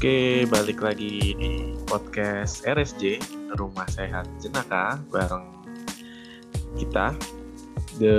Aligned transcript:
Oke, 0.00 0.48
balik 0.48 0.80
lagi 0.80 1.36
di 1.36 1.76
podcast 1.84 2.64
RSJ 2.64 3.20
Rumah 3.52 3.84
Sehat 3.84 4.24
Jenaka 4.40 4.96
bareng 5.12 5.44
kita 6.80 7.12
the 8.00 8.16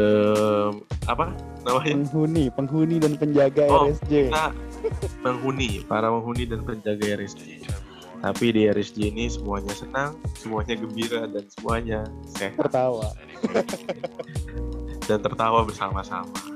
apa 1.09 1.33
namanya? 1.65 2.05
penghuni 2.05 2.53
penghuni 2.53 3.01
dan 3.01 3.17
penjaga 3.17 3.65
Oh, 3.65 3.89
RSJ 3.89 4.29
Kita 4.29 4.53
penghuni, 5.25 5.81
para 5.89 6.13
penghuni 6.13 6.45
dan 6.45 6.61
penjaga 6.61 7.17
RSJ. 7.17 7.65
Tapi 8.29 8.45
di 8.53 8.69
RSJ 8.69 8.97
ini 9.17 9.25
semuanya 9.33 9.73
senang, 9.73 10.21
semuanya 10.37 10.77
gembira 10.77 11.25
dan 11.33 11.49
semuanya 11.49 12.05
sehat 12.29 12.61
tertawa 12.61 13.09
dan 15.09 15.17
tertawa 15.17 15.65
bersama-sama. 15.65 16.50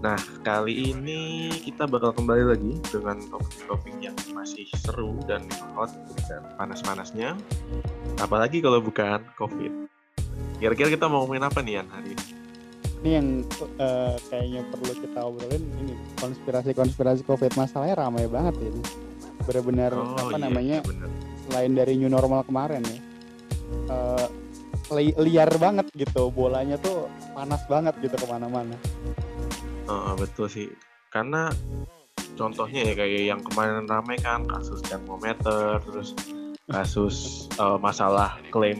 Nah, 0.00 0.16
kali 0.40 0.96
ini 0.96 1.52
kita 1.60 1.84
bakal 1.84 2.16
kembali 2.16 2.56
lagi 2.56 2.72
dengan 2.88 3.20
topik-topik 3.28 4.00
yang 4.00 4.16
masih 4.32 4.64
seru 4.80 5.20
dan 5.28 5.44
hot 5.76 5.92
dan 6.24 6.40
panas-panasnya. 6.56 7.36
Apalagi 8.16 8.64
kalau 8.64 8.80
bukan 8.80 9.20
COVID. 9.36 9.72
Kira-kira 10.56 10.88
kita 10.96 11.04
mau 11.04 11.24
ngomongin 11.24 11.44
apa 11.44 11.60
nih 11.60 11.80
Yan 11.80 11.88
hari 11.92 12.16
ini? 12.16 12.24
ini 13.00 13.16
yang 13.16 13.28
eh, 13.80 14.16
kayaknya 14.28 14.60
perlu 14.68 14.92
kita 14.92 15.20
obrolin 15.24 15.64
ini 15.80 15.96
konspirasi-konspirasi 16.20 17.24
COVID 17.24 17.56
masalahnya 17.56 17.96
ramai 17.96 18.28
banget 18.28 18.60
ini 18.60 18.84
benar-benar 19.48 19.96
apa 19.96 20.36
iya, 20.36 20.44
namanya 20.44 20.78
bener. 20.84 21.08
selain 21.48 21.72
dari 21.72 21.96
new 21.96 22.12
normal 22.12 22.44
kemarin 22.44 22.84
ya 22.84 23.00
li- 24.92 25.16
liar 25.16 25.50
banget 25.56 25.86
gitu 25.94 26.28
bolanya 26.28 26.76
tuh 26.76 27.06
panas 27.32 27.62
banget 27.70 27.94
gitu 28.02 28.20
ke 28.20 28.26
mana-mana 28.26 28.74
Heeh, 29.90 30.14
betul 30.14 30.46
sih. 30.46 30.68
Karena 31.10 31.50
contohnya 32.38 32.86
ya 32.86 32.94
kayak 32.94 33.22
yang 33.26 33.40
kemarin 33.42 33.90
ramai 33.90 34.16
kan 34.22 34.46
kasus 34.46 34.78
termometer, 34.86 35.82
terus 35.82 36.14
kasus 36.70 37.50
eh, 37.58 37.78
masalah 37.82 38.38
klaim 38.54 38.78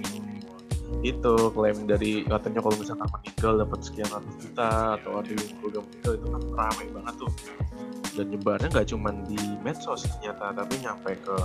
itu 1.00 1.34
klaim 1.54 1.88
dari 1.88 2.26
katanya 2.28 2.60
kalau 2.60 2.76
misalkan 2.76 3.08
meninggal 3.08 3.52
dapat 3.64 3.78
sekian 3.80 4.10
ratus 4.10 4.34
juta 4.42 5.00
atau 5.00 5.10
ada 5.22 5.30
yang 5.32 5.56
udah 5.64 5.80
meninggal 5.80 6.12
itu 6.18 6.26
kan 6.28 6.42
ramai 6.52 6.86
banget 6.92 7.14
tuh 7.16 7.32
dan 8.18 8.26
nyebarnya 8.26 8.68
nggak 8.68 8.88
cuma 8.90 9.08
di 9.24 9.40
medsos 9.62 10.02
ternyata 10.04 10.52
tapi 10.52 10.74
nyampe 10.82 11.10
ke 11.14 11.36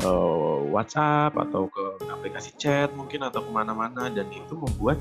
eh, 0.00 0.58
WhatsApp 0.72 1.34
atau 1.34 1.68
ke 1.68 1.84
aplikasi 2.08 2.54
chat 2.56 2.88
mungkin 2.96 3.26
atau 3.26 3.44
ke 3.44 3.50
mana-mana 3.52 4.08
dan 4.08 4.30
itu 4.32 4.54
membuat 4.54 4.96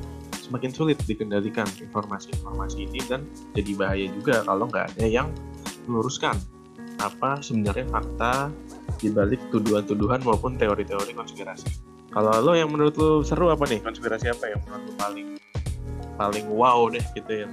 semakin 0.46 0.70
sulit 0.70 0.98
dikendalikan 1.10 1.66
informasi-informasi 1.82 2.86
ini 2.86 3.02
dan 3.10 3.26
jadi 3.58 3.72
bahaya 3.74 4.06
juga 4.14 4.46
kalau 4.46 4.70
nggak 4.70 4.86
ada 4.94 5.06
yang 5.10 5.28
meluruskan 5.90 6.38
apa 7.02 7.42
sebenarnya 7.42 7.90
fakta 7.90 8.54
di 9.02 9.10
balik 9.12 9.42
tuduhan-tuduhan 9.52 10.24
maupun 10.24 10.56
teori-teori 10.56 11.12
konspirasi. 11.18 11.68
Kalau 12.14 12.32
lo 12.40 12.56
yang 12.56 12.72
menurut 12.72 12.96
lo 12.96 13.26
seru 13.26 13.52
apa 13.52 13.68
nih? 13.68 13.84
Konspirasi 13.84 14.32
apa 14.32 14.54
yang 14.54 14.64
menurut 14.64 14.84
lo 14.88 14.94
paling 14.96 15.28
paling 16.16 16.46
wow 16.48 16.88
deh 16.88 17.04
gitu 17.12 17.44
yang 17.44 17.52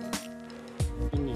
ini 1.18 1.34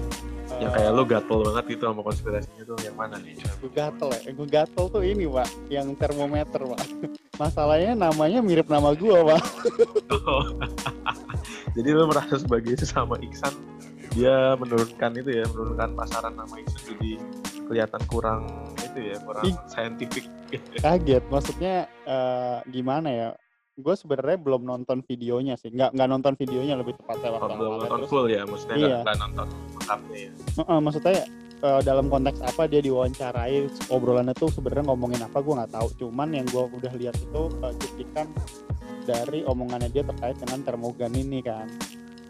yang 0.63 0.71
kayak 0.71 0.91
lo 0.95 1.03
gatel 1.03 1.43
banget 1.43 1.75
gitu 1.75 1.83
sama 1.91 2.01
konspirasinya 2.01 2.63
tuh 2.63 2.77
yang 2.81 2.95
mana 2.95 3.19
nih? 3.19 3.35
gue 3.35 3.71
gatel 3.75 4.09
ya 4.15 4.31
gue 4.31 4.47
gatel 4.47 4.85
tuh 4.87 5.03
ini 5.03 5.27
pak 5.27 5.49
yang 5.67 5.91
termometer 5.99 6.61
pak. 6.63 6.81
Masalahnya 7.41 7.93
namanya 7.93 8.39
mirip 8.41 8.65
nama 8.71 8.95
gua 8.95 9.35
pak 9.35 9.43
Jadi 11.77 11.89
lo 11.93 12.09
merasa 12.09 12.35
sebagai 12.35 12.73
sesama 12.75 13.15
Iksan 13.19 13.53
dia 14.11 14.57
menurunkan 14.57 15.13
itu 15.13 15.29
ya 15.31 15.45
menurunkan 15.47 15.93
pasaran 15.93 16.33
nama 16.33 16.57
Iksan 16.57 16.81
jadi 16.89 17.21
kelihatan 17.63 18.01
kurang 18.07 18.49
itu 18.75 19.13
ya 19.13 19.17
kurang 19.21 19.43
Ih. 19.45 19.53
scientific. 19.67 20.25
kaget 20.75 21.21
maksudnya 21.27 21.75
eh, 22.01 22.57
gimana 22.65 23.09
ya 23.09 23.27
gue 23.77 23.93
sebenarnya 23.93 24.41
belum 24.41 24.65
nonton 24.65 25.05
videonya 25.05 25.53
sih 25.53 25.69
nggak 25.69 25.93
nggak 25.93 26.09
nonton 26.09 26.33
videonya 26.33 26.73
lebih 26.73 26.97
tepatnya 26.97 27.29
waktu 27.29 27.45
Oh, 27.45 27.57
belum 27.57 27.73
nonton 27.77 27.99
Terus, 27.99 28.09
full 28.09 28.25
ya, 28.25 28.41
maksudnya 28.41 28.75
Iya. 28.75 28.97
nggak 29.05 29.17
nonton 29.19 29.47
lengkapnya 29.75 30.17
ya. 30.17 30.31
eh, 30.57 30.79
maksudnya 30.81 31.15
eh, 31.59 31.81
dalam 31.85 32.05
konteks 32.07 32.39
apa 32.41 32.63
dia 32.65 32.81
diwawancarai 32.81 33.57
obrolannya 33.87 34.33
tuh 34.33 34.49
sebenarnya 34.49 34.85
ngomongin 34.87 35.21
apa 35.21 35.37
gue 35.37 35.53
nggak 35.53 35.73
tahu 35.73 35.87
cuman 35.99 36.29
yang 36.31 36.47
gue 36.47 36.63
udah 36.73 36.93
lihat 36.95 37.15
itu 37.15 37.41
eh, 37.61 37.73
cuplikan 37.75 38.25
dari 39.07 39.47
omongannya 39.47 39.87
dia 39.87 40.03
terkait 40.03 40.35
dengan 40.35 40.59
termogan 40.67 41.15
ini 41.15 41.39
kan. 41.39 41.71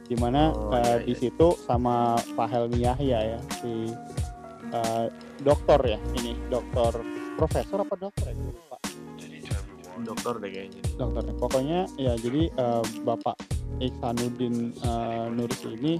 Di 0.08 0.16
mana 0.16 0.54
Oh, 0.56 0.72
eh, 0.72 0.80
iya, 0.80 0.96
di 1.04 1.14
iya. 1.18 1.20
situ 1.20 1.48
sama 1.66 2.16
Pak 2.38 2.48
Helmi 2.48 2.80
Yahya 2.86 3.20
ya 3.36 3.40
si 3.60 3.92
eh, 4.72 5.06
dokter 5.42 5.80
ya 5.84 6.00
ini 6.16 6.38
dokter 6.48 6.96
profesor 7.36 7.84
apa 7.84 7.96
dokter 7.98 8.32
ya? 8.32 8.36
Lupa. 8.38 8.78
Dokter 9.98 10.34
deh 10.40 10.52
kayaknya. 10.54 10.82
dokternya 10.96 11.36
pokoknya 11.42 11.80
ya 12.00 12.14
jadi 12.22 12.48
eh, 12.54 12.84
bapak 13.04 13.36
Iksanuddin 13.84 14.72
eh, 14.78 15.26
Nursi 15.34 15.70
ini 15.76 15.94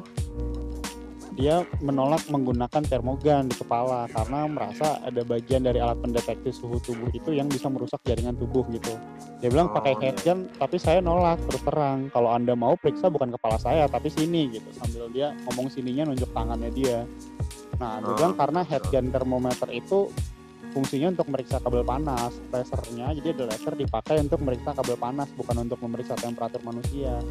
dia 1.38 1.62
menolak 1.86 2.26
menggunakan 2.34 2.82
termogan 2.90 3.46
di 3.46 3.54
kepala 3.54 4.10
karena 4.10 4.50
merasa 4.50 4.98
ada 5.06 5.22
bagian 5.22 5.62
dari 5.62 5.78
alat 5.78 6.02
pendeteksi 6.02 6.50
suhu 6.50 6.82
tubuh 6.82 7.14
itu 7.14 7.30
yang 7.30 7.46
bisa 7.46 7.70
merusak 7.70 8.02
jaringan 8.10 8.34
tubuh 8.34 8.66
gitu 8.74 8.98
dia 9.38 9.50
bilang 9.54 9.70
Oh, 9.70 9.76
pakai 9.78 9.94
iya. 9.94 10.02
headgun 10.10 10.50
tapi 10.58 10.82
saya 10.82 11.00
nolak 11.00 11.38
terus 11.46 11.62
terang. 11.62 12.10
Kalau 12.10 12.30
anda 12.34 12.58
mau 12.58 12.74
periksa 12.74 13.08
bukan 13.08 13.30
kepala 13.30 13.62
saya 13.62 13.86
tapi 13.86 14.10
sini 14.10 14.50
gitu. 14.50 14.66
Sambil 14.74 15.06
dia 15.14 15.38
ngomong 15.46 15.70
sininya 15.70 16.10
nunjuk 16.10 16.30
tangannya 16.34 16.74
dia. 16.74 17.06
Nah 17.78 18.02
dia 18.02 18.10
Oh, 18.10 18.18
bilang 18.18 18.34
karena 18.34 18.66
betul. 18.66 18.72
headgun 18.74 19.06
termometer 19.14 19.70
itu 19.70 20.10
fungsinya 20.74 21.14
untuk 21.14 21.28
meriksa 21.30 21.62
kabel 21.62 21.86
panas. 21.86 22.34
Lasernya 22.50 23.14
jadi 23.14 23.38
ada 23.38 23.44
laser 23.54 23.74
dipakai 23.78 24.18
untuk 24.26 24.42
meriksa 24.42 24.74
kabel 24.74 24.98
panas 24.98 25.30
bukan 25.38 25.56
untuk 25.70 25.78
memeriksa 25.86 26.18
temperatur 26.18 26.62
manusia. 26.66 27.22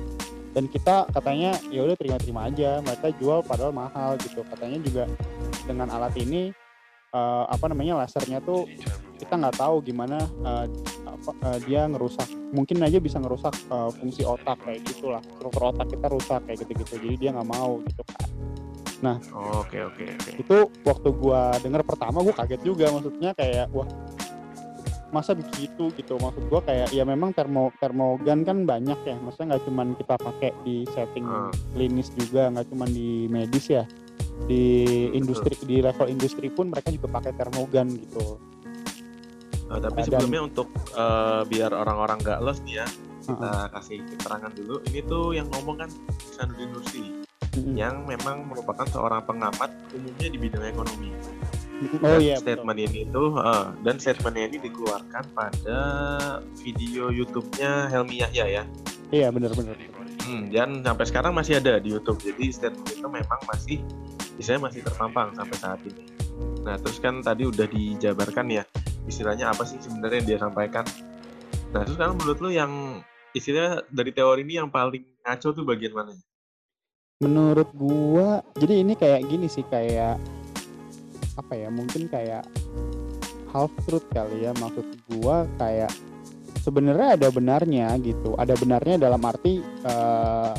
Dan 0.55 0.71
kita 0.71 1.11
katanya 1.11 1.59
ya 1.69 1.85
udah 1.85 1.99
terima-terima 1.99 2.47
aja. 2.47 2.79
Mereka 2.87 3.19
jual 3.19 3.43
padahal 3.43 3.75
mahal 3.75 4.15
gitu. 4.23 4.47
Katanya 4.47 4.79
juga 4.79 5.05
dengan 5.67 5.91
alat 5.91 6.15
ini 6.17 6.55
eh, 7.11 7.45
apa 7.51 7.67
namanya 7.67 8.07
lasernya 8.07 8.39
tuh 8.41 8.65
kita 9.17 9.35
nggak 9.37 9.57
tahu 9.57 9.81
gimana 9.83 10.21
eh, 10.21 10.67
apa, 11.09 11.31
eh, 11.53 11.59
dia 11.65 11.89
ngerusak. 11.89 12.29
Mungkin 12.53 12.81
aja 12.85 13.01
bisa 13.01 13.17
ngerusak 13.19 13.55
eh, 13.57 13.91
fungsi 13.97 14.23
otak 14.23 14.61
kayak 14.63 14.85
gitulah. 14.85 15.23
Struktur 15.25 15.63
otak 15.73 15.89
kita 15.91 16.07
rusak 16.13 16.41
kayak 16.45 16.59
gitu-gitu. 16.63 16.95
Jadi 17.01 17.17
dia 17.17 17.31
nggak 17.33 17.49
mau 17.49 17.81
gitu 17.85 18.03
kan. 18.05 18.29
Oh, 19.37 19.61
Oke 19.61 19.79
oke 19.85 20.09
itu 20.41 20.57
waktu 20.83 21.09
gua 21.21 21.53
denger 21.61 21.85
pertama 21.85 22.25
gua 22.25 22.33
kaget 22.33 22.61
juga. 22.65 22.89
Maksudnya 22.89 23.37
kayak 23.37 23.69
wah 23.71 23.87
masa 25.13 25.37
begitu 25.37 25.93
gitu? 25.95 26.17
Maksud 26.17 26.49
gua 26.49 26.65
kayak 26.65 26.91
ya 26.91 27.05
memang 27.05 27.31
termo 27.37 27.71
termogan 27.77 28.43
kan 28.43 28.65
banyak 28.65 28.97
ya. 29.05 29.17
Maksudnya 29.21 29.55
nggak 29.55 29.65
cuman 29.69 29.89
kita 30.01 30.15
pakai 30.17 30.51
di 30.65 30.77
setting 30.97 31.29
Hmm. 31.29 31.53
klinis 31.77 32.09
juga 32.17 32.49
nggak 32.51 32.67
cuman 32.73 32.89
di 32.89 33.29
medis 33.29 33.69
ya. 33.69 33.85
Di 34.49 34.65
industri 35.13 35.53
di 35.65 35.81
level 35.85 36.09
industri 36.09 36.49
pun 36.49 36.73
mereka 36.73 36.89
juga 36.89 37.21
pakai 37.21 37.33
termogan 37.37 37.93
gitu 38.01 38.41
Eh, 39.67 39.81
tapi 39.83 39.99
sebelumnya 40.07 40.43
untuk 40.47 40.69
eh, 40.95 41.43
biar 41.45 41.75
orang-orang 41.75 42.23
nggak 42.23 42.39
los 42.39 42.63
nih 42.63 42.83
ya, 42.83 42.87
kita 43.27 43.35
Heeh. 43.51 43.65
kasih 43.75 43.99
keterangan 44.15 44.53
dulu. 44.55 44.75
Ini 44.87 45.01
tuh 45.05 45.25
yang 45.35 45.47
ngomong 45.51 45.77
kan 45.83 45.91
Iksanuddin 46.31 46.71
Nursi 46.71 47.03
Mm-mm. 47.57 47.75
yang 47.75 48.07
memang 48.07 48.47
merupakan 48.47 48.87
seorang 48.87 49.27
pengamat 49.27 49.71
umumnya 49.91 50.29
di 50.31 50.39
bidang 50.39 50.65
ekonomi. 50.65 51.11
oh 52.01 52.09
Dan 52.09 52.25
iya 52.25 52.41
betul. 52.41 52.65
statement 52.65 52.79
ini 52.81 53.01
tuh 53.11 53.31
eh, 53.37 53.67
dan 53.83 53.97
statement 53.99 54.37
ini 54.39 54.57
dikeluarkan 54.63 55.25
pada 55.35 55.79
video 56.57 57.11
YouTube-nya 57.11 57.91
Helmi 57.91 58.23
Yahya 58.23 58.47
ya. 58.49 58.65
iya 59.11 59.29
benar-benar 59.31 59.77
Hmm, 60.27 60.51
dan 60.51 60.83
sampai 60.83 61.07
sekarang 61.07 61.39
masih 61.39 61.63
ada 61.63 61.79
di 61.79 61.95
YouTube. 61.95 62.19
Jadi 62.19 62.51
statement 62.51 62.91
itu 62.91 63.07
memang 63.07 63.39
masih 63.47 63.79
bisa 64.35 64.59
masih 64.59 64.83
terpampang 64.83 65.31
sampai 65.39 65.55
saat 65.55 65.79
ini. 65.87 66.03
Nah, 66.67 66.75
terus 66.83 66.99
kan 66.99 67.23
tadi 67.23 67.47
udah 67.47 67.63
dijabarkan 67.71 68.47
ya 68.51 68.67
istilahnya 69.07 69.51
apa 69.55 69.63
sih 69.63 69.79
sebenarnya 69.81 70.23
yang 70.23 70.29
dia 70.29 70.39
sampaikan. 70.43 70.85
Nah, 71.75 71.83
terus 71.83 71.95
sekarang 71.99 72.19
menurut 72.19 72.39
lu 72.43 72.51
yang 72.55 72.73
istilahnya 73.33 73.87
dari 73.91 74.11
teori 74.15 74.43
ini 74.43 74.59
yang 74.59 74.69
paling 74.71 75.03
ngaco 75.23 75.49
tuh 75.55 75.65
bagian 75.67 75.95
mana? 75.95 76.15
menurut 77.25 77.73
gua 77.73 78.45
jadi 78.61 78.85
ini 78.85 78.93
kayak 78.93 79.25
gini 79.25 79.49
sih 79.49 79.65
kayak 79.73 80.21
apa 81.41 81.53
ya 81.57 81.73
mungkin 81.73 82.13
kayak 82.13 82.45
half 83.57 83.73
truth 83.89 84.05
kali 84.13 84.45
ya 84.45 84.53
maksud 84.61 84.85
gua 85.09 85.49
kayak 85.57 85.89
sebenarnya 86.61 87.17
ada 87.17 87.29
benarnya 87.33 87.89
gitu 88.05 88.37
ada 88.37 88.53
benarnya 88.53 89.01
dalam 89.01 89.23
arti 89.25 89.65
eh, 89.65 90.55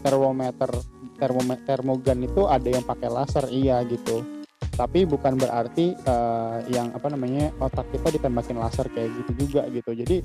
termometer 0.00 0.72
termome- 1.20 1.60
termogan 1.68 2.24
itu 2.24 2.48
ada 2.48 2.64
yang 2.64 2.84
pakai 2.84 3.08
laser 3.12 3.44
iya 3.52 3.84
gitu 3.84 4.39
tapi 4.80 5.04
bukan 5.04 5.36
berarti 5.36 5.92
eh, 5.92 6.58
yang 6.72 6.88
apa 6.96 7.12
namanya 7.12 7.52
otak 7.60 7.84
kita 7.92 8.16
ditembakin 8.16 8.56
laser 8.56 8.88
kayak 8.88 9.12
gitu 9.12 9.44
juga 9.44 9.68
gitu 9.68 9.92
jadi 9.92 10.24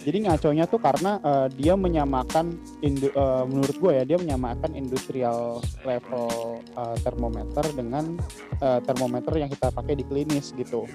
jadi 0.00 0.18
ngaconya 0.24 0.64
tuh 0.64 0.80
karena 0.80 1.20
uh, 1.20 1.46
dia 1.52 1.76
menyamakan 1.76 2.56
indu, 2.80 3.12
uh, 3.12 3.44
menurut 3.44 3.76
gue 3.76 3.92
ya 4.00 4.04
dia 4.08 4.16
menyamakan 4.16 4.72
industrial 4.72 5.60
level 5.84 6.64
uh, 6.72 6.96
termometer 7.04 7.64
dengan 7.76 8.16
uh, 8.64 8.80
termometer 8.80 9.36
yang 9.36 9.52
kita 9.52 9.68
pakai 9.68 10.00
di 10.00 10.04
klinis 10.08 10.56
gitu. 10.56 10.88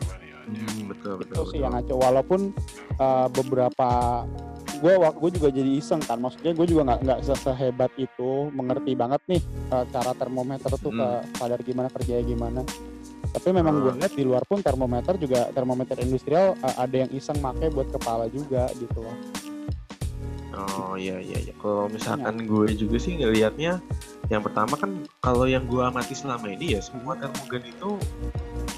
Hmm, 0.50 0.90
betul 0.90 1.22
betul. 1.22 1.38
Itu 1.38 1.44
sih 1.54 1.62
yang 1.62 1.78
ngaco 1.78 2.02
walaupun 2.02 2.50
uh, 2.98 3.30
beberapa 3.30 3.90
gue 4.80 4.94
gue 4.98 5.32
juga 5.40 5.50
jadi 5.52 5.72
iseng 5.78 6.02
kan. 6.04 6.20
Maksudnya 6.20 6.54
gue 6.56 6.66
juga 6.68 6.82
nggak 6.94 7.00
nggak 7.06 7.20
sehebat 7.40 7.92
itu 8.00 8.50
mengerti 8.52 8.94
banget 8.94 9.22
nih 9.28 9.42
uh, 9.72 9.86
cara 9.90 10.12
termometer 10.16 10.72
tuh 10.80 10.92
hmm. 10.92 11.00
ke 11.00 11.08
sadar 11.40 11.60
gimana 11.62 11.88
kerjanya 11.92 12.24
gimana. 12.26 12.62
Tapi 13.36 13.52
memang 13.52 13.84
gue 13.84 13.94
lihat 14.00 14.14
di 14.16 14.24
luar 14.24 14.44
pun 14.48 14.64
termometer 14.64 15.20
juga 15.20 15.52
termometer 15.52 16.00
industrial 16.00 16.56
uh, 16.64 16.76
ada 16.80 17.06
yang 17.06 17.12
iseng 17.12 17.40
make 17.44 17.68
buat 17.72 17.92
kepala 17.92 18.32
juga 18.32 18.72
gitu 18.80 19.04
loh. 19.04 19.18
Oh 20.56 20.96
iya 20.96 21.20
iya 21.20 21.44
iya. 21.44 21.54
Kalau 21.60 21.92
misalkan 21.92 22.48
gue 22.48 22.72
juga 22.80 22.96
sih 22.96 23.20
ngelihatnya 23.20 23.84
yang 24.32 24.42
pertama 24.42 24.80
kan 24.80 25.04
kalau 25.20 25.46
yang 25.46 25.68
gue 25.68 25.84
amati 25.84 26.16
selama 26.16 26.48
ini 26.50 26.80
ya 26.80 26.82
semua 26.82 27.14
termogan 27.20 27.62
itu 27.68 28.00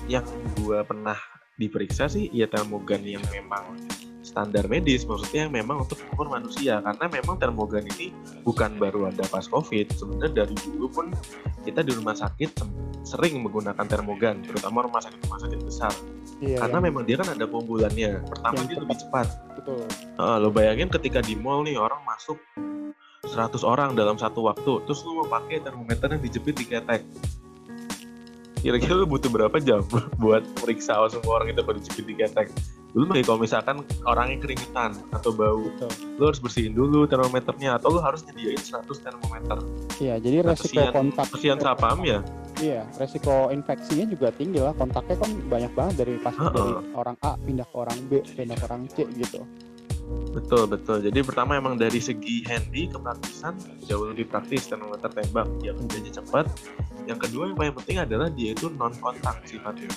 yang 0.09 0.25
gue 0.57 0.79
pernah 0.83 1.15
diperiksa 1.57 2.05
sih 2.05 2.29
ya 2.29 2.45
termogan 2.45 3.01
yang 3.01 3.21
memang 3.33 3.75
standar 4.21 4.69
medis 4.69 5.07
maksudnya 5.07 5.49
yang 5.49 5.53
memang 5.55 5.81
untuk 5.87 5.97
mengukur 6.05 6.29
manusia. 6.29 6.83
Karena 6.83 7.05
memang 7.09 7.35
termogan 7.41 7.87
ini 7.97 8.13
bukan 8.45 8.77
baru 8.77 9.09
ada 9.09 9.25
pas 9.25 9.49
covid. 9.49 9.89
Sebenarnya 9.95 10.45
dari 10.45 10.55
dulu 10.61 10.85
pun 10.91 11.05
kita 11.65 11.81
di 11.81 11.95
rumah 11.95 12.13
sakit 12.13 12.61
sering 13.07 13.39
menggunakan 13.39 13.87
termogan 13.87 14.43
terutama 14.43 14.83
rumah 14.85 15.01
sakit 15.01 15.19
rumah 15.25 15.39
sakit 15.41 15.59
besar. 15.63 15.93
Iya, 16.37 16.61
karena 16.61 16.77
yang... 16.77 16.85
memang 16.91 17.03
dia 17.07 17.15
kan 17.17 17.29
ada 17.33 17.45
pembulannya. 17.49 18.11
Pertama 18.27 18.57
dia 18.67 18.77
lebih 18.77 18.97
cepat. 18.99 19.27
betul. 19.57 19.81
Uh, 20.21 20.37
lo 20.37 20.53
bayangin 20.53 20.91
ketika 20.91 21.23
di 21.23 21.33
mall 21.33 21.65
nih 21.65 21.79
orang 21.79 22.03
masuk 22.05 22.37
100 23.25 23.59
orang 23.67 23.91
dalam 23.97 24.15
satu 24.15 24.47
waktu 24.47 24.87
terus 24.87 25.03
lo 25.03 25.23
mau 25.23 25.27
pakai 25.27 25.59
termometer 25.59 26.07
yang 26.15 26.21
dijepit 26.23 26.55
di 26.55 26.65
ketek 26.69 27.01
kira-kira 28.61 28.93
lu 28.97 29.05
butuh 29.05 29.29
berapa 29.29 29.57
jam 29.61 29.85
buat 30.21 30.43
periksa 30.59 30.97
semua 31.09 31.41
orang 31.41 31.53
itu 31.53 31.61
pada 31.61 31.77
dijepit 31.77 32.05
di 32.05 32.15
ketek 32.17 32.47
dulu 32.95 33.13
lagi 33.13 33.23
kalau 33.29 33.39
misalkan 33.43 33.75
orangnya 34.09 34.37
keringetan 34.41 34.91
atau 35.13 35.29
bau 35.29 35.69
Betul. 35.69 35.91
lu 36.17 36.23
harus 36.33 36.41
bersihin 36.41 36.73
dulu 36.73 37.05
termometernya 37.05 37.77
atau 37.77 37.93
lu 37.93 37.99
harus 38.01 38.25
nyediain 38.25 38.57
100 38.57 38.89
termometer. 38.89 39.57
Iya 40.01 40.15
jadi 40.17 40.41
nah, 40.41 40.55
resiko 40.55 40.81
kesian, 40.81 40.89
kontak 40.95 41.27
kesian 41.29 41.57
sapam 41.61 41.99
ya? 42.01 42.19
Iya 42.57 42.81
resiko 42.97 43.53
infeksinya 43.53 44.05
juga 44.09 44.33
tinggi 44.33 44.63
lah. 44.63 44.73
Kontaknya 44.73 45.13
kan 45.19 45.31
banyak 45.45 45.71
banget 45.77 45.93
dari 46.01 46.13
pas 46.17 46.33
uh 46.33 46.49
-uh. 46.49 46.53
dari 46.55 46.73
orang 46.97 47.17
A 47.21 47.31
pindah 47.37 47.67
ke 47.69 47.75
orang 47.77 47.99
B 48.09 48.11
pindah 48.23 48.57
ke 48.57 48.65
orang 48.65 48.81
C 48.89 49.05
gitu 49.13 49.45
Betul 50.31 50.69
betul. 50.69 51.03
Jadi 51.03 51.19
pertama 51.25 51.57
emang 51.57 51.75
dari 51.75 51.99
segi 51.99 52.45
handy 52.45 52.87
kepraktisan 52.87 53.57
jauh 53.83 54.07
lebih 54.07 54.29
praktis 54.29 54.69
termometer 54.69 55.09
tembak 55.11 55.49
dia 55.59 55.73
kerjanya 55.73 56.11
cepat. 56.23 56.45
Yang 57.09 57.27
kedua 57.27 57.51
yang 57.51 57.57
paling 57.57 57.75
penting 57.75 57.97
adalah 57.99 58.27
dia 58.31 58.53
itu 58.55 58.71
non 58.71 58.93
kontak 59.01 59.43
sifatnya 59.43 59.89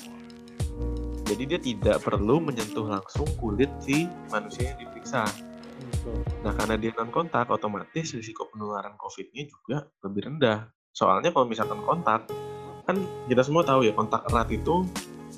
jadi 1.30 1.46
dia 1.46 1.60
tidak 1.62 2.02
perlu 2.02 2.42
menyentuh 2.42 2.90
langsung 2.90 3.24
kulit 3.38 3.70
si 3.78 4.10
manusia 4.34 4.74
yang 4.74 4.82
diperiksa. 4.82 5.22
Nah 6.42 6.52
karena 6.58 6.74
dia 6.74 6.90
non 6.98 7.14
kontak, 7.14 7.46
otomatis 7.54 8.18
risiko 8.18 8.50
penularan 8.50 8.98
COVID-nya 8.98 9.46
juga 9.46 9.86
lebih 10.02 10.26
rendah. 10.26 10.66
Soalnya 10.90 11.30
kalau 11.30 11.46
misalkan 11.46 11.78
kontak, 11.86 12.26
kan 12.82 12.98
kita 13.30 13.46
semua 13.46 13.62
tahu 13.62 13.86
ya 13.86 13.94
kontak 13.94 14.26
erat 14.26 14.50
itu 14.50 14.82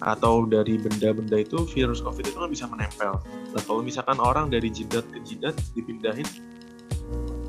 atau 0.02 0.42
dari 0.44 0.76
benda-benda 0.82 1.38
itu 1.38 1.62
virus 1.70 2.02
COVID 2.02 2.26
itu 2.26 2.38
kan 2.38 2.50
bisa 2.50 2.66
menempel. 2.66 3.22
Nah 3.54 3.62
kalau 3.62 3.80
misalkan 3.86 4.18
orang 4.18 4.50
dari 4.50 4.66
jidat 4.66 5.06
ke 5.14 5.22
jidat 5.22 5.54
dipindahin, 5.78 6.26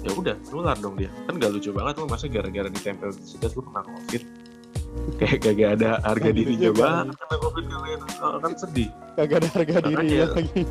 ya 0.06 0.12
udah 0.14 0.38
nular 0.54 0.78
dong 0.78 0.94
dia. 0.94 1.10
Kan 1.26 1.42
gak 1.42 1.50
lucu 1.50 1.74
banget 1.74 1.98
loh 1.98 2.08
masa 2.08 2.30
gara-gara 2.30 2.70
ditempel 2.70 3.10
di 3.18 3.24
jidat 3.34 3.52
lu 3.58 3.62
kena 3.66 3.82
COVID. 3.82 4.24
Kayak 5.20 5.40
kagak 5.42 5.70
ada 5.82 5.98
harga 6.06 6.30
nah, 6.30 6.38
diri 6.38 6.54
juga 6.54 7.10
karena 7.10 7.36
covid 7.42 7.66
kalian 7.66 8.00
kan 8.14 8.54
sedih. 8.54 8.90
Kagak 9.18 9.38
ada 9.42 9.50
harga 9.50 9.76
diri 9.90 10.08
ya 10.14 10.26
lagi. 10.30 10.62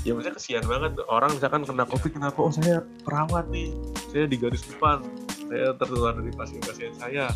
Ya 0.00 0.16
maksudnya 0.16 0.34
kesian 0.40 0.64
banget. 0.64 0.96
Orang 1.12 1.36
misalkan 1.36 1.68
kena 1.68 1.84
covid 1.84 2.10
kenapa 2.16 2.40
oh 2.40 2.48
saya 2.48 2.80
perawat 3.04 3.52
nih 3.52 3.76
saya 4.08 4.24
di 4.24 4.40
garis 4.40 4.64
depan 4.64 5.04
saya 5.50 5.74
tertular 5.74 6.14
dari 6.14 6.30
pasien-pasien 6.30 6.94
saya. 6.94 7.26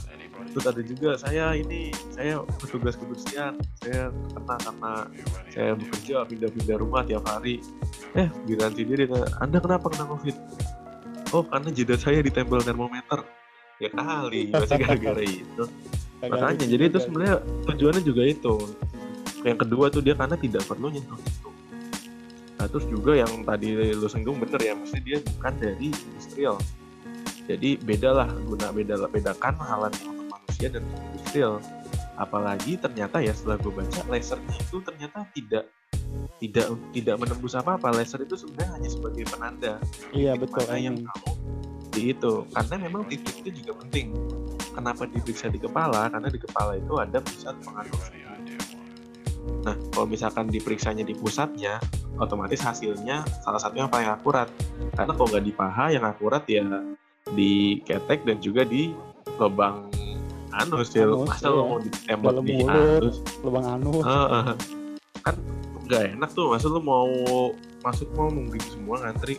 Terus 0.54 0.64
ada 0.70 0.82
juga 0.86 1.10
saya 1.18 1.58
ini 1.58 1.90
saya 2.14 2.46
petugas 2.62 2.94
kebersihan. 2.94 3.58
Saya 3.82 4.14
kena 4.30 4.54
karena 4.62 4.92
saya 5.50 5.70
bekerja 5.74 6.22
pindah-pindah 6.30 6.76
rumah 6.78 7.02
tiap 7.02 7.26
hari. 7.26 7.58
Eh 8.14 8.30
giliran 8.46 8.70
sendiri 8.70 9.10
anda 9.42 9.58
kenapa 9.58 9.90
kena 9.90 10.06
covid? 10.06 10.36
Oh 11.34 11.42
karena 11.42 11.74
jidat 11.74 11.98
saya 11.98 12.22
ditempel 12.22 12.62
termometer. 12.62 13.26
Ya 13.82 13.90
kali 13.90 14.54
masih 14.54 14.78
gara-gara 14.78 15.24
itu. 15.42 15.64
Makanya 16.22 16.64
jadi 16.70 16.84
itu 16.86 16.98
sebenarnya 17.02 17.42
tujuannya 17.66 18.02
juga 18.06 18.22
itu. 18.22 18.54
Yang 19.42 19.58
kedua 19.66 19.90
tuh 19.90 20.06
dia 20.06 20.14
karena 20.14 20.38
tidak 20.38 20.62
perlu 20.70 20.94
nyentuh 20.94 21.18
itu 21.18 21.50
nah 22.54 22.70
terus 22.70 22.88
juga 22.88 23.12
yang 23.12 23.44
tadi 23.44 23.76
lu 23.92 24.08
singgung 24.08 24.40
bener 24.40 24.56
ya 24.56 24.72
mesti 24.72 24.96
dia 25.04 25.20
bukan 25.36 25.52
dari 25.60 25.92
industrial 25.92 26.56
jadi 27.44 27.76
bedalah 27.80 28.28
guna 28.48 28.72
beda 28.72 29.08
bedakan 29.12 29.54
untuk 29.60 30.26
manusia 30.32 30.68
dan 30.72 30.82
industrial. 31.12 31.60
Apalagi 32.14 32.78
ternyata 32.78 33.18
ya 33.18 33.34
setelah 33.34 33.58
gue 33.58 33.72
baca 33.74 34.00
lasernya 34.06 34.56
itu 34.56 34.76
ternyata 34.80 35.26
tidak 35.34 35.64
tidak 36.38 36.66
tidak 36.94 37.16
menembus 37.18 37.58
apa 37.58 37.74
apa 37.74 37.90
laser 37.90 38.22
itu 38.22 38.38
sebenarnya 38.38 38.70
hanya 38.78 38.88
sebagai 38.90 39.24
penanda. 39.28 39.72
Iya 40.14 40.38
betul. 40.38 40.62
yang 40.78 41.02
kamu 41.02 41.30
seperti 41.84 42.00
itu. 42.14 42.32
Karena 42.54 42.74
memang 42.78 43.02
titik 43.10 43.34
itu 43.44 43.50
juga 43.62 43.72
penting. 43.82 44.14
Kenapa 44.74 45.06
diperiksa 45.06 45.50
di 45.50 45.60
kepala? 45.62 46.10
Karena 46.10 46.28
di 46.30 46.40
kepala 46.40 46.78
itu 46.78 46.94
ada 46.98 47.18
pusat 47.22 47.54
pengatur 47.62 48.24
nah 49.64 49.76
kalau 49.92 50.04
misalkan 50.08 50.48
diperiksanya 50.48 51.04
di 51.04 51.16
pusatnya 51.16 51.80
otomatis 52.20 52.60
hasilnya 52.60 53.24
salah 53.40 53.60
satu 53.60 53.80
yang 53.80 53.88
paling 53.88 54.08
akurat. 54.08 54.48
Karena 54.92 55.12
kalau 55.16 55.28
nggak 55.28 55.44
di 55.44 55.52
paha 55.52 55.86
yang 55.92 56.04
akurat 56.04 56.44
ya 56.44 56.64
di 57.34 57.82
ketek 57.84 58.22
dan 58.24 58.38
juga 58.38 58.62
di 58.64 58.94
lubang 59.36 59.90
anus 60.54 60.94
ya 60.94 61.10
masa 61.10 61.50
iya. 61.50 61.58
lo 61.58 61.62
mau 61.66 61.78
ditembak 61.82 62.34
di 62.46 62.54
anus. 62.62 63.16
lubang 63.42 63.66
anus 63.66 64.04
uh, 64.06 64.14
uh, 64.30 64.54
kan 65.26 65.34
nggak 65.84 66.14
enak 66.14 66.30
tuh 66.32 66.54
masa 66.54 66.70
lo 66.70 66.78
mau 66.78 67.10
masuk 67.84 68.08
mau 68.16 68.32
nungguin 68.32 68.64
semua 68.72 69.04
ngantri. 69.04 69.36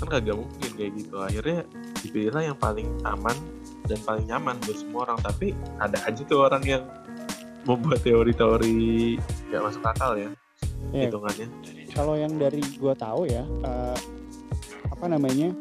Kan 0.00 0.08
kagak 0.08 0.40
mungkin 0.40 0.70
kayak 0.72 0.92
gitu. 0.96 1.16
Akhirnya 1.20 1.68
dipilihlah 2.00 2.42
yang 2.48 2.56
paling 2.56 2.88
aman 3.04 3.36
dan 3.84 4.00
paling 4.08 4.24
nyaman 4.24 4.56
buat 4.64 4.78
semua 4.80 5.00
orang. 5.04 5.20
Tapi 5.20 5.52
ada 5.76 6.00
aja 6.08 6.20
tuh 6.24 6.48
orang 6.48 6.64
yang 6.64 6.82
membuat 7.68 8.00
teori-teori 8.00 9.20
gak 9.52 9.60
masuk 9.60 9.84
akal 9.84 10.16
ya 10.16 10.32
yeah. 10.96 11.12
hitungannya. 11.12 11.46
Kalau 11.92 12.16
yang 12.16 12.32
dari 12.40 12.64
gua 12.80 12.96
tahu 12.96 13.28
ya 13.28 13.44
uh, 13.44 13.98
apa 14.88 15.04
namanya 15.12 15.52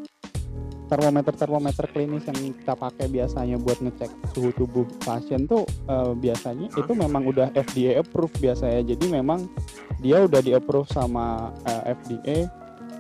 termometer 0.90 1.38
termometer 1.38 1.86
klinis 1.94 2.26
yang 2.26 2.36
kita 2.36 2.74
pakai 2.74 3.06
biasanya 3.08 3.62
buat 3.62 3.78
ngecek 3.78 4.10
suhu 4.34 4.50
tubuh 4.58 4.90
pasien 5.06 5.46
tuh 5.46 5.64
uh, 5.86 6.18
biasanya 6.18 6.74
itu 6.74 6.92
memang 6.98 7.30
udah 7.30 7.54
FDA 7.54 8.02
approve 8.02 8.34
biasanya 8.42 8.82
jadi 8.84 9.22
memang 9.22 9.46
dia 10.02 10.26
udah 10.26 10.42
di 10.42 10.58
approve 10.58 10.90
sama 10.90 11.54
uh, 11.70 11.84
eh, 11.86 11.94
FDA 11.94 12.38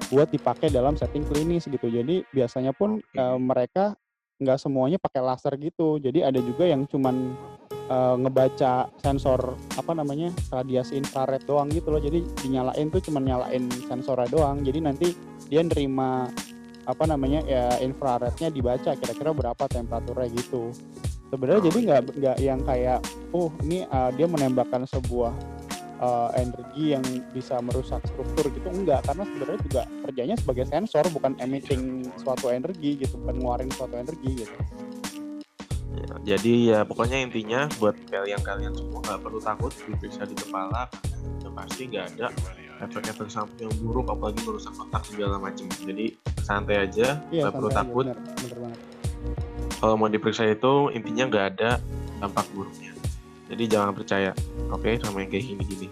buat 0.09 0.29
dipakai 0.33 0.73
dalam 0.73 0.97
setting 0.97 1.23
klinis 1.25 1.69
gitu. 1.69 1.87
Jadi 1.87 2.25
biasanya 2.33 2.73
pun 2.73 2.99
uh, 3.15 3.37
mereka 3.37 3.93
nggak 4.39 4.59
semuanya 4.59 4.97
pakai 4.97 5.21
laser 5.21 5.53
gitu. 5.61 6.01
Jadi 6.01 6.25
ada 6.25 6.39
juga 6.41 6.65
yang 6.65 6.89
cuman 6.89 7.37
uh, 7.87 8.15
ngebaca 8.17 8.89
sensor 8.99 9.53
apa 9.77 9.91
namanya 9.93 10.33
radiasi 10.49 10.97
infrared 10.97 11.45
doang 11.45 11.69
gitu 11.69 11.93
loh. 11.93 12.01
Jadi 12.01 12.25
dinyalain 12.41 12.87
tuh 12.89 13.01
cuman 13.05 13.23
nyalain 13.23 13.63
sensornya 13.85 14.27
doang. 14.27 14.65
Jadi 14.65 14.79
nanti 14.81 15.07
dia 15.47 15.61
nerima 15.61 16.27
apa 16.89 17.03
namanya 17.05 17.45
ya 17.45 17.77
infrarednya 17.85 18.49
dibaca 18.49 18.97
kira-kira 18.97 19.29
berapa 19.29 19.63
temperaturnya 19.69 20.27
gitu. 20.33 20.73
Sebenarnya 21.29 21.61
oh, 21.61 21.65
jadi 21.69 21.77
nggak 21.85 22.01
iya. 22.01 22.17
nggak 22.17 22.37
yang 22.41 22.59
kayak 22.65 22.99
oh 23.29 23.53
ini 23.61 23.85
uh, 23.85 24.09
dia 24.09 24.25
menembakkan 24.25 24.89
sebuah 24.89 25.37
uh, 26.01 26.29
energi 26.33 26.97
yang 26.97 27.03
bisa 27.35 27.59
merusak 27.61 28.01
struktur 28.09 28.49
gitu 28.49 28.67
enggak 28.71 29.05
karena 29.05 29.23
sebenarnya 29.27 29.59
juga 29.69 29.81
kerjanya 30.09 30.35
sebagai 30.39 30.65
sensor 30.67 31.05
bukan 31.13 31.35
emitting 31.43 32.07
suatu 32.17 32.49
energi 32.49 32.97
gitu 32.97 33.19
bukan 33.21 33.35
ngeluarin 33.37 33.71
suatu 33.75 33.95
energi 33.99 34.47
gitu 34.47 34.55
ya, 35.93 36.35
jadi 36.35 36.53
ya 36.73 36.79
pokoknya 36.87 37.17
intinya 37.21 37.67
buat 37.77 37.95
kalian-kalian 38.09 38.73
semua 38.73 38.99
nggak 39.03 39.19
perlu 39.21 39.39
takut 39.43 39.71
diperiksa 39.75 40.23
di 40.25 40.35
kepala 40.35 40.87
karena 40.89 41.49
pasti 41.53 41.81
nggak 41.91 42.05
ada 42.15 42.27
efek-efek 42.79 43.27
samping 43.27 43.67
yang 43.67 43.75
buruk 43.83 44.07
apalagi 44.07 44.39
merusak 44.47 44.71
otak 44.79 45.03
segala 45.03 45.35
macam 45.35 45.67
jadi 45.83 46.15
santai 46.49 46.89
aja 46.89 47.21
iya, 47.29 47.45
nggak 47.45 47.53
perlu 47.53 47.69
takut. 47.69 48.05
bener, 48.09 48.17
bener 48.41 48.89
kalau 49.79 49.95
mau 49.95 50.11
diperiksa 50.11 50.43
itu 50.43 50.91
intinya 50.91 51.23
nggak 51.31 51.45
ada 51.55 51.79
dampak 52.19 52.45
buruknya. 52.51 52.91
Jadi 53.47 53.63
jangan 53.65 53.95
percaya 53.95 54.35
oke 54.69 54.83
okay, 54.83 54.99
sama 54.99 55.23
yang 55.23 55.31
kayak 55.31 55.45
gini-gini. 55.55 55.87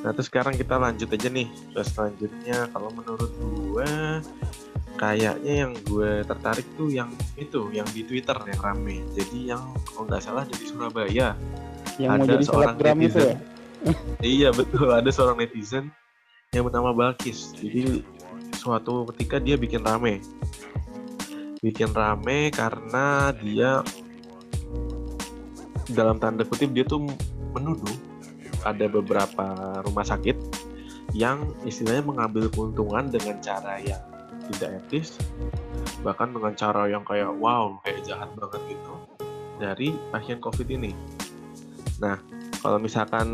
Nah 0.00 0.10
terus 0.16 0.32
sekarang 0.32 0.56
kita 0.56 0.80
lanjut 0.80 1.12
aja 1.12 1.28
nih. 1.28 1.48
Ke 1.76 1.84
selanjutnya 1.84 2.72
kalau 2.72 2.88
menurut 2.96 3.30
gue 3.36 3.90
kayaknya 4.98 5.52
yang 5.68 5.72
gue 5.86 6.24
tertarik 6.24 6.66
tuh 6.74 6.88
yang 6.90 7.12
itu 7.36 7.68
yang 7.70 7.86
di 7.92 8.02
Twitter 8.02 8.34
yang 8.48 8.60
rame. 8.64 9.04
Jadi 9.12 9.52
yang 9.52 9.62
kalau 9.92 10.08
nggak 10.08 10.24
salah 10.24 10.48
jadi 10.48 10.64
Surabaya. 10.64 11.28
Yang 12.00 12.10
ada 12.10 12.18
mau 12.18 12.26
jadi 12.32 12.44
selebgram 12.48 12.98
itu 13.04 13.20
ya? 13.20 13.36
iya 14.40 14.48
betul. 14.56 14.88
Ada 14.88 15.12
seorang 15.12 15.36
netizen 15.36 15.92
yang 16.56 16.64
bernama 16.64 16.96
Balkis. 16.96 17.52
Jadi 17.60 18.00
suatu 18.58 19.06
ketika 19.14 19.38
dia 19.38 19.54
bikin 19.54 19.86
rame. 19.86 20.18
Bikin 21.62 21.94
rame 21.94 22.50
karena 22.50 23.30
dia 23.38 23.86
dalam 25.94 26.18
tanda 26.18 26.42
kutip 26.44 26.74
dia 26.74 26.84
tuh 26.84 27.06
menuduh 27.54 27.96
ada 28.66 28.90
beberapa 28.90 29.80
rumah 29.86 30.04
sakit 30.04 30.36
yang 31.16 31.56
istilahnya 31.64 32.04
mengambil 32.04 32.52
keuntungan 32.52 33.08
dengan 33.08 33.40
cara 33.40 33.80
yang 33.80 34.02
tidak 34.52 34.84
etis 34.84 35.16
bahkan 36.04 36.32
dengan 36.32 36.52
cara 36.52 36.88
yang 36.88 37.04
kayak 37.04 37.32
wow 37.40 37.80
kayak 37.84 38.04
jahat 38.04 38.28
banget 38.36 38.60
gitu 38.76 38.92
dari 39.58 39.90
pasien 40.14 40.38
covid 40.38 40.68
ini. 40.70 40.94
Nah 41.98 42.20
kalau 42.62 42.78
misalkan 42.78 43.28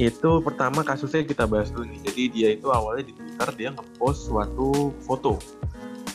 itu 0.00 0.40
pertama 0.40 0.80
kasusnya 0.80 1.26
kita 1.28 1.44
bahas 1.44 1.68
dulu 1.68 1.84
nih. 1.84 2.00
Jadi 2.08 2.22
dia 2.32 2.48
itu 2.56 2.72
awalnya 2.72 3.12
di 3.12 3.14
twitter 3.42 3.58
dia 3.58 3.70
ngepost 3.74 4.30
suatu 4.30 4.94
foto 5.02 5.34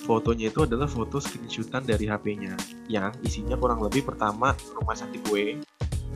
fotonya 0.08 0.48
itu 0.48 0.64
adalah 0.64 0.88
foto 0.88 1.20
screenshotan 1.20 1.84
dari 1.84 2.08
HP-nya 2.08 2.56
yang 2.88 3.12
isinya 3.28 3.60
kurang 3.60 3.84
lebih 3.84 4.08
pertama 4.08 4.56
rumah 4.72 4.96
sakit 4.96 5.28
W 5.28 5.60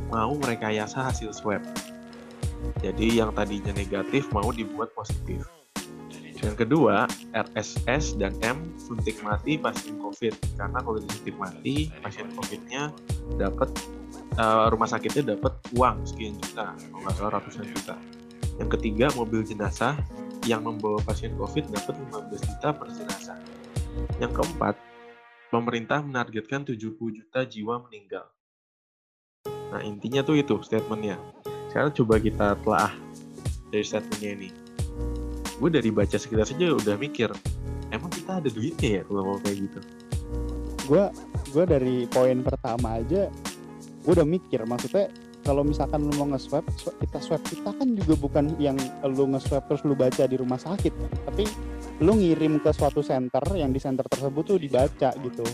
mau 0.07 0.31
merekayasa 0.39 1.11
hasil 1.11 1.35
swab 1.35 1.59
jadi 2.79 3.27
yang 3.27 3.35
tadinya 3.35 3.75
negatif 3.75 4.31
mau 4.31 4.55
dibuat 4.55 4.95
positif 4.95 5.43
yang 6.41 6.57
kedua, 6.57 7.05
RSS 7.37 8.17
dan 8.17 8.33
M 8.41 8.73
suntik 8.73 9.21
mati 9.21 9.61
pasien 9.61 10.01
COVID. 10.01 10.57
Karena 10.57 10.81
kalau 10.81 10.97
disuntik 10.97 11.37
mati, 11.37 11.93
pasien 12.01 12.33
COVID-nya 12.33 12.89
dapat 13.37 13.69
uh, 14.41 14.65
rumah 14.73 14.89
sakitnya 14.89 15.37
dapat 15.37 15.53
uang 15.77 16.01
sekian 16.01 16.41
juta, 16.41 16.73
kalau 16.73 17.01
nggak 17.05 17.13
salah 17.13 17.31
ratusan 17.37 17.69
juta. 17.69 17.93
Yang 18.57 18.69
ketiga, 18.79 19.05
mobil 19.15 19.45
jenazah 19.45 19.95
yang 20.49 20.65
membawa 20.65 20.97
pasien 21.05 21.37
COVID 21.37 21.69
dapat 21.69 21.95
15 22.11 22.49
juta 22.49 22.69
per 22.73 22.87
jenazah. 22.91 23.37
Yang 24.17 24.31
keempat, 24.41 24.75
pemerintah 25.53 26.01
menargetkan 26.01 26.65
70 26.65 26.97
juta 26.97 27.39
jiwa 27.45 27.83
meninggal. 27.85 28.25
Nah, 29.71 29.81
intinya 29.85 30.25
tuh 30.25 30.41
itu 30.41 30.59
statementnya. 30.65 31.15
Sekarang 31.71 31.95
coba 31.95 32.19
kita 32.19 32.59
telah 32.59 32.91
dari 33.71 33.85
statementnya 33.87 34.31
ini 34.35 34.49
gue 35.61 35.69
dari 35.69 35.89
baca 35.93 36.17
sekitar 36.17 36.49
saja 36.49 36.73
udah 36.73 36.97
mikir 36.97 37.29
emang 37.93 38.09
kita 38.09 38.41
ada 38.43 38.49
duitnya 38.49 38.89
ya 38.97 39.01
kalau 39.05 39.21
mau 39.23 39.37
kayak 39.45 39.57
gitu 39.69 39.79
gue 40.89 41.03
gue 41.53 41.63
dari 41.69 41.95
poin 42.09 42.41
pertama 42.41 42.97
aja 42.97 43.29
gue 44.01 44.11
udah 44.11 44.27
mikir 44.27 44.65
maksudnya 44.65 45.13
kalau 45.41 45.65
misalkan 45.65 46.05
lu 46.05 46.13
mau 46.17 46.27
nge-swab, 46.33 46.65
kita 47.01 47.19
swab 47.21 47.41
kita 47.45 47.73
kan 47.73 47.87
juga 47.97 48.13
bukan 48.17 48.55
yang 48.61 48.77
lu 49.05 49.29
nge-swab 49.35 49.65
terus 49.65 49.81
lu 49.85 49.97
baca 49.97 50.23
di 50.25 50.35
rumah 50.37 50.61
sakit 50.61 50.93
kan. 50.93 51.11
Tapi 51.33 51.43
lu 52.01 52.17
ngirim 52.17 52.61
ke 52.61 52.69
suatu 52.73 53.01
center 53.01 53.43
yang 53.57 53.73
di 53.73 53.79
center 53.81 54.05
tersebut 54.05 54.43
tuh 54.45 54.57
dibaca 54.61 55.09
gitu. 55.17 55.45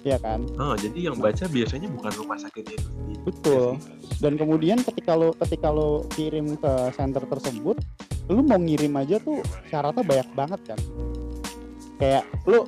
ya 0.00 0.16
kan? 0.16 0.40
Oh, 0.56 0.72
jadi 0.72 1.12
yang 1.12 1.20
baca 1.20 1.44
biasanya 1.44 1.92
bukan 1.92 2.24
rumah 2.24 2.40
sakitnya 2.40 2.72
itu 2.72 2.88
Betul. 3.20 3.76
Dan 4.16 4.40
kemudian 4.40 4.80
ketika 4.80 5.12
lo 5.12 5.36
ketika 5.36 5.68
lo 5.68 6.08
kirim 6.16 6.56
ke 6.56 6.72
center 6.96 7.20
tersebut, 7.28 7.76
lu 8.30 8.40
mau 8.46 8.56
ngirim 8.56 8.94
aja 8.96 9.18
tuh 9.20 9.42
syaratnya 9.68 10.06
banyak 10.06 10.28
banget 10.38 10.60
kan 10.72 10.80
kayak 12.00 12.24
lu 12.48 12.64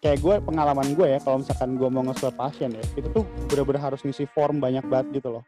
kayak 0.00 0.18
gue 0.18 0.34
pengalaman 0.46 0.88
gue 0.96 1.06
ya 1.14 1.18
kalau 1.20 1.42
misalkan 1.42 1.76
gue 1.76 1.88
mau 1.92 2.02
nge 2.06 2.30
pasien 2.32 2.70
ya 2.72 2.82
itu 2.96 3.06
tuh 3.12 3.26
bener-bener 3.50 3.82
harus 3.82 4.00
ngisi 4.02 4.24
form 4.30 4.58
banyak 4.58 4.82
banget 4.88 5.20
gitu 5.20 5.38
loh 5.38 5.44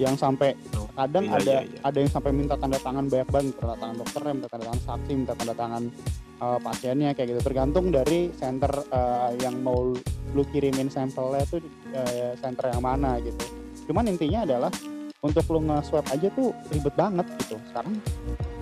yang 0.00 0.16
sampai 0.16 0.56
kadang 0.92 1.24
iya, 1.28 1.36
ada 1.36 1.52
iya, 1.52 1.60
iya. 1.68 1.80
ada 1.84 1.98
yang 2.00 2.10
sampai 2.12 2.30
minta 2.32 2.54
tanda 2.56 2.78
tangan 2.80 3.04
banyak 3.08 3.28
banget 3.28 3.54
tanda 3.60 3.76
tangan 3.76 3.96
dokternya 4.00 4.32
minta 4.32 4.48
tanda 4.48 4.64
tangan 4.64 4.82
saksi 4.84 5.12
minta 5.12 5.32
tanda 5.36 5.54
tangan 5.56 5.82
uh, 6.40 6.58
pasiennya 6.60 7.10
kayak 7.12 7.28
gitu. 7.36 7.40
Tergantung 7.44 7.86
dari 7.92 8.20
center 8.36 8.72
uh, 8.92 9.30
yang 9.40 9.56
mau 9.60 9.92
lu 10.32 10.42
kirimin 10.52 10.88
sampelnya 10.88 11.44
tuh 11.48 11.60
uh, 11.92 12.32
center 12.40 12.72
yang 12.72 12.82
mana 12.82 13.20
gitu. 13.20 13.40
Cuman 13.88 14.08
intinya 14.08 14.44
adalah 14.48 14.72
untuk 15.22 15.46
lu 15.54 15.62
nge-swab 15.70 16.02
aja 16.10 16.28
tuh 16.34 16.50
ribet 16.74 16.94
banget 16.98 17.26
gitu. 17.46 17.56
Sekarang 17.70 17.94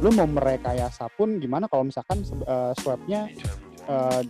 lu 0.04 0.08
mau 0.12 0.28
merekayasa 0.28 1.08
pun 1.16 1.40
gimana 1.40 1.70
kalau 1.70 1.88
misalkan 1.88 2.20
uh, 2.44 2.76
swabnya 2.76 3.32
uh, 3.88 4.20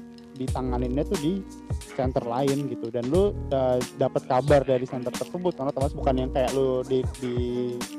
ditanganinnya 0.41 1.05
tuh 1.05 1.21
di 1.21 1.45
center 1.93 2.25
lain 2.25 2.73
gitu. 2.73 2.89
Dan 2.89 3.13
lu 3.13 3.37
uh, 3.53 3.77
dapat 4.01 4.25
kabar 4.25 4.65
dari 4.65 4.89
center 4.89 5.13
tersebut 5.13 5.53
karena 5.53 5.73
teman 5.77 5.93
bukan 5.93 6.15
yang 6.17 6.31
kayak 6.33 6.51
lu 6.57 6.81
di, 6.89 7.05
di 7.21 7.37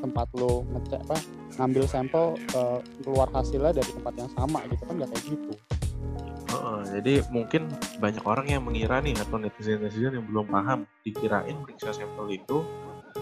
tempat 0.02 0.26
lu 0.34 0.66
ngecek 0.74 1.02
apa 1.06 1.18
ngambil 1.62 1.84
sampel 1.86 2.24
uh, 2.58 2.82
keluar 3.06 3.30
hasilnya 3.30 3.78
dari 3.78 3.92
tempat 3.94 4.14
yang 4.18 4.30
sama 4.34 4.66
gitu 4.74 4.82
kan 4.90 4.94
nggak 4.98 5.10
kayak 5.14 5.26
gitu. 5.38 5.54
Uh, 6.52 6.84
jadi 6.84 7.24
mungkin 7.32 7.72
banyak 8.04 8.24
orang 8.28 8.48
yang 8.52 8.66
mengira 8.68 9.00
nih 9.00 9.16
atau 9.16 9.40
netizen-netizen 9.40 10.20
yang 10.20 10.26
belum 10.28 10.52
paham 10.52 10.84
dikirain 11.08 11.56
periksa 11.64 11.96
sampel 11.96 12.28
itu 12.28 12.68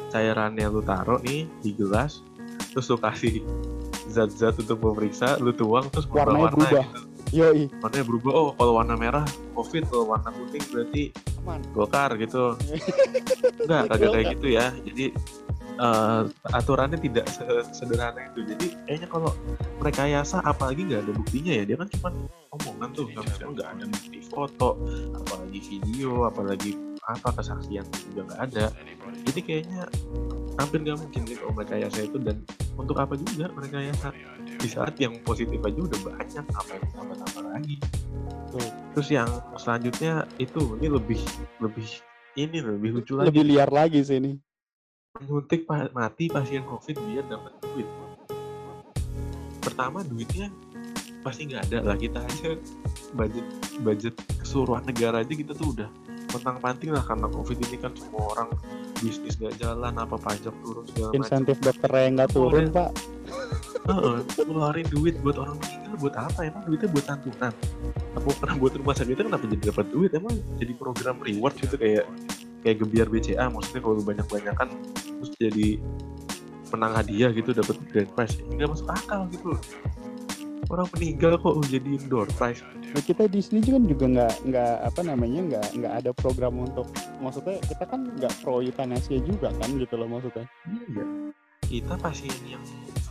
cairannya 0.10 0.66
lu 0.66 0.82
taruh 0.82 1.22
nih 1.22 1.46
di 1.62 1.78
gelas 1.78 2.26
terus 2.74 2.90
lu 2.90 2.98
kasih 2.98 3.46
zat-zat 4.10 4.58
untuk 4.58 4.82
memeriksa 4.82 5.38
lu 5.38 5.54
tuang 5.54 5.86
terus 5.94 6.10
warnanya 6.10 6.50
warna 6.50 6.58
berubah. 6.58 6.86
gitu. 6.90 7.09
Yoi. 7.30 7.70
warnanya 7.82 8.06
berubah. 8.06 8.32
Oh 8.34 8.50
kalau 8.58 8.74
warna 8.82 8.96
merah 8.98 9.26
covid 9.54 9.86
kalau 9.86 10.06
warna 10.10 10.30
putih 10.34 10.62
berarti 10.74 11.04
Aman. 11.46 11.62
golkar 11.74 12.14
gitu. 12.18 12.58
Enggak 13.66 13.82
kagak 13.94 14.10
kayak 14.18 14.28
gitu 14.38 14.48
ya. 14.50 14.66
Jadi 14.82 15.06
uh, 15.78 16.26
aturannya 16.54 16.98
tidak 16.98 17.30
sederhana 17.70 18.34
itu. 18.34 18.40
Jadi 18.50 18.68
kayaknya 18.86 19.08
kalau 19.08 19.32
mereka 19.78 20.10
yasa 20.10 20.42
apalagi 20.42 20.90
nggak 20.90 21.06
ada 21.06 21.14
buktinya 21.14 21.54
ya. 21.54 21.64
Dia 21.70 21.78
kan 21.78 21.88
cuma 21.94 22.10
omongan 22.58 22.90
tuh. 22.98 23.06
Kan 23.14 23.26
nggak 23.54 23.68
ada 23.78 23.86
bukti 23.86 24.20
foto 24.26 24.70
apalagi 25.14 25.60
video 25.62 26.26
apalagi 26.26 26.74
apa 27.06 27.30
kesaksian 27.38 27.86
juga 28.10 28.22
nggak 28.34 28.42
ada. 28.52 28.66
Jadi 29.30 29.40
kayaknya 29.42 29.86
hampir 30.60 30.80
nggak 30.84 30.98
mungkin 31.00 31.22
sih 31.24 31.36
kalau 31.40 31.52
mereka 31.56 31.74
saya 31.90 32.06
itu 32.06 32.18
dan 32.20 32.38
untuk 32.76 32.98
apa 33.00 33.14
juga 33.16 33.48
mereka 33.56 33.78
ya 33.80 33.94
di 34.60 34.68
saat 34.68 35.00
yang 35.00 35.16
positif 35.24 35.60
aja 35.64 35.80
udah 35.80 36.00
banyak 36.04 36.46
apa 36.52 36.72
yang 36.76 36.86
tambah-tambah 36.92 37.44
lagi. 37.48 37.76
Tuh. 38.50 38.70
terus 38.98 39.10
yang 39.14 39.30
selanjutnya 39.62 40.26
itu 40.42 40.74
ini 40.82 40.88
lebih 40.90 41.22
lebih 41.62 41.88
ini 42.34 42.58
lebih 42.60 42.90
lucu 43.00 43.14
lagi. 43.16 43.30
Lebih 43.30 43.44
liar 43.46 43.70
lagi 43.70 44.00
sih 44.02 44.18
ini. 44.18 44.34
Menyuntik 45.22 45.70
mati 45.70 46.28
pasien 46.28 46.66
covid 46.66 46.98
biar 46.98 47.26
dapat 47.30 47.54
duit. 47.62 47.88
Pertama 49.62 50.02
duitnya 50.02 50.50
pasti 51.22 51.46
nggak 51.46 51.72
ada 51.72 51.94
lah. 51.94 51.96
Kita 51.96 52.20
aja 52.26 52.58
budget 53.14 53.46
budget 53.86 54.16
keseluruhan 54.42 54.84
negara 54.90 55.22
aja 55.22 55.34
kita 55.34 55.54
tuh 55.54 55.78
udah 55.78 55.90
mentang 56.34 56.58
panting 56.62 56.92
lah 56.94 57.04
karena 57.04 57.28
covid 57.30 57.58
ini 57.70 57.78
kan 57.82 57.92
semua 57.98 58.24
orang 58.36 58.50
bisnis 59.00 59.36
gak 59.40 59.56
jalan 59.58 59.94
apa 59.96 60.16
pajak 60.20 60.54
turun 60.62 60.84
segala 60.92 61.12
insentif 61.16 61.58
dokter 61.64 61.92
yang 61.94 62.14
nggak 62.20 62.32
turun 62.32 62.66
ya. 62.70 62.76
pak. 62.76 62.90
Uh, 63.90 64.22
ngeluarin 64.38 64.86
duit 64.94 65.18
buat 65.26 65.38
orang 65.42 65.58
meninggal 65.58 65.94
buat 65.98 66.16
apa? 66.18 66.40
Emang 66.46 66.62
duitnya 66.70 66.90
buat 66.94 67.06
santunan? 67.10 67.54
Apa 68.14 68.28
pernah 68.38 68.56
buat 68.62 68.74
rumah 68.78 68.94
sakit 68.94 69.18
kenapa 69.18 69.46
jadi 69.50 69.64
dapat 69.74 69.86
duit? 69.90 70.12
Emang 70.14 70.36
jadi 70.62 70.74
program 70.78 71.18
reward 71.26 71.58
gitu 71.58 71.74
kayak 71.74 72.06
kayak 72.62 72.78
gebiar 72.86 73.08
BCA 73.10 73.50
maksudnya 73.50 73.82
kalau 73.82 74.04
banyak 74.04 74.28
banyak 74.30 74.54
kan 74.54 74.70
terus 74.94 75.32
jadi 75.42 75.82
menang 76.70 76.94
hadiah 76.94 77.32
gitu 77.34 77.50
dapat 77.56 77.76
grand 77.90 78.12
prize. 78.14 78.38
Nggak 78.46 78.70
masuk 78.78 78.88
akal 78.94 79.26
gitu 79.34 79.58
orang 80.70 80.88
meninggal 80.94 81.34
kok 81.42 81.54
jadi 81.66 81.90
indoor 81.98 82.30
prize. 82.38 82.62
Nah, 82.62 83.02
kita 83.02 83.26
di 83.26 83.42
sini 83.42 83.66
kan 83.66 83.84
juga 83.90 84.06
nggak 84.06 84.34
nggak 84.50 84.74
apa 84.86 85.02
namanya 85.02 85.40
nggak 85.46 85.68
nggak 85.82 85.94
ada 86.02 86.12
program 86.14 86.62
untuk 86.62 86.90
maksudnya 87.22 87.58
kita 87.66 87.86
kan 87.90 88.06
nggak 88.06 88.34
pro 88.46 88.62
euthanasia 88.62 89.18
juga 89.26 89.50
kan 89.58 89.70
gitu 89.78 89.98
loh 89.98 90.08
maksudnya. 90.10 90.46
Iya. 90.70 91.06
Kita 91.70 91.94
pasien 92.02 92.34
yang 92.50 92.64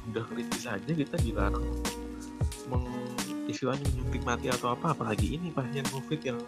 sudah 0.06 0.24
kritis 0.30 0.66
saja 0.66 0.90
kita 0.90 1.18
dilarang 1.22 1.66
meng 2.70 2.86
istilahnya 3.48 3.84
menyuntik 3.90 4.22
mati 4.28 4.46
atau 4.52 4.76
apa 4.76 4.92
apalagi 4.92 5.40
ini 5.40 5.48
pasien 5.50 5.84
covid 5.88 6.20
yang 6.20 6.38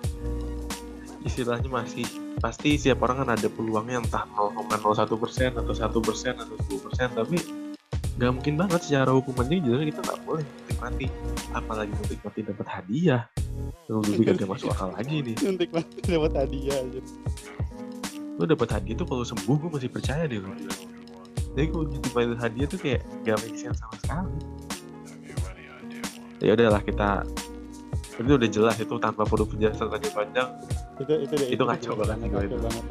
istilahnya 1.24 1.68
masih 1.68 2.04
pasti 2.40 2.76
setiap 2.76 3.04
orang 3.04 3.24
kan 3.24 3.30
ada 3.36 3.48
peluangnya 3.52 4.00
entah 4.00 4.24
0,01 4.32 5.08
persen 5.20 5.50
atau 5.56 5.74
satu 5.76 5.98
persen 6.00 6.36
atau 6.36 6.56
10 6.56 6.84
persen 6.88 7.08
tapi 7.12 7.36
nggak 8.20 8.32
mungkin 8.36 8.54
banget 8.60 8.80
secara 8.84 9.12
hukumannya 9.16 9.64
jelas 9.64 9.84
kita 9.92 10.00
nggak 10.04 10.20
boleh 10.24 10.46
menikmati. 10.80 11.06
Apalagi 11.52 11.92
menikmati 11.92 12.40
dapat 12.48 12.66
hadiah. 12.72 13.22
Terus 13.84 14.04
lebih 14.08 14.40
gak 14.40 14.48
masuk 14.48 14.72
akal 14.72 14.90
lagi 14.96 15.16
nih. 15.20 15.36
Menikmati 15.44 15.98
dapat 16.08 16.32
hadiah 16.32 16.76
aja 16.80 17.00
lo 18.40 18.48
dapat 18.48 18.72
hadiah 18.72 18.96
tuh 18.96 19.04
kalau 19.04 19.20
sembuh 19.20 19.56
gue 19.60 19.70
masih 19.76 19.90
percaya 19.92 20.24
deh 20.24 20.40
lo 20.40 20.48
jadi 21.52 21.66
kalau 21.68 21.84
multiplier 21.92 22.32
hadiah 22.40 22.66
tuh 22.70 22.78
kayak 22.80 23.04
gak 23.26 23.36
make 23.44 23.58
sense 23.58 23.76
sama 23.84 23.94
sekali. 24.00 24.32
Ya 26.40 26.56
udahlah 26.56 26.80
kita 26.80 27.26
itu 28.16 28.32
udah 28.38 28.48
jelas 28.48 28.76
itu 28.80 28.96
tanpa 28.96 29.28
perlu 29.28 29.44
penjelasan 29.44 29.92
lagi 29.92 30.08
panjang 30.14 30.48
itu 31.00 31.12
itu 31.24 31.34
Itu 31.56 31.64
kacau 31.64 31.96
banget 31.96 32.20
itu. 32.28 32.56
banget 32.60 32.84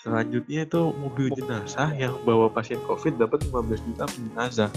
selanjutnya 0.00 0.60
itu 0.64 0.82
mobil 0.96 1.28
jenazah 1.32 1.92
yang 1.96 2.16
bawa 2.24 2.48
pasien 2.48 2.80
covid 2.88 3.16
dapat 3.20 3.44
15 3.48 3.84
juta 3.84 4.04
jenazah 4.08 4.70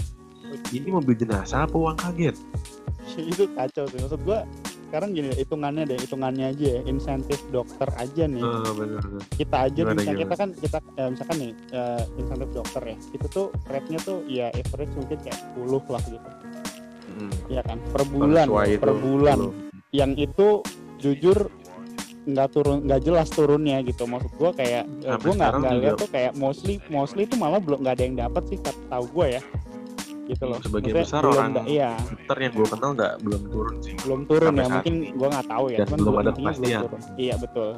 ini 0.70 0.88
mobil 0.88 1.14
jenazah 1.14 1.64
apa 1.64 1.74
uang 1.74 1.96
kaget? 1.96 2.36
Itu 3.32 3.48
kacau 3.52 3.84
sih. 3.88 3.98
Maksud 3.98 4.20
gua 4.22 4.44
sekarang 4.88 5.12
gini 5.12 5.28
hitungannya 5.36 5.84
deh 5.84 5.98
hitungannya 6.00 6.46
aja 6.48 6.66
ya. 6.76 6.80
Insentif 6.84 7.40
dokter 7.48 7.88
aja 7.94 8.24
nih. 8.24 8.40
Eh, 8.40 8.72
bener 8.72 9.00
bener. 9.04 9.22
Kita 9.30 9.56
aja 9.68 9.80
Gimana, 9.84 9.92
misalnya 9.94 10.12
kita 10.14 10.24
gimana? 10.24 10.40
kan 10.40 10.48
kita 10.56 10.78
eh, 10.96 11.08
misalkan 11.12 11.36
nih 11.36 11.52
eh, 11.72 12.02
insentif 12.16 12.48
dokter 12.52 12.82
ya. 12.84 12.96
Itu 13.12 13.26
tuh 13.28 13.46
rate-nya 13.68 13.98
tuh 14.00 14.18
ya 14.24 14.46
average 14.50 14.92
mungkin 14.96 15.18
kayak 15.20 15.38
10 15.56 15.92
lah 15.92 16.02
gitu. 16.04 16.28
Hmm. 17.08 17.32
ya 17.50 17.62
kan? 17.66 17.78
Per 17.90 18.02
bulan 18.06 18.46
Sesuai 18.46 18.70
per 18.78 18.90
itu, 18.92 19.00
bulan. 19.00 19.38
belum. 19.40 19.54
yang 19.88 20.12
itu 20.14 20.60
jujur 21.00 21.48
nggak 22.28 22.48
turun 22.52 22.84
nggak 22.84 23.00
jelas 23.02 23.28
turunnya 23.28 23.80
gitu. 23.82 24.04
Maksud 24.04 24.32
gua 24.36 24.52
kayak 24.52 24.84
eh, 25.02 25.16
gua 25.16 25.32
nggak 25.34 25.52
nggak 25.58 25.74
lihat 25.80 25.94
tuh 25.96 26.08
kayak 26.08 26.32
mostly 26.36 26.76
mostly 26.88 27.24
itu 27.24 27.34
malah 27.34 27.56
belum 27.58 27.80
nggak 27.80 27.94
ada 27.96 28.04
yang 28.04 28.16
dapat 28.20 28.42
sih 28.46 28.58
tahu 28.62 29.04
gua 29.10 29.26
ya 29.32 29.42
gitu 30.28 30.44
loh. 30.44 30.58
Sebagian 30.60 30.94
Maksudnya 30.94 31.04
besar 31.08 31.22
orang 31.24 31.50
da- 31.56 31.66
iya. 31.66 31.90
dokter 31.96 32.36
yang 32.38 32.52
gue 32.52 32.66
kenal 32.68 32.90
nggak 32.92 33.12
belum 33.24 33.42
turun 33.48 33.74
sih. 33.80 33.94
Belum 34.04 34.20
turun 34.28 34.48
Sampai 34.52 34.60
ya 34.60 34.68
mungkin 34.70 34.94
gua 35.16 35.28
nggak 35.32 35.48
tahu 35.48 35.64
ya 35.66 35.78
Dan 35.78 35.86
cuman 35.88 35.98
belum 35.98 36.16
ada 36.16 36.30
kepastian. 36.36 36.82
iya 37.16 37.34
betul. 37.34 37.70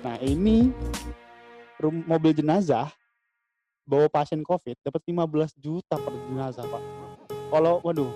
Nah 0.00 0.16
ini 0.22 0.56
rum- 1.76 2.06
mobil 2.06 2.32
jenazah 2.32 2.88
bawa 3.84 4.06
pasien 4.06 4.40
covid 4.40 4.78
dapat 4.80 5.02
15 5.04 5.58
juta 5.58 5.98
per 5.98 6.14
jenazah 6.30 6.64
pak. 6.64 6.82
Kalau 7.50 7.82
waduh 7.82 8.10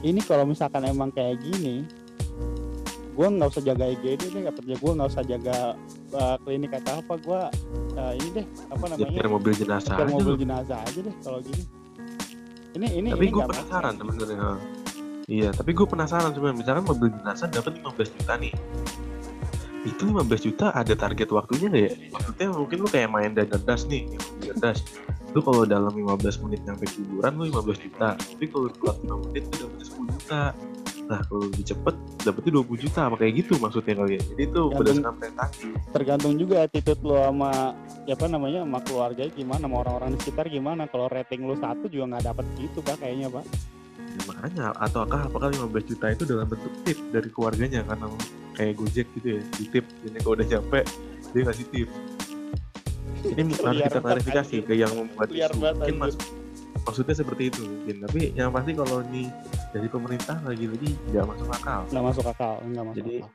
ini 0.00 0.24
kalau 0.24 0.48
misalkan 0.48 0.88
emang 0.88 1.12
kayak 1.12 1.36
gini 1.38 1.84
gua 3.12 3.28
nggak 3.28 3.52
usah 3.52 3.60
jaga 3.60 3.84
IGD 3.84 4.32
deh 4.32 4.40
nggak 4.48 4.56
kerja 4.56 4.74
gua 4.80 4.92
nggak 4.96 5.10
usah 5.12 5.24
jaga 5.26 5.56
uh, 6.16 6.36
klinik 6.40 6.72
atau 6.72 7.04
apa 7.04 7.14
gua 7.20 7.40
uh, 7.98 8.12
ini 8.16 8.28
deh 8.32 8.46
apa 8.72 8.84
namanya? 8.88 9.04
nyetir 9.04 9.26
mobil 9.28 9.52
jenazah 9.52 9.92
aja 9.92 10.08
mobil 10.08 10.36
jenazah 10.40 10.78
aja 10.80 10.98
deh 11.04 11.14
kalau 11.20 11.38
gini 11.44 11.62
ini 12.78 12.86
ini 13.02 13.08
tapi 13.10 13.26
ini 13.26 13.34
gue 13.34 13.42
penasaran 13.46 13.94
sebenarnya 13.98 14.36
iya 15.30 15.48
tapi 15.54 15.70
gue 15.70 15.86
penasaran 15.86 16.30
sebenarnya. 16.34 16.58
Misalkan 16.58 16.84
mobil 16.90 17.08
jenazah 17.14 17.46
dapat 17.46 17.78
15 17.78 18.16
juta 18.18 18.34
nih. 18.34 18.52
Itu 19.86 20.12
15 20.12 20.46
juta 20.50 20.66
ada 20.76 20.92
target 20.92 21.28
waktunya 21.32 21.66
nggak 21.70 21.84
ya? 21.86 21.92
Maksudnya 22.12 22.46
mungkin 22.52 22.76
lu 22.82 22.88
kayak 22.90 23.08
main 23.14 23.32
dan 23.32 23.46
das 23.48 23.86
nih 23.86 24.10
yang 24.42 24.58
das. 24.58 24.82
Lu 25.30 25.40
kalau 25.40 25.62
dalam 25.62 25.94
15 25.94 26.42
menit 26.44 26.60
nyampe 26.66 26.90
kuburan 26.90 27.32
lu 27.38 27.46
15 27.48 27.86
juta. 27.86 28.18
Tapi 28.18 28.44
kalau 28.50 28.68
telat 28.74 28.98
5 29.06 29.24
menit 29.30 29.42
lu 29.46 29.54
dapetnya 29.54 29.86
10 29.86 30.14
juta 30.18 30.42
nah 31.10 31.26
kalau 31.26 31.50
lebih 31.50 31.66
cepet 31.66 31.94
dapetnya 32.22 32.62
20 32.62 32.84
juta 32.86 33.00
apa 33.10 33.16
kayak 33.18 33.32
gitu 33.42 33.58
maksudnya 33.58 33.94
kali 33.98 34.12
ya. 34.14 34.22
Jadi 34.30 34.42
itu 34.46 34.60
berdasarkan 34.70 35.14
prestasi 35.18 35.66
tergantung 35.90 36.34
juga 36.38 36.56
attitude 36.62 37.02
lo 37.02 37.18
sama 37.18 37.74
ya 38.06 38.14
apa 38.14 38.26
namanya 38.30 38.62
sama 38.62 38.78
keluarga 38.86 39.22
gimana 39.34 39.62
sama 39.66 39.76
orang-orang 39.82 40.10
di 40.14 40.18
sekitar 40.22 40.46
gimana. 40.46 40.86
Kalau 40.86 41.10
rating 41.10 41.42
lo 41.50 41.58
satu 41.58 41.90
juga 41.90 42.14
nggak 42.14 42.24
dapat 42.30 42.44
gitu 42.62 42.78
pak 42.86 42.96
kayaknya 43.02 43.26
pak. 43.26 43.44
Ya, 43.98 44.22
makanya. 44.30 44.66
Ataukah 44.78 45.20
apakah 45.26 45.48
15 45.50 45.90
juta 45.90 46.06
itu 46.14 46.22
dalam 46.22 46.46
bentuk 46.46 46.72
tip 46.86 46.98
dari 47.10 47.28
keluarganya? 47.34 47.82
Karena 47.82 48.06
kayak 48.54 48.74
Gojek 48.78 49.06
gitu 49.18 49.28
ya 49.34 49.42
di 49.58 49.64
tip. 49.66 49.84
Jadi 50.06 50.18
kalau 50.22 50.34
udah 50.38 50.46
nyampe 50.46 50.80
dia 51.34 51.42
ngasih 51.42 51.66
tip. 51.74 51.88
Ini 53.26 53.52
harus 53.66 53.82
kita 53.82 53.98
klarifikasi 53.98 54.56
ke 54.62 54.72
yang 54.78 54.94
membuat 54.94 55.28
isu 55.34 55.58
banget, 55.58 55.74
mungkin 55.74 55.96
mas 55.98 56.14
maksudnya 56.84 57.14
seperti 57.16 57.52
itu 57.52 57.62
mungkin. 57.64 57.96
Tapi 58.06 58.20
yang 58.36 58.50
pasti 58.50 58.72
kalau 58.76 59.04
ini 59.12 59.28
dari 59.70 59.88
pemerintah 59.88 60.36
lagi-lagi 60.44 60.90
nggak 61.12 61.26
masuk 61.26 61.48
akal. 61.52 61.80
Nggak 61.90 62.04
masuk 62.04 62.24
akal 62.26 62.54
nggak 62.64 62.84
masuk 62.84 62.98
Jadi, 63.00 63.14
akal. 63.20 63.30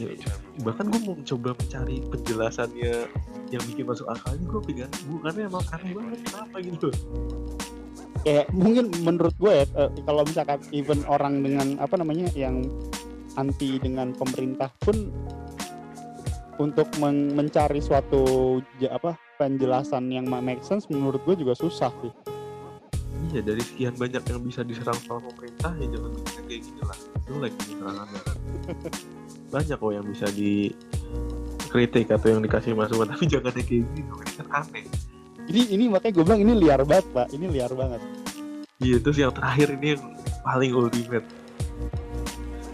Ya, 0.00 0.16
bahkan 0.64 0.88
gue 0.88 1.00
mau 1.04 1.16
coba 1.18 1.50
mencari 1.60 1.96
penjelasannya 2.08 2.94
yang 3.52 3.62
bikin 3.68 3.84
masuk 3.84 4.06
akal 4.08 4.32
ini 4.32 4.44
gue 4.48 4.62
pegang. 4.64 4.92
Bukannya 5.10 5.42
emang 5.50 5.64
aneh 5.76 5.92
banget 5.92 6.18
kenapa 6.24 6.56
gitu? 6.62 6.88
Kayak 8.24 8.46
mungkin 8.52 8.84
menurut 9.04 9.34
gue 9.36 9.52
ya 9.52 9.64
eh, 9.76 9.90
kalau 10.04 10.22
misalkan 10.24 10.60
even 10.72 11.00
orang 11.04 11.44
dengan 11.44 11.76
apa 11.80 11.94
namanya 12.00 12.32
yang 12.36 12.64
anti 13.38 13.78
dengan 13.78 14.12
pemerintah 14.16 14.72
pun 14.82 15.12
untuk 16.60 16.86
men- 17.00 17.32
mencari 17.32 17.80
suatu 17.80 18.60
ja- 18.76 18.92
apa 18.92 19.16
penjelasan 19.40 20.12
yang 20.12 20.28
ma- 20.28 20.44
make 20.44 20.60
sense 20.60 20.84
menurut 20.92 21.24
gue 21.24 21.40
juga 21.40 21.56
susah 21.56 21.88
sih. 22.04 22.12
Iya 23.32 23.40
dari 23.40 23.62
sekian 23.64 23.96
banyak 23.96 24.20
yang 24.28 24.40
bisa 24.44 24.60
diserang 24.60 24.96
sama 25.08 25.24
pemerintah 25.32 25.72
ya 25.80 25.86
jangan 25.88 26.10
bikin 26.20 26.42
kayak 26.44 26.62
gini 26.68 26.80
lah 26.84 26.98
jelek 27.24 27.52
ini 27.56 27.74
serangannya. 27.80 28.22
Banyak 29.50 29.76
kok 29.82 29.90
yang 29.90 30.06
bisa 30.06 30.26
dikritik 30.30 32.06
atau 32.06 32.28
yang 32.30 32.38
dikasih 32.38 32.70
masukan 32.70 33.10
tapi 33.10 33.26
jangan 33.26 33.50
kayak 33.50 33.66
gini 33.66 33.82
ini 34.06 34.32
kan 34.38 34.46
aneh. 34.62 34.86
Ini 35.50 35.62
ini 35.74 35.84
makanya 35.90 36.12
gue 36.14 36.24
bilang 36.26 36.40
ini 36.42 36.52
liar 36.54 36.82
banget 36.86 37.06
pak. 37.10 37.26
Ini 37.34 37.46
liar 37.50 37.72
banget. 37.74 37.98
Iya 38.78 38.96
terus 39.02 39.18
yang 39.18 39.34
terakhir 39.34 39.74
ini 39.74 39.98
yang 39.98 40.02
paling 40.46 40.70
ultimate. 40.70 41.26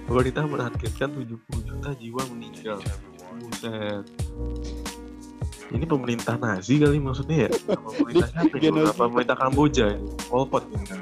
Pemerintah 0.07 0.45
menargetkan 0.47 1.11
70 1.17 1.67
juta 1.67 1.91
jiwa 1.97 2.23
meninggal 2.31 2.79
buset 3.57 4.05
ini 5.75 5.83
pemerintah 5.83 6.39
Nazi 6.39 6.79
kali 6.79 6.99
maksudnya 7.03 7.49
ya? 7.49 7.51
Pemerintah 7.91 8.29
siapa 8.31 8.55
apa 8.87 9.05
pemerintah 9.11 9.37
Kamboja 9.37 9.87
ini 9.99 10.11
Pol 10.31 10.47
Pot 10.47 10.65
ini 10.71 10.85
kan. 10.87 11.01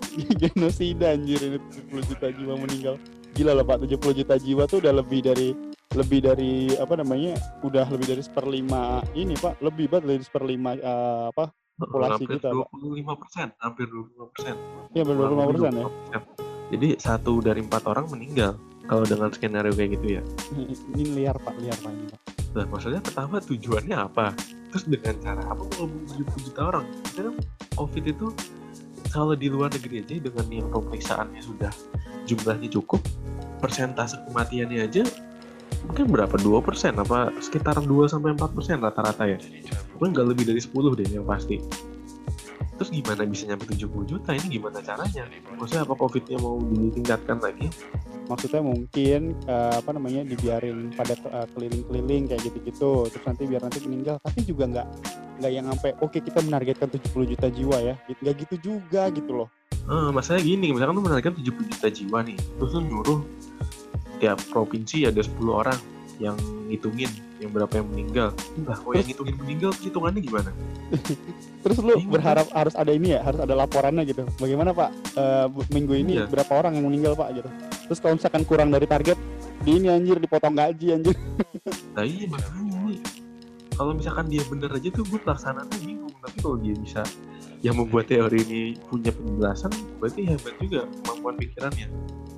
Genosida 0.40 1.12
anjir. 1.12 1.36
Ini 1.36 1.58
70 1.92 2.08
juta 2.08 2.26
jiwa 2.32 2.54
meninggal. 2.56 2.96
Gila 3.36 3.52
loh 3.52 3.66
pak. 3.68 3.84
70 3.84 4.00
juta 4.24 4.34
jiwa 4.40 4.64
tuh 4.64 4.80
udah 4.80 4.92
lebih 4.96 5.20
dari 5.20 5.52
lebih 5.92 6.24
dari 6.24 6.72
apa 6.80 6.96
namanya 6.96 7.36
udah 7.60 7.84
lebih 7.92 8.16
dari 8.16 8.22
seperlima 8.24 9.04
ini 9.12 9.36
pak. 9.36 9.60
Lebih 9.60 9.92
banget 9.92 10.04
dari 10.16 10.22
seperlima 10.24 10.70
eh, 10.80 11.24
apa 11.28 11.52
Populasi 11.76 12.24
hampir 12.24 12.40
kita, 12.40 12.56
Pak. 12.56 12.68
25 12.72 13.20
persen 13.20 13.46
hampir 13.60 13.84
25 13.92 14.32
persen. 14.32 14.54
Ya 14.96 15.04
benar 15.04 15.28
25 15.28 15.52
persen 15.52 15.72
ya. 15.76 16.20
Jadi 16.72 16.88
satu 16.96 17.32
dari 17.44 17.60
empat 17.60 17.84
orang 17.84 18.08
meninggal 18.08 18.56
kalau 18.86 19.04
dengan 19.06 19.28
skenario 19.34 19.74
kayak 19.74 19.98
gitu 19.98 20.06
ya. 20.20 20.22
ini 20.94 21.04
liar 21.14 21.36
pak 21.42 21.54
liar 21.58 21.78
pak 21.82 21.92
ini 21.92 22.06
pak 22.10 22.26
Nah 22.56 22.64
maksudnya 22.72 23.04
pertama 23.04 23.36
tujuannya 23.44 23.96
apa? 24.00 24.32
Terus 24.72 24.88
dengan 24.88 25.14
cara 25.20 25.44
apa 25.44 25.60
mau 25.60 25.84
70 26.08 26.48
juta 26.48 26.60
orang? 26.72 26.88
Karena 27.12 27.36
COVID 27.76 28.04
itu 28.08 28.32
kalau 29.12 29.36
di 29.36 29.52
luar 29.52 29.68
negeri 29.76 30.00
aja 30.00 30.16
dengan 30.16 30.46
yang 30.48 30.68
pemeriksaannya 30.72 31.40
sudah 31.44 31.68
jumlahnya 32.24 32.72
cukup, 32.72 33.04
persentase 33.60 34.16
kematiannya 34.28 34.80
aja 34.88 35.04
mungkin 35.86 36.08
berapa? 36.10 36.34
2 36.40 36.66
persen 36.66 36.96
apa 36.96 37.30
sekitar 37.38 37.78
2 37.78 38.08
sampai 38.08 38.32
4 38.32 38.56
persen 38.56 38.80
rata-rata 38.80 39.28
ya. 39.28 39.38
Mungkin 40.00 40.16
nggak 40.16 40.26
lebih 40.32 40.44
dari 40.48 40.60
10 40.64 40.96
deh 40.96 41.08
yang 41.12 41.28
pasti. 41.28 41.60
Terus 42.76 42.90
gimana 42.92 43.24
bisa 43.24 43.48
nyampe 43.48 43.64
70 43.68 43.88
juta? 44.04 44.30
Ini 44.36 44.46
gimana 44.60 44.78
caranya? 44.84 45.24
Maksudnya 45.56 45.82
apa 45.88 45.94
COVID-nya 45.96 46.38
mau 46.40 46.60
ditingkatkan 46.60 47.40
lagi? 47.40 47.68
maksudnya 48.26 48.58
mungkin 48.58 49.38
eh, 49.46 49.74
apa 49.78 49.90
namanya 49.94 50.26
dibiarin 50.26 50.90
pada 50.98 51.14
eh, 51.14 51.46
keliling-keliling 51.54 52.26
kayak 52.26 52.42
gitu-gitu 52.42 53.06
terus 53.06 53.22
nanti 53.22 53.46
biar 53.46 53.62
nanti 53.62 53.78
meninggal 53.86 54.18
tapi 54.18 54.42
juga 54.42 54.66
nggak 54.66 54.86
nggak 55.38 55.52
yang 55.54 55.66
sampai 55.70 55.90
oke 56.02 56.18
kita 56.18 56.42
menargetkan 56.42 56.90
70 56.90 57.32
juta 57.36 57.46
jiwa 57.46 57.76
ya 57.78 57.94
gitu 58.10 58.18
nggak 58.26 58.36
gitu 58.46 58.54
juga 58.58 59.06
gitu 59.14 59.30
loh 59.30 59.48
Eh, 59.86 60.10
masalahnya 60.10 60.42
gini, 60.50 60.74
misalkan 60.74 60.98
lu 60.98 61.02
menargetkan 61.06 61.38
70 61.38 61.70
juta 61.70 61.86
jiwa 61.86 62.18
nih, 62.26 62.34
terus 62.58 62.74
lu 62.74 62.82
nyuruh 62.90 63.20
tiap 64.18 64.34
provinsi 64.50 65.06
ada 65.06 65.22
10 65.22 65.46
orang 65.46 65.78
yang 66.18 66.34
ngitungin 66.66 67.06
yang 67.38 67.54
berapa 67.54 67.70
yang 67.78 67.86
meninggal. 67.94 68.34
Lah, 68.66 68.74
kalau 68.82 68.98
yang 68.98 69.06
ngitungin 69.06 69.38
meninggal, 69.38 69.70
hitungannya 69.78 70.18
gimana? 70.26 70.50
terus 71.66 71.82
lu 71.82 71.98
Bingung. 71.98 72.14
berharap 72.14 72.46
harus 72.48 72.72
ada 72.72 72.88
ini 72.88 73.10
ya 73.10 73.20
harus 73.20 73.42
ada 73.42 73.50
laporannya 73.52 74.06
gitu 74.06 74.22
bagaimana 74.38 74.70
pak 74.70 74.94
bu- 75.50 75.66
minggu 75.68 75.98
ini 75.98 76.12
Iya. 76.16 76.30
berapa 76.30 76.52
orang 76.56 76.78
yang 76.78 76.86
meninggal 76.86 77.12
pak 77.12 77.34
gitu 77.34 77.50
terus 77.84 77.98
kalau 77.98 78.14
misalkan 78.14 78.42
kurang 78.42 78.70
dari 78.70 78.86
target 78.86 79.18
di 79.60 79.70
ini 79.74 79.90
anjir 79.90 80.16
dipotong 80.16 80.54
gaji 80.54 80.94
anjir 80.94 81.16
Nah 81.96 82.04
iya 82.04 82.28
makanya 82.28 83.02
kalau 83.72 83.92
misalkan 83.92 84.28
dia 84.28 84.44
bener 84.46 84.68
aja 84.70 84.88
tuh 84.88 85.02
gue 85.02 85.16
pelaksanaannya 85.18 85.78
bingung. 85.80 86.12
Tapi 86.16 86.36
kalau 86.38 86.56
dia 86.56 86.72
bisa 86.74 87.04
yang 87.60 87.72
membuat 87.74 88.06
teori 88.06 88.40
ini 88.42 88.60
punya 88.82 89.08
penjelasan, 89.10 89.68
berarti 89.96 90.24
hebat 90.24 90.54
juga 90.56 90.80
kemampuan 91.02 91.36
pikirannya. 91.36 91.86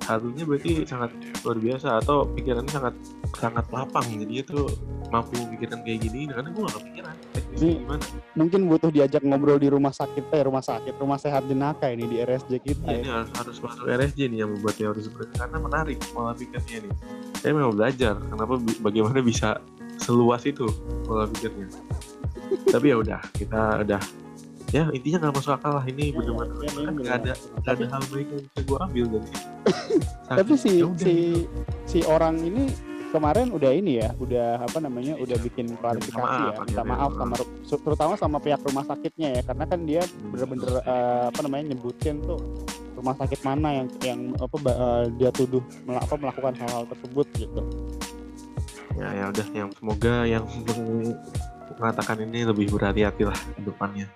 Harusnya 0.01 0.43
berarti 0.43 0.71
sangat 0.83 1.11
luar 1.39 1.57
biasa 1.57 1.87
atau 1.97 2.27
pikirannya 2.29 2.67
sangat 2.69 2.93
sangat 3.31 3.65
lapang. 3.69 4.05
Jadi 4.05 4.33
itu 4.39 4.65
mampu 5.07 5.33
pikiran 5.49 5.81
kayak 5.81 5.99
gini, 6.01 6.25
karena 6.25 6.47
gue 6.47 6.61
gak 6.63 6.75
kepikiran 6.75 7.15
Ini- 7.51 7.81
gimana. 7.81 8.03
mungkin 8.33 8.61
butuh 8.65 8.89
diajak 8.89 9.21
ngobrol 9.21 9.57
di 9.57 9.67
rumah 9.67 9.89
sakit 9.89 10.29
eh 10.29 10.41
rumah 10.41 10.61
sakit 10.61 10.93
rumah 10.95 11.17
sehat 11.17 11.43
jenaka 11.43 11.89
ini 11.89 12.05
di 12.05 12.17
RSJ 12.19 12.51
kita 12.59 12.85
Iya, 12.85 12.93
ya. 12.93 12.99
ini 12.99 13.09
harus 13.09 13.31
harus 13.33 13.57
masuk 13.57 13.85
RSJ 13.85 14.19
nih 14.27 14.37
yang 14.39 14.49
membuat 14.49 14.75
teori 14.75 15.01
seperti 15.01 15.33
karena 15.35 15.57
menarik 15.57 15.97
pola 16.09 16.31
pikirnya 16.31 16.77
nih. 16.79 16.93
Saya 17.35 17.51
memang 17.51 17.73
belajar 17.73 18.13
kenapa 18.19 18.53
bagaimana 18.79 19.19
bisa 19.19 19.57
seluas 19.97 20.41
itu 20.43 20.69
pola 21.03 21.25
pikirnya. 21.27 21.67
tapi 22.65 22.85
ya 22.87 22.97
udah 22.97 23.21
kita 23.31 23.61
udah 23.83 24.01
ya 24.69 24.89
intinya 24.89 25.17
nggak 25.19 25.35
masuk 25.35 25.53
akal 25.55 25.73
lah 25.73 25.85
ini 25.85 26.09
Ya, 26.09 26.17
bener-bener 26.17 26.53
ya, 26.55 26.69
ini 26.69 26.81
kan 26.81 26.93
nggak 26.95 27.15
ada 27.15 27.33
nggak 27.33 27.65
ada 27.65 27.65
Tapi- 27.67 27.89
hal 27.89 28.03
baik 28.07 28.27
yang 28.27 28.41
bisa 28.43 28.59
gue 28.61 28.77
ambil 28.79 29.05
dari 29.09 29.25
sini 29.29 29.45
tapi 30.29 30.53
si 30.55 30.69
Ya 30.71 30.85
si 30.93 30.93
gitu. 30.93 31.17
si 31.85 31.99
orang 32.05 32.35
ini 32.39 32.63
kemarin 33.09 33.49
udah 33.49 33.71
ini 33.73 34.01
ya 34.01 34.09
udah 34.21 34.61
apa 34.61 34.77
namanya 34.77 35.17
udah 35.17 35.37
bikin 35.41 35.73
klarifikasi 35.77 36.39
ya 36.49 36.53
minta 36.61 36.83
maaf 36.85 37.11
sama 37.17 37.35
terutama 37.65 38.13
sama 38.15 38.37
pihak 38.37 38.61
rumah 38.61 38.85
sakitnya 38.85 39.29
ya 39.37 39.41
karena 39.41 39.65
kan 39.65 39.79
dia 39.85 40.01
bener-bener 40.29 40.69
eh, 40.85 41.23
apa 41.29 41.39
namanya 41.41 41.73
nyebutin 41.73 42.21
tuh 42.21 42.39
rumah 42.99 43.15
sakit 43.15 43.39
mana 43.47 43.69
yang 43.83 43.87
yang 44.03 44.19
apa 44.35 44.57
eh, 44.59 45.03
dia 45.15 45.29
tuduh 45.31 45.63
apa, 45.87 46.13
melakukan 46.19 46.53
hal-hal 46.59 46.83
tersebut 46.91 47.27
gitu. 47.39 47.61
Ya 48.99 49.09
ya 49.15 49.25
udah 49.31 49.47
yang 49.55 49.69
semoga 49.71 50.27
yang 50.27 50.43
mengatakan 51.79 52.19
ini 52.27 52.43
lebih 52.43 52.67
berhati-hati 52.75 53.23
lah 53.23 53.37
ke 53.55 53.61
depannya. 53.63 54.07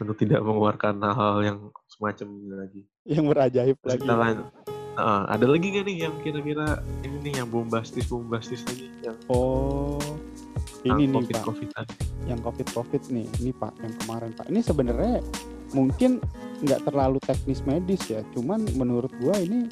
Untuk 0.00 0.16
tidak 0.16 0.40
mengeluarkan 0.40 0.96
hal-hal 1.02 1.38
yang 1.44 1.58
semacam 1.90 2.26
ini 2.32 2.54
lagi. 2.56 2.82
Yang 3.04 3.24
berajaib 3.34 3.76
Terus 3.76 3.90
lagi. 3.90 4.00
kita 4.06 4.14
lan- 4.16 4.46
Heeh, 4.98 5.22
ada 5.30 5.46
lagi 5.46 5.66
gak 5.70 5.84
nih 5.86 5.96
yang 6.08 6.14
kira-kira 6.26 6.82
ini 7.06 7.16
nih 7.22 7.32
yang 7.42 7.48
bombastis 7.48 8.10
bombastis 8.10 8.66
lagi? 8.66 8.90
Yang 9.06 9.16
oh 9.30 10.02
ini 10.82 11.06
nih 11.06 11.14
covid 11.14 11.36
pak. 11.36 11.44
covidan 11.44 11.86
yang 12.26 12.40
covid 12.40 12.68
covid 12.74 13.02
nih 13.12 13.26
ini 13.38 13.50
pak 13.54 13.72
yang 13.84 13.94
kemarin 14.02 14.30
pak. 14.34 14.46
Ini 14.50 14.60
sebenarnya 14.66 15.22
mungkin 15.70 16.18
nggak 16.66 16.90
terlalu 16.90 17.22
teknis 17.22 17.62
medis 17.62 18.02
ya 18.10 18.20
cuman 18.34 18.66
menurut 18.74 19.12
gua 19.22 19.38
ini 19.38 19.70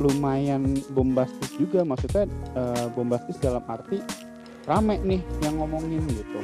lumayan 0.00 0.80
bombastis 0.96 1.52
juga. 1.60 1.84
Maksudnya 1.84 2.24
eh, 2.56 2.86
bombastis 2.96 3.36
dalam 3.36 3.62
arti 3.68 4.00
rame 4.64 4.96
nih 5.04 5.20
yang 5.44 5.60
ngomongin 5.60 6.00
gitu. 6.08 6.40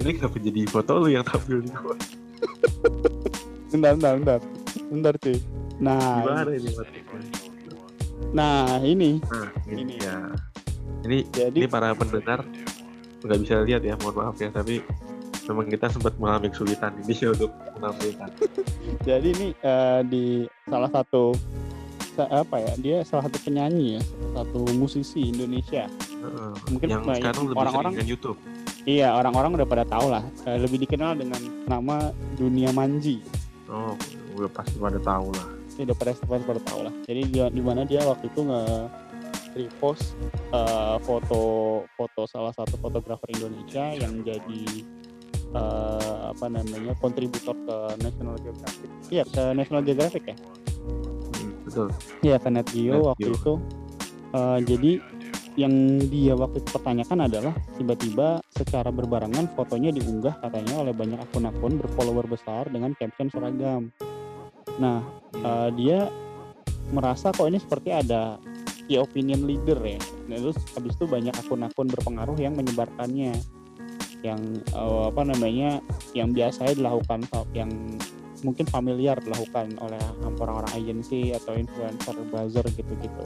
Ini 0.00 0.16
kenapa 0.16 0.36
jadi 0.42 0.60
foto 0.66 0.92
lu 1.06 1.08
yang 1.12 1.22
tampil 1.22 1.62
di 1.62 1.70
gua 1.70 1.94
bentar 3.70 3.94
bentar 3.94 4.14
bentar. 4.18 4.40
Bentar 4.90 5.14
cuy 5.22 5.38
nah 5.80 6.20
gimana 6.20 6.50
ini 6.52 6.70
nah 8.30 8.78
ini 8.78 9.10
nah 9.24 9.48
ini, 9.66 9.82
Ini. 9.82 9.94
ya 9.98 10.16
ini 11.02 11.18
jadi 11.26 11.56
ini 11.56 11.66
para 11.66 11.96
pendengar 11.96 12.44
nggak 13.20 13.38
bisa 13.40 13.64
lihat 13.64 13.82
ya 13.82 13.96
mohon 13.98 14.14
maaf 14.14 14.36
ya 14.36 14.48
tapi 14.48 14.84
memang 15.44 15.66
kita 15.66 15.88
sempat 15.88 16.14
mengalami 16.16 16.48
kesulitan 16.48 16.92
ini 17.00 17.14
untuk 17.26 17.50
menampilkan 17.74 18.28
jadi 19.08 19.26
ini 19.26 19.46
eh, 19.56 20.00
di 20.04 20.24
salah 20.64 20.90
satu 20.90 21.32
sa- 22.12 22.30
apa 22.30 22.60
ya 22.60 22.72
dia 22.76 22.96
salah 23.02 23.26
satu 23.26 23.40
penyanyi 23.40 23.98
ya 23.98 24.02
satu 24.32 24.68
musisi 24.76 25.26
Indonesia 25.26 25.88
Heeh. 26.20 26.52
Mungkin 26.68 26.86
yang 26.86 27.02
sekarang 27.02 27.44
lebih 27.48 27.56
orang-orang- 27.56 27.92
sering 27.96 28.04
dengan 28.04 28.08
YouTube 28.08 28.38
Iya, 28.80 29.12
orang-orang 29.12 29.60
udah 29.60 29.68
pada 29.68 29.84
tahu 29.84 30.08
lah. 30.08 30.24
Eh, 30.48 30.56
lebih 30.56 30.80
dikenal 30.80 31.12
dengan 31.12 31.36
nama 31.68 32.08
Dunia 32.32 32.72
Manji. 32.72 33.20
oh 33.68 33.92
udah 34.34 34.48
pasti 34.48 34.80
pada 34.80 34.96
tahu 34.96 35.28
lah 35.30 35.48
Udah 35.84 35.96
pada 35.96 36.12
pada, 36.16 36.42
pada 36.44 36.60
tahu 36.64 36.80
lah. 36.84 36.94
Jadi 37.08 37.20
dia 37.32 37.46
di 37.48 37.62
mana 37.64 37.82
dia 37.88 38.04
waktu 38.04 38.28
itu 38.28 38.40
nge 38.44 38.62
repost 39.54 40.14
eh, 40.54 40.96
foto 41.02 41.42
foto 41.98 42.22
salah 42.30 42.54
satu 42.54 42.78
fotografer 42.78 43.28
Indonesia 43.34 43.90
yang 43.98 44.22
jadi 44.22 44.62
eh, 45.54 46.20
apa 46.30 46.46
namanya 46.46 46.94
kontributor 47.02 47.54
ke 47.54 47.76
National 47.98 48.36
Geographic. 48.38 48.88
Iya 49.10 49.24
ke 49.26 49.42
National 49.56 49.82
Geographic 49.82 50.24
ya. 50.30 50.36
Betul 51.66 51.86
Iya 52.22 52.36
ke 52.38 52.48
Net 52.50 52.68
Geo 52.70 52.94
Net 52.94 53.06
waktu 53.14 53.28
Geo. 53.30 53.36
itu. 53.38 53.54
Eh, 54.30 54.58
jadi 54.66 54.92
yang 55.58 55.98
dia 56.06 56.38
waktu 56.38 56.62
itu 56.62 56.70
pertanyakan 56.70 57.26
adalah 57.26 57.54
tiba-tiba 57.74 58.38
secara 58.54 58.94
berbarengan 58.94 59.50
fotonya 59.58 59.90
diunggah 59.90 60.38
katanya 60.38 60.86
oleh 60.86 60.94
banyak 60.94 61.18
akun-akun 61.18 61.74
berfollower 61.82 62.24
besar 62.30 62.70
dengan 62.70 62.94
caption 62.94 63.26
seragam. 63.28 63.90
Nah, 64.80 65.04
eh, 65.36 65.68
dia 65.76 66.08
merasa 66.90 67.30
kok 67.30 67.46
ini 67.46 67.60
seperti 67.60 67.94
ada 67.94 68.40
key 68.88 68.98
opinion 68.98 69.46
leader 69.46 69.78
ya. 69.78 70.00
Nah, 70.26 70.36
terus 70.40 70.58
habis 70.74 70.96
itu 70.98 71.06
banyak 71.06 71.36
akun-akun 71.36 71.86
berpengaruh 71.92 72.34
yang 72.40 72.56
menyebarkannya. 72.56 73.36
Yang 74.24 74.40
eh, 74.74 75.04
apa 75.06 75.22
namanya? 75.22 75.78
yang 76.10 76.34
biasanya 76.34 76.74
dilakukan 76.74 77.22
yang 77.54 77.70
mungkin 78.42 78.66
familiar 78.66 79.14
dilakukan 79.22 79.78
oleh 79.78 80.00
orang-orang 80.42 80.72
agensi 80.74 81.30
atau 81.30 81.54
influencer 81.54 82.18
buzzer 82.34 82.66
gitu-gitu. 82.74 83.24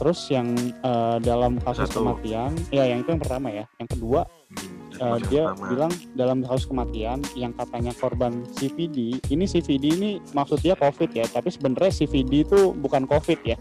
Terus 0.00 0.20
yang 0.32 0.56
eh, 0.80 1.18
dalam 1.20 1.60
kasus 1.60 1.92
Satu. 1.92 2.00
kematian, 2.00 2.56
ya 2.72 2.88
yang 2.88 3.04
itu 3.04 3.12
yang 3.12 3.20
pertama 3.20 3.52
ya. 3.52 3.68
Yang 3.76 3.98
kedua 3.98 4.24
Hmm, 4.50 4.79
yang 5.00 5.30
dia 5.32 5.44
pertama. 5.48 5.68
bilang 5.72 5.92
dalam 6.12 6.38
kasus 6.44 6.66
kematian 6.68 7.18
yang 7.32 7.52
katanya 7.56 7.92
korban 7.96 8.44
CVD, 8.52 9.16
ini 9.32 9.44
CVD 9.48 9.84
ini 9.96 10.10
maksudnya 10.36 10.76
COVID 10.76 11.10
ya, 11.16 11.24
tapi 11.24 11.48
sebenarnya 11.48 11.92
CVD 12.04 12.32
itu 12.44 12.76
bukan 12.76 13.08
COVID 13.08 13.40
ya. 13.42 13.56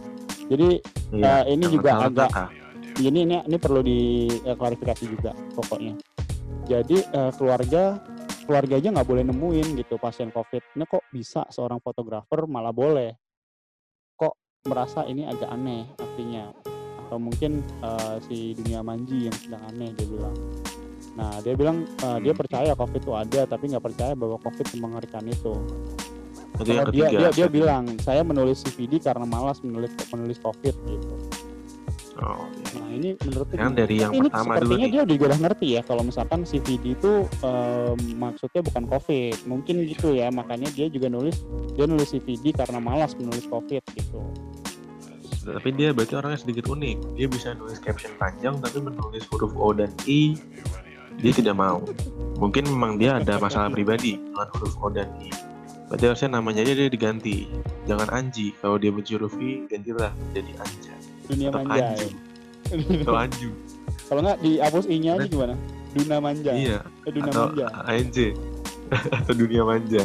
Jadi 0.49 0.83
Iya, 1.09 1.45
eh, 1.47 1.57
ini 1.57 1.65
juga 1.69 2.05
agak 2.05 2.29
kata. 2.29 2.45
ini 3.01 3.25
ini 3.25 3.35
ini 3.41 3.57
perlu 3.57 3.81
diklarifikasi 3.81 5.05
juga 5.09 5.31
pokoknya. 5.57 5.97
Jadi 6.69 6.97
eh, 7.01 7.31
keluarga 7.33 7.97
keluarga 8.45 8.81
aja 8.81 8.89
nggak 8.89 9.07
boleh 9.09 9.23
nemuin 9.25 9.67
gitu 9.77 9.97
pasien 10.01 10.29
COVID. 10.33 10.77
Ini 10.77 10.85
kok 10.89 11.05
bisa 11.13 11.45
seorang 11.49 11.81
fotografer 11.81 12.45
malah 12.49 12.73
boleh? 12.73 13.13
Kok 14.17 14.65
merasa 14.69 15.05
ini 15.05 15.25
agak 15.25 15.49
aneh 15.49 15.85
artinya? 15.97 16.49
Atau 17.05 17.17
mungkin 17.17 17.61
eh, 17.81 18.17
si 18.25 18.53
dunia 18.57 18.81
manji 18.85 19.29
yang 19.29 19.37
sedang 19.37 19.63
aneh 19.69 19.93
dia 19.97 20.05
bilang. 20.05 20.37
Nah 21.19 21.43
dia 21.43 21.53
bilang 21.59 21.83
eh, 21.83 22.17
dia 22.23 22.31
percaya 22.31 22.71
COVID 22.71 23.01
itu 23.03 23.13
ada 23.13 23.41
tapi 23.43 23.63
nggak 23.75 23.83
percaya 23.83 24.13
bahwa 24.15 24.39
COVID 24.39 24.67
mengerikan 24.79 25.27
itu. 25.27 25.53
itu 26.59 26.75
yang 26.75 26.87
Kalau 26.87 26.95
dia 26.95 27.07
ketiga 27.07 27.19
dia 27.19 27.29
dia 27.35 27.47
bilang 27.51 27.83
saya 28.03 28.23
menulis 28.23 28.63
CVD 28.63 29.03
karena 29.03 29.27
malas 29.27 29.59
menulis 29.59 29.91
menulis 30.11 30.39
COVID 30.39 30.75
gitu. 30.87 31.15
oh, 32.19 32.47
iya. 32.51 32.79
Nah 32.83 32.89
ini 32.91 33.09
menurutku 33.15 33.55
Yang 33.55 33.73
dari 33.79 33.95
yang 33.99 34.11
ini 34.11 34.27
pertama 34.27 34.59
dulu 34.59 34.75
nih. 34.75 34.91
dia 34.91 35.03
juga 35.07 35.23
udah 35.31 35.39
ngerti 35.39 35.67
ya 35.79 35.81
kalau 35.87 36.03
misalkan 36.03 36.39
CVD 36.43 36.99
itu 36.99 37.11
em, 37.43 37.99
maksudnya 38.19 38.59
bukan 38.59 38.83
COVID, 38.91 39.35
mungkin 39.47 39.75
gitu 39.87 40.07
ya 40.11 40.27
makanya 40.31 40.67
dia 40.75 40.91
juga 40.91 41.07
nulis 41.07 41.39
dia 41.79 41.87
nulis 41.87 42.11
CVD 42.11 42.51
karena 42.51 42.79
malas 42.83 43.15
menulis 43.15 43.47
COVID 43.47 43.83
gitu. 43.95 44.19
tapi 45.39 45.71
dia 45.73 45.95
berarti 45.95 46.13
orangnya 46.13 46.43
sedikit 46.43 46.67
unik 46.69 47.17
dia 47.17 47.25
bisa 47.31 47.55
nulis 47.55 47.79
caption 47.81 48.11
panjang 48.19 48.59
tapi 48.59 48.83
menulis 48.83 49.23
huruf 49.31 49.55
O 49.55 49.71
dan 49.71 49.89
I 50.05 50.35
dia 51.19 51.31
tidak 51.31 51.55
mau 51.55 51.83
mungkin 52.35 52.63
memang 52.65 52.95
dia 52.95 53.19
ada 53.19 53.35
masalah 53.37 53.67
pribadi 53.67 54.15
dengan 54.15 54.47
huruf 54.55 54.73
O 54.79 54.87
dan 54.87 55.11
I 55.19 55.29
berarti 55.89 56.05
harusnya 56.05 56.29
namanya 56.35 56.61
aja 56.63 56.73
dia 56.75 56.87
diganti 56.87 57.49
jangan 57.83 58.07
Anji 58.09 58.53
kalau 58.57 58.77
dia 58.77 58.89
benci 58.89 59.15
huruf 59.15 59.35
I 59.35 59.67
gantilah 59.67 60.11
jadi 60.31 60.51
Anja 60.57 60.93
Dunia 61.27 61.47
atau 61.49 61.61
manja. 61.61 61.83
Anju 61.93 62.07
ya. 62.09 63.01
atau 63.03 63.15
Anju 63.15 63.49
kalau 64.09 64.21
nggak 64.25 64.39
dihapus 64.41 64.85
i-nya 64.87 65.11
aja 65.15 65.27
gimana? 65.27 65.53
Duna 65.89 66.17
manja. 66.17 66.51
iya 66.53 66.79
Eh, 67.05 67.11
Duna 67.13 67.29
atau 67.29 67.45
manja. 67.49 67.65
ANJ 67.85 68.17
atau 69.21 69.33
dunia 69.33 69.61
manja 69.61 70.03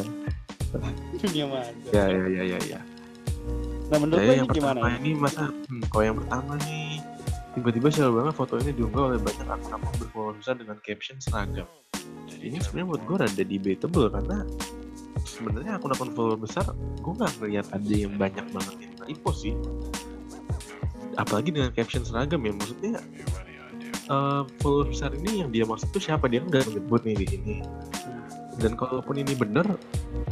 Dunia 1.14 1.44
manja. 1.46 1.88
ya 1.92 2.04
ya 2.10 2.24
ya 2.28 2.42
ya 2.44 2.58
ya 2.66 2.80
Nah 3.84 4.00
menurut 4.00 4.16
lo 4.18 4.32
yang 4.32 4.48
ini 4.48 4.56
gimana? 4.56 4.80
pertama 4.80 4.88
ya? 4.88 4.96
ini 4.98 5.10
masa 5.14 5.44
hmm, 5.44 5.82
kalau 5.92 6.04
yang 6.04 6.16
pertama 6.16 6.52
nih 6.64 6.93
tiba-tiba 7.54 7.88
siapa 7.88 8.10
banget 8.10 8.34
foto 8.34 8.58
ini 8.58 8.74
diunggah 8.74 9.14
oleh 9.14 9.20
banyak 9.22 9.46
akun-akun 9.46 9.94
berfollower 10.02 10.34
besar 10.34 10.54
dengan 10.58 10.76
caption 10.82 11.16
seragam. 11.22 11.68
Ini 12.28 12.58
sebenarnya 12.60 12.88
buat 12.90 13.02
gue 13.06 13.16
rada 13.22 13.42
debatable 13.46 14.06
karena 14.10 14.38
sebenarnya 15.22 15.72
akun-akun 15.78 16.10
follower 16.12 16.38
besar 16.38 16.66
gue 16.74 17.12
nggak 17.14 17.32
ngeliat 17.38 17.66
ada 17.70 17.94
yang 17.94 18.12
banyak 18.18 18.46
banget 18.50 18.74
yang 18.82 18.94
repost 19.06 19.46
sih. 19.46 19.54
Apalagi 21.14 21.54
dengan 21.54 21.70
caption 21.70 22.02
seragam 22.02 22.42
ya 22.42 22.52
maksudnya 22.52 22.98
eh 24.04 24.42
follower 24.60 24.90
besar 24.90 25.14
ini 25.14 25.46
yang 25.46 25.50
dia 25.54 25.64
maksud 25.64 25.88
tuh 25.94 26.02
siapa 26.02 26.26
dia 26.26 26.42
nggak 26.42 26.74
menyebut 26.74 27.06
nih 27.06 27.16
di 27.22 27.26
sini. 27.38 27.56
Dan 28.54 28.78
kalaupun 28.78 29.18
ini 29.18 29.34
benar, 29.34 29.66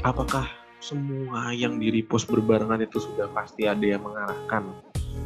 apakah 0.06 0.46
semua 0.78 1.50
yang 1.54 1.78
di 1.78 1.90
repost 1.90 2.30
berbarengan 2.30 2.82
itu 2.82 2.98
sudah 3.02 3.30
pasti 3.34 3.66
ada 3.66 3.82
yang 3.82 4.02
mengarahkan 4.02 4.74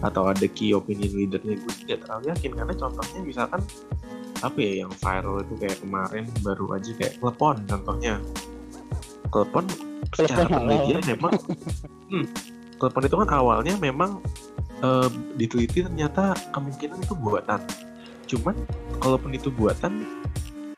atau 0.05 0.29
ada 0.29 0.47
key 0.51 0.77
opinion 0.77 1.13
leadernya 1.17 1.57
gue 1.57 1.75
tidak 1.87 2.07
terlalu 2.07 2.25
yakin. 2.33 2.53
Karena 2.55 2.75
contohnya 2.77 3.21
misalkan 3.25 3.61
apa 4.45 4.59
ya 4.61 4.85
yang 4.85 4.93
viral 4.93 5.41
itu 5.41 5.55
kayak 5.57 5.79
kemarin 5.81 6.25
baru 6.45 6.67
aja 6.77 6.91
kayak 6.97 7.15
telepon 7.19 7.57
contohnya. 7.65 8.15
Telepon 9.33 9.65
secara 10.13 10.47
penelitian 10.49 11.03
memang 11.17 11.33
hmm, 12.13 12.27
telepon 12.79 13.03
itu 13.05 13.17
kan 13.17 13.29
awalnya 13.33 13.75
memang 13.81 14.23
eh, 14.85 15.09
diteliti 15.41 15.85
ternyata 15.85 16.37
kemungkinan 16.53 17.01
itu 17.01 17.15
buatan. 17.17 17.61
Cuman 18.27 18.55
kalaupun 19.01 19.33
itu 19.33 19.49
buatan 19.55 20.05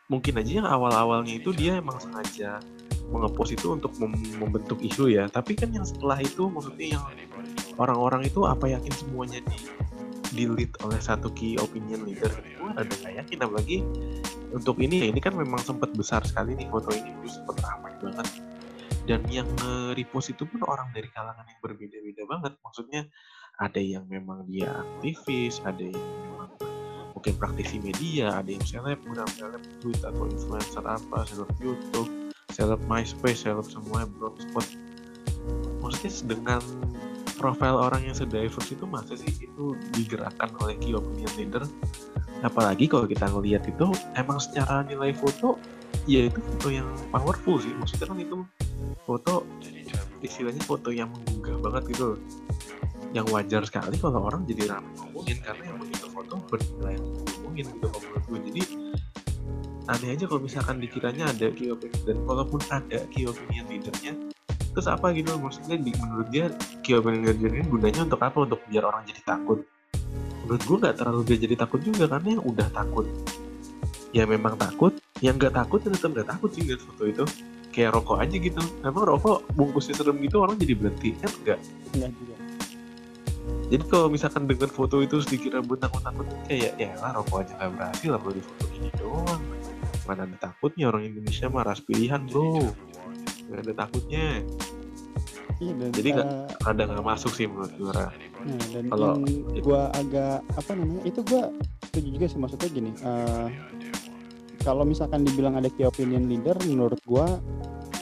mungkin 0.09 0.40
aja 0.40 0.64
yang 0.64 0.68
awal-awalnya 0.68 1.37
itu 1.37 1.53
dia 1.53 1.77
emang 1.81 2.01
sengaja 2.01 2.64
mengepost 3.09 3.57
itu 3.57 3.73
untuk 3.73 3.92
mem- 4.01 4.37
membentuk 4.40 4.81
isu 4.81 5.12
ya. 5.12 5.29
Tapi 5.29 5.57
kan 5.57 5.73
yang 5.73 5.85
setelah 5.85 6.21
itu 6.21 6.49
maksudnya 6.49 6.97
yang 6.97 7.05
orang-orang 7.78 8.26
itu 8.26 8.44
apa 8.44 8.68
yakin 8.68 8.92
semuanya 8.92 9.40
di 9.46 9.58
delete 10.34 10.76
oleh 10.84 11.00
satu 11.00 11.32
key 11.32 11.56
opinion 11.56 12.04
leader? 12.04 12.30
Gue 12.30 12.70
ada 12.74 12.90
nggak 12.90 13.14
yakin? 13.24 13.38
Apalagi 13.42 13.78
untuk 14.52 14.76
ini 14.82 15.02
ya 15.02 15.06
ini 15.08 15.20
kan 15.22 15.32
memang 15.32 15.62
sempat 15.64 15.94
besar 15.96 16.20
sekali 16.26 16.58
nih 16.58 16.68
foto 16.68 16.92
ini 16.92 17.14
dulu 17.16 17.28
sempat 17.30 17.56
ramai 17.64 17.94
banget. 18.02 18.28
Dan 19.08 19.24
yang 19.32 19.48
repost 19.96 20.36
itu 20.36 20.44
pun 20.44 20.60
orang 20.68 20.92
dari 20.92 21.08
kalangan 21.08 21.48
yang 21.48 21.60
berbeda-beda 21.64 22.28
banget. 22.28 22.52
Maksudnya 22.60 23.08
ada 23.58 23.82
yang 23.82 24.06
memang 24.06 24.46
dia 24.46 24.70
aktivis 24.70 25.58
ada 25.66 25.82
yang 25.82 25.98
memang 25.98 26.50
mungkin 27.12 27.34
praktisi 27.34 27.82
media 27.82 28.38
ada 28.38 28.46
yang 28.46 28.62
selebgram 28.62 29.26
seleb 29.34 29.62
tweet 29.82 29.98
atau 30.06 30.30
influencer 30.30 30.84
apa 30.86 31.26
seleb 31.26 31.50
YouTube 31.58 32.30
seleb 32.54 32.78
MySpace 32.86 33.42
seleb 33.42 33.66
semuanya 33.66 34.06
blogspot 34.14 34.62
maksudnya 35.82 36.10
dengan 36.30 36.62
profil 37.38 37.79
orang 37.79 38.03
yang 38.03 38.16
sediverse 38.18 38.74
itu 38.74 38.85
masa 38.85 39.14
sih 39.14 39.31
itu 39.31 39.79
digerakkan 39.94 40.51
oleh 40.59 40.74
key 40.83 40.92
opinion 40.92 41.31
leader? 41.38 41.62
Apalagi 42.42 42.90
kalau 42.90 43.07
kita 43.07 43.31
ngelihat 43.31 43.62
itu 43.70 43.94
emang 44.18 44.42
secara 44.42 44.83
nilai 44.83 45.14
foto 45.14 45.55
ya 46.11 46.27
itu 46.27 46.42
foto 46.42 46.68
yang 46.74 46.90
powerful 47.14 47.62
sih. 47.62 47.70
Maksudnya 47.79 48.11
kan 48.11 48.18
itu 48.18 48.37
foto 49.07 49.46
istilahnya 50.18 50.62
foto 50.66 50.90
yang 50.90 51.09
menggugah 51.14 51.62
banget 51.62 51.94
gitu 51.94 52.18
yang 53.16 53.24
wajar 53.33 53.64
sekali 53.64 53.96
kalau 53.96 54.29
orang 54.29 54.44
jadi 54.44 54.68
ramai 54.68 54.92
ngomongin 55.01 55.38
karena 55.40 55.72
yang 55.72 55.79
begitu 55.81 56.07
foto 56.12 56.35
bernilai 56.51 56.98
ngomongin 56.98 57.64
gitu 57.72 57.87
kalau 57.88 58.03
menurut 58.05 58.24
gue. 58.27 58.40
Jadi 58.53 58.62
aneh 59.88 60.11
aja 60.12 60.24
kalau 60.29 60.42
misalkan 60.44 60.77
dikiranya 60.83 61.24
ada 61.33 61.48
key 61.55 61.72
opinion 61.72 62.03
dan 62.05 62.18
kalaupun 62.29 62.61
ada 62.68 62.98
key 63.09 63.24
opinion 63.24 63.64
leadernya 63.72 64.12
terus 64.72 64.88
apa 64.88 65.11
gitu 65.16 65.37
maksudnya 65.40 65.76
di, 65.81 65.90
menurut 65.96 66.28
dia 66.28 66.52
opinion 66.96 67.24
leader 67.28 67.52
ini 67.52 67.66
gunanya 67.68 68.00
untuk 68.09 68.20
apa? 68.20 68.37
Untuk 68.44 68.61
biar 68.68 68.85
orang 68.88 69.04
jadi 69.04 69.22
takut. 69.24 69.64
Menurut 70.44 70.62
gue 70.64 70.76
nggak 70.81 70.96
terlalu 70.96 71.20
dia 71.28 71.38
jadi 71.44 71.54
takut 71.61 71.81
juga 71.85 72.04
karena 72.09 72.28
yang 72.40 72.44
udah 72.44 72.68
takut 72.72 73.07
ya 74.12 74.24
memang 74.24 74.57
takut. 74.57 74.96
Yang 75.20 75.35
nggak 75.44 75.54
takut 75.64 75.78
ya 75.85 75.90
tetap 75.92 76.11
nggak 76.14 76.28
takut 76.28 76.48
sih 76.54 76.61
ngeliat 76.64 76.83
foto 76.83 77.02
itu. 77.04 77.24
Kayak 77.68 78.00
rokok 78.00 78.18
aja 78.18 78.37
gitu. 78.40 78.61
Emang 78.83 79.04
rokok 79.04 79.44
bungkusnya 79.54 79.94
serem 79.98 80.16
gitu 80.24 80.40
orang 80.40 80.57
jadi 80.57 80.74
berhenti. 80.78 81.14
Kan 81.20 81.31
enggak 81.44 81.59
enggak 81.94 82.11
juga. 82.16 82.35
Jadi 83.68 83.85
kalau 83.88 84.09
misalkan 84.09 84.44
dengan 84.48 84.70
foto 84.72 85.00
itu 85.04 85.20
sedikit 85.24 85.57
rambut 85.57 85.81
takut-takut 85.81 86.24
kayak 86.48 86.72
ya 86.81 86.92
lah 87.00 87.16
rokok 87.16 87.44
aja 87.44 87.52
nggak 87.57 87.72
berhasil 87.76 88.09
lah 88.12 88.20
di 88.33 88.42
foto 88.44 88.64
ini 88.76 88.90
doang? 88.96 89.42
Mana 90.09 90.24
ada 90.24 90.37
takutnya 90.40 90.88
orang 90.88 91.04
Indonesia 91.04 91.52
mah 91.52 91.68
ras 91.68 91.85
pilihan 91.85 92.24
bro 92.28 92.64
nggak 93.48 93.61
ada 93.64 93.74
takutnya. 93.74 94.44
Iya, 95.58 95.74
dan, 95.74 95.90
jadi 95.90 96.08
nggak 96.14 96.28
uh, 96.30 96.70
ada 96.70 96.82
nggak 96.87 97.02
masuk 97.02 97.32
sih 97.34 97.50
menurut 97.50 97.74
gue 97.74 97.90
nah, 97.90 98.14
dan 98.70 98.84
Kalau- 98.94 99.18
gua 99.58 99.90
agak 99.90 100.38
apa 100.54 100.70
namanya 100.70 101.02
itu 101.02 101.20
gua 101.26 101.50
setuju 101.82 102.08
juga 102.14 102.26
sih 102.30 102.38
maksudnya 102.38 102.68
gini 102.70 102.90
uh, 103.02 103.50
kalau 104.62 104.87
misalkan 104.87 105.26
dibilang 105.26 105.58
ada 105.58 105.66
key 105.66 105.82
opinion 105.82 106.30
leader 106.30 106.54
menurut 106.62 107.02
gua 107.02 107.42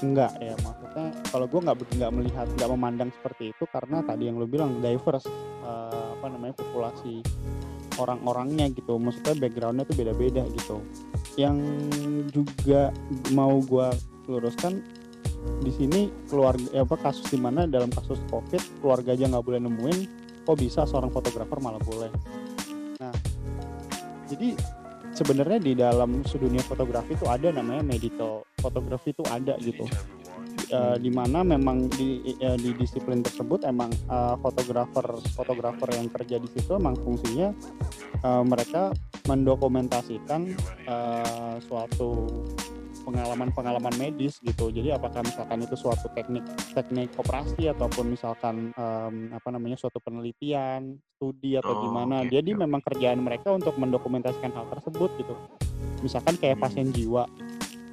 enggak 0.04 0.36
ya 0.36 0.52
maksudnya 0.60 1.16
kalau 1.32 1.48
gua 1.48 1.60
nggak 1.72 1.76
nggak 1.96 2.12
melihat 2.12 2.46
nggak 2.60 2.70
memandang 2.76 3.10
seperti 3.16 3.56
itu 3.56 3.64
karena 3.72 4.04
tadi 4.04 4.28
yang 4.28 4.36
lu 4.36 4.44
bilang 4.44 4.76
diverse 4.84 5.24
uh, 5.64 6.12
apa 6.20 6.26
namanya 6.28 6.60
populasi 6.60 7.24
orang-orangnya 7.96 8.68
gitu 8.76 9.00
maksudnya 9.00 9.32
backgroundnya 9.48 9.88
tuh 9.88 9.96
beda-beda 9.96 10.44
gitu. 10.52 10.84
Yang 11.40 11.56
juga 12.36 12.92
mau 13.32 13.56
gua 13.64 13.96
luruskan 14.28 14.84
di 15.62 15.72
sini 15.74 16.00
keluarga 16.30 16.66
ya 16.70 16.82
apa 16.86 16.96
kasus 17.00 17.26
di 17.32 17.38
mana 17.40 17.66
dalam 17.66 17.90
kasus 17.90 18.20
covid 18.30 18.60
keluarga 18.78 19.14
aja 19.16 19.26
nggak 19.26 19.44
boleh 19.44 19.60
nemuin 19.62 19.98
kok 20.46 20.56
bisa 20.58 20.86
seorang 20.86 21.10
fotografer 21.10 21.58
malah 21.58 21.82
boleh. 21.82 22.10
Nah 23.02 23.14
jadi 24.30 24.54
sebenarnya 25.16 25.58
di 25.58 25.72
dalam 25.74 26.20
dunia 26.22 26.62
fotografi 26.62 27.16
itu 27.16 27.26
ada 27.26 27.48
namanya 27.50 27.82
medical 27.82 28.44
fotografi 28.60 29.10
itu 29.16 29.24
ada 29.26 29.56
gitu. 29.58 29.88
Eh, 30.66 30.96
di 30.98 31.14
mana 31.14 31.46
memang 31.46 31.86
di 31.94 32.26
eh, 32.42 32.58
di 32.58 32.74
disiplin 32.74 33.22
tersebut 33.22 33.62
emang 33.70 33.86
eh, 33.90 34.34
fotografer 34.42 35.06
fotografer 35.38 35.94
yang 35.94 36.10
kerja 36.10 36.42
di 36.42 36.48
situ 36.50 36.74
emang 36.74 36.98
fungsinya 36.98 37.54
eh, 38.22 38.42
mereka 38.42 38.90
mendokumentasikan 39.30 40.58
eh, 40.90 41.54
suatu 41.62 42.26
pengalaman-pengalaman 43.06 43.94
medis 43.94 44.42
gitu. 44.42 44.74
Jadi 44.74 44.90
apakah 44.90 45.22
misalkan 45.22 45.62
itu 45.62 45.78
suatu 45.78 46.10
teknik 46.10 46.42
teknik 46.74 47.14
operasi 47.14 47.70
ataupun 47.70 48.10
misalkan 48.10 48.74
em, 48.74 49.14
apa 49.30 49.48
namanya 49.54 49.78
suatu 49.78 50.02
penelitian, 50.02 50.98
studi 51.14 51.54
atau 51.54 51.72
Oh, 51.72 51.80
gimana. 51.80 52.26
oke, 52.26 52.34
Jadi 52.34 52.50
memang 52.52 52.82
kerjaan 52.82 53.22
mereka 53.22 53.54
untuk 53.54 53.78
mendokumentasikan 53.78 54.50
hal 54.50 54.66
tersebut 54.74 55.14
gitu. 55.22 55.34
Misalkan 56.02 56.34
kayak 56.34 56.58
Hmm. 56.58 56.64
pasien 56.66 56.90
jiwa. 56.90 57.24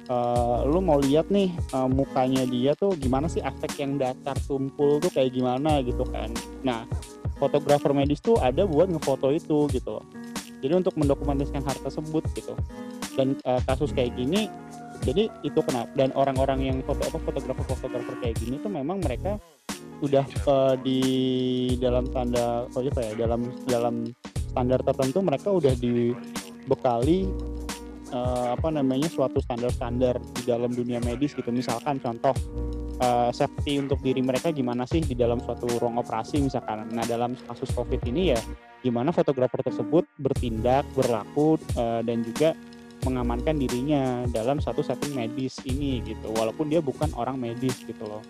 Eh, 0.04 0.58
lu 0.68 0.84
mau 0.84 1.00
lihat 1.00 1.32
nih 1.32 1.48
eh, 1.48 1.88
mukanya 1.88 2.44
dia 2.44 2.76
tuh 2.76 2.92
gimana 2.92 3.24
sih 3.24 3.40
aspek 3.40 3.80
yang 3.80 3.96
datar 3.96 4.36
tumpul 4.44 5.00
tuh 5.00 5.08
kayak 5.08 5.32
gimana 5.32 5.80
gitu 5.80 6.04
kan. 6.10 6.28
Nah, 6.60 6.84
fotografer 7.40 7.94
medis 7.96 8.20
tuh 8.20 8.36
ada 8.36 8.68
buat 8.68 8.90
ngefoto 8.92 9.32
itu 9.32 9.64
gitu. 9.72 10.04
Jadi 10.60 10.72
untuk 10.76 10.96
mendokumentasikan 11.00 11.64
hal 11.64 11.76
tersebut 11.80 12.20
gitu. 12.36 12.52
Dan 13.16 13.38
eh, 13.40 13.60
kasus 13.64 13.96
kayak 13.96 14.12
gini 14.12 14.50
jadi 15.02 15.26
itu 15.42 15.60
kenapa 15.66 15.90
dan 15.98 16.14
orang-orang 16.14 16.70
yang 16.70 16.78
foto 16.86 17.02
apa 17.10 17.18
fotografer 17.18 17.64
fotografer 17.66 18.14
kayak 18.22 18.36
gini 18.38 18.62
tuh 18.62 18.70
memang 18.70 19.02
mereka 19.02 19.42
udah 20.02 20.26
eh, 20.26 20.74
di 20.84 21.00
dalam 21.80 22.06
tanda 22.12 22.68
oh 22.68 22.82
apa 22.82 23.00
ya 23.00 23.12
dalam 23.26 23.40
dalam 23.66 23.94
standar 24.54 24.86
tertentu 24.86 25.18
mereka 25.18 25.50
udah 25.50 25.74
dibekali 25.74 27.26
eh, 28.14 28.48
apa 28.54 28.68
namanya 28.70 29.10
suatu 29.10 29.42
standar-standar 29.42 30.22
di 30.38 30.42
dalam 30.46 30.70
dunia 30.70 31.02
medis 31.02 31.34
gitu. 31.34 31.50
Misalkan 31.50 31.98
contoh 31.98 32.30
eh, 33.02 33.30
safety 33.34 33.82
untuk 33.82 33.98
diri 33.98 34.22
mereka 34.22 34.54
gimana 34.54 34.86
sih 34.86 35.02
di 35.02 35.18
dalam 35.18 35.42
suatu 35.42 35.66
ruang 35.82 35.98
operasi 35.98 36.38
misalkan. 36.38 36.86
Nah 36.94 37.02
dalam 37.02 37.34
kasus 37.34 37.74
covid 37.74 37.98
ini 38.06 38.30
ya 38.30 38.40
gimana 38.86 39.10
fotografer 39.10 39.64
tersebut 39.64 40.06
bertindak 40.22 40.86
berlaku 40.94 41.58
eh, 41.74 42.00
dan 42.06 42.22
juga 42.22 42.54
mengamankan 43.04 43.60
dirinya 43.60 44.24
dalam 44.32 44.58
satu 44.58 44.80
setting 44.80 45.14
medis 45.14 45.60
ini 45.68 46.00
gitu. 46.02 46.32
Walaupun 46.32 46.72
dia 46.72 46.80
bukan 46.80 47.12
orang 47.14 47.36
medis 47.36 47.84
gitu 47.84 48.04
loh. 48.08 48.24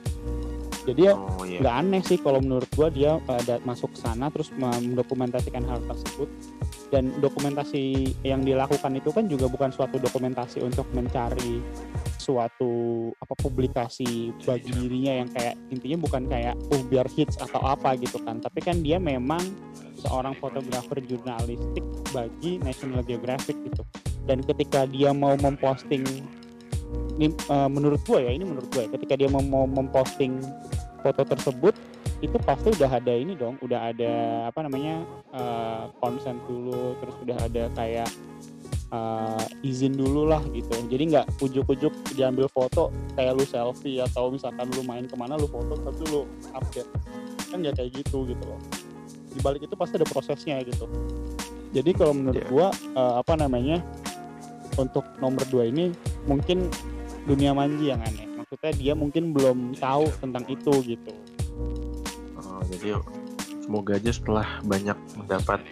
Jadi 0.84 1.08
ya 1.08 1.16
oh 1.16 1.48
iya. 1.48 1.64
nggak 1.64 1.76
aneh 1.80 2.02
sih 2.04 2.20
kalau 2.20 2.44
menurut 2.44 2.68
gua 2.76 2.92
dia 2.92 3.16
uh, 3.16 3.42
dat- 3.48 3.64
masuk 3.64 3.96
ke 3.96 4.04
sana 4.04 4.28
terus 4.28 4.52
mendokumentasikan 4.52 5.64
hal 5.64 5.80
tersebut. 5.88 6.28
Dan 6.92 7.10
dokumentasi 7.18 8.14
yang 8.22 8.44
dilakukan 8.44 8.92
itu 8.94 9.10
kan 9.10 9.26
juga 9.26 9.50
bukan 9.50 9.72
suatu 9.72 9.98
dokumentasi 9.98 10.62
untuk 10.62 10.86
mencari 10.94 11.58
suatu 12.20 13.10
apa 13.18 13.34
publikasi 13.34 14.30
bagi 14.46 14.70
dirinya 14.70 15.24
yang 15.24 15.28
kayak 15.32 15.58
intinya 15.74 15.98
bukan 15.98 16.22
kayak 16.30 16.54
oh 16.70 16.82
biar 16.86 17.08
hits 17.10 17.40
atau 17.40 17.58
apa 17.64 17.96
gitu 17.98 18.20
kan. 18.22 18.38
Tapi 18.38 18.60
kan 18.62 18.78
dia 18.84 19.00
memang 19.00 19.42
seorang 20.04 20.36
fotografer 20.36 21.00
jurnalistik 21.02 21.82
bagi 22.12 22.60
National 22.60 23.00
Geographic 23.02 23.56
gitu 23.64 23.82
dan 24.24 24.40
ketika 24.40 24.88
dia 24.88 25.12
mau 25.12 25.36
memposting 25.36 26.04
ini 27.14 27.30
uh, 27.50 27.70
menurut 27.70 28.02
gue 28.02 28.18
ya 28.18 28.30
ini 28.34 28.42
menurut 28.42 28.68
gue 28.74 28.86
ya, 28.86 28.90
ketika 28.90 29.14
dia 29.14 29.28
mau, 29.30 29.42
mau 29.42 29.66
memposting 29.68 30.42
foto 31.04 31.22
tersebut 31.22 31.74
itu 32.24 32.36
pasti 32.40 32.72
udah 32.72 32.88
ada 32.88 33.12
ini 33.12 33.36
dong 33.36 33.60
udah 33.60 33.92
ada 33.92 34.12
apa 34.48 34.64
namanya 34.64 35.04
uh, 35.36 35.92
konsen 36.00 36.40
dulu 36.48 36.96
terus 36.98 37.16
udah 37.20 37.36
ada 37.44 37.68
kayak 37.76 38.08
uh, 38.94 39.44
izin 39.60 39.92
dulu 39.92 40.28
lah 40.30 40.40
gitu. 40.54 40.72
Jadi 40.88 41.14
nggak 41.14 41.26
ujuk-ujuk 41.42 41.92
diambil 42.14 42.46
foto 42.48 42.94
kayak 43.18 43.36
lu 43.36 43.44
selfie 43.44 44.00
atau 44.00 44.30
misalkan 44.30 44.70
lu 44.72 44.82
main 44.86 45.04
ke 45.04 45.16
mana 45.18 45.34
lu 45.36 45.50
foto 45.50 45.74
tapi 45.78 46.02
lu 46.08 46.24
update. 46.54 46.88
Kan 47.50 47.60
nggak 47.60 47.76
kayak 47.76 47.90
gitu 47.92 48.24
gitu 48.30 48.44
loh. 48.46 48.60
Di 49.34 49.40
balik 49.42 49.66
itu 49.66 49.74
pasti 49.74 49.98
ada 49.98 50.06
prosesnya 50.06 50.62
gitu. 50.62 50.86
Jadi 51.74 51.90
kalau 51.92 52.14
menurut 52.14 52.38
Iya. 52.38 52.48
gua 52.50 52.66
uh, 52.94 53.14
apa 53.18 53.34
namanya 53.34 53.82
untuk 54.76 55.04
nomor 55.18 55.42
dua 55.48 55.68
ini 55.68 55.94
mungkin 56.28 56.68
dunia 57.24 57.56
manji 57.56 57.90
yang 57.90 58.00
aneh. 58.04 58.28
Maksudnya 58.36 58.72
dia 58.76 58.92
mungkin 58.92 59.32
belum 59.32 59.78
tahu 59.80 60.08
tentang 60.20 60.44
itu 60.46 60.72
gitu. 60.84 61.12
Oh, 62.38 62.60
jadi 62.68 63.00
semoga 63.64 63.96
aja 63.96 64.12
setelah 64.12 64.46
banyak 64.68 64.96
mendapat 65.16 65.64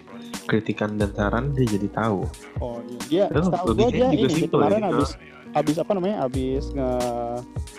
kritikan 0.49 0.97
dan 0.97 1.13
saran 1.13 1.53
dia 1.53 1.69
jadi 1.69 1.89
tahu. 1.93 2.25
Oh 2.59 2.81
iya. 3.09 3.29
Dia 3.29 3.31
Terus 3.31 3.49
logikanya 3.53 4.09
dia 4.11 4.19
ini 4.19 4.33
simpel 4.33 4.59
kemarin 4.59 4.81
gitu. 4.81 4.89
habis 4.89 5.11
habis 5.53 5.77
apa 5.77 5.93
namanya? 5.93 6.17
Habis 6.25 6.65
nge 6.73 6.91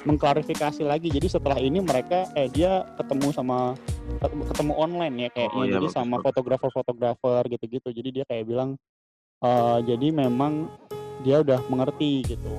mengklarifikasi 0.06 0.82
lagi. 0.86 1.08
Jadi 1.10 1.28
setelah 1.28 1.58
ini 1.58 1.82
mereka 1.82 2.30
eh 2.38 2.48
dia 2.48 2.86
ketemu 3.02 3.34
sama 3.34 3.74
ketemu, 4.52 4.74
online 4.78 5.16
ya 5.28 5.30
kayaknya 5.34 5.58
Oh, 5.58 5.66
iya, 5.66 5.74
jadi 5.80 5.88
sama 5.90 6.16
fotografer-fotografer 6.22 7.42
gitu-gitu. 7.58 7.90
Jadi 7.90 8.10
dia 8.22 8.26
kayak 8.30 8.46
bilang 8.46 8.78
eh, 9.42 9.80
jadi 9.84 10.08
memang 10.14 10.70
dia 11.24 11.42
udah 11.42 11.60
mengerti 11.72 12.22
gitu. 12.28 12.54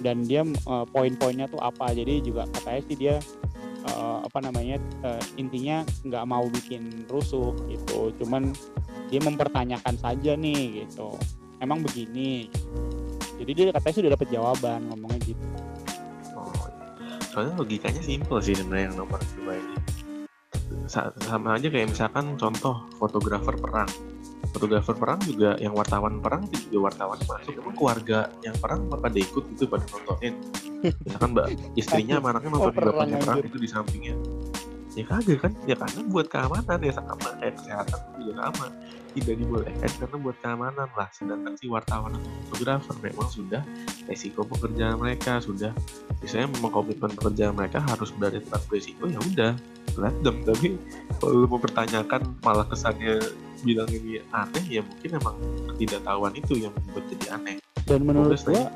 Dan 0.00 0.24
dia 0.24 0.44
eh, 0.44 0.84
poin-poinnya 0.92 1.48
tuh 1.48 1.60
apa. 1.60 1.92
Jadi 1.92 2.24
juga 2.24 2.46
katanya 2.52 2.80
sih 2.86 2.96
dia 2.96 3.16
eh, 3.84 4.18
apa 4.22 4.38
namanya 4.44 4.76
eh, 5.04 5.22
intinya 5.40 5.82
nggak 6.04 6.24
mau 6.28 6.44
bikin 6.46 7.08
rusuh 7.08 7.56
gitu. 7.66 8.12
Cuman 8.22 8.52
dia 9.08 9.20
mempertanyakan 9.24 9.96
saja 9.98 10.36
nih 10.36 10.86
gitu. 10.86 11.16
Emang 11.58 11.84
begini? 11.84 12.48
Jadi 13.40 13.50
dia 13.56 13.64
katanya 13.72 13.96
sudah 13.96 14.10
dapat 14.12 14.28
jawaban 14.28 14.80
ngomongnya 14.92 15.20
gitu. 15.32 15.46
Oh 16.36 16.52
soalnya 17.32 17.56
logikanya 17.56 18.02
simpel 18.04 18.42
sih 18.42 18.52
sebenarnya 18.52 18.92
yang 18.92 18.96
nomor 19.00 19.20
dua 19.40 19.56
ini. 19.56 19.76
Sama 20.90 21.56
aja 21.56 21.70
kayak 21.70 21.94
misalkan 21.94 22.34
contoh 22.34 22.86
fotografer 22.98 23.54
perang 23.54 23.90
fotografer 24.48 24.96
perang 24.96 25.20
juga 25.22 25.54
yang 25.60 25.76
wartawan 25.76 26.18
perang 26.18 26.48
itu 26.48 26.72
juga 26.72 26.90
wartawan 26.90 27.18
masuk 27.28 27.52
emang 27.54 27.74
keluarga 27.76 28.18
yang 28.40 28.56
perang 28.56 28.88
pada 28.88 29.18
ikut 29.20 29.44
itu 29.52 29.64
pada 29.68 29.84
nontonin. 29.92 30.34
Misalkan 31.04 31.28
mbak 31.36 31.46
istrinya 31.76 32.14
sama 32.18 32.28
anaknya 32.32 32.50
nonton 32.56 32.72
oh, 32.72 32.84
bapaknya 32.90 33.16
perang 33.20 33.38
itu 33.44 33.58
di 33.60 33.68
sampingnya. 33.68 34.14
Ya 34.98 35.04
kagak 35.06 35.38
kan 35.38 35.52
ya 35.68 35.76
karena 35.78 36.00
buat 36.10 36.26
keamanan 36.26 36.78
ya 36.82 36.92
sama 36.96 37.28
kayak 37.38 37.54
kesehatan 37.62 38.00
juga 38.18 38.32
sama 38.42 38.66
tidak 39.12 39.36
dibolehkan 39.38 39.90
karena 39.98 40.16
buat 40.18 40.36
keamanan 40.42 40.88
lah. 40.94 41.08
Sedangkan 41.10 41.54
si 41.58 41.66
wartawan 41.66 42.14
atau 42.16 42.30
fotografer 42.50 42.96
memang 43.02 43.28
sudah 43.28 43.62
resiko 44.06 44.46
pekerjaan 44.46 44.98
mereka 44.98 45.42
sudah 45.42 45.74
misalnya 46.20 46.52
memang 46.54 46.72
komitmen 46.72 47.12
pekerjaan 47.14 47.54
mereka 47.56 47.78
harus 47.82 48.10
berada 48.14 48.38
tempat 48.38 48.62
resiko 48.70 49.04
ya 49.10 49.18
udah 49.18 49.52
let 49.98 50.16
them. 50.22 50.36
Tapi 50.46 50.78
kalau 51.18 51.44
lu 51.44 51.46
mempertanyakan 51.50 52.20
malah 52.40 52.66
kesannya 52.68 53.18
bilang 53.60 53.88
ini 53.92 54.24
aneh 54.32 54.64
ya 54.66 54.80
mungkin 54.80 55.10
emang 55.20 55.36
ketidaktahuan 55.74 56.32
itu 56.32 56.52
yang 56.64 56.72
membuat 56.72 57.04
jadi 57.12 57.26
aneh. 57.36 57.56
Dan 57.84 58.06
menurut 58.06 58.38
gua 58.46 58.70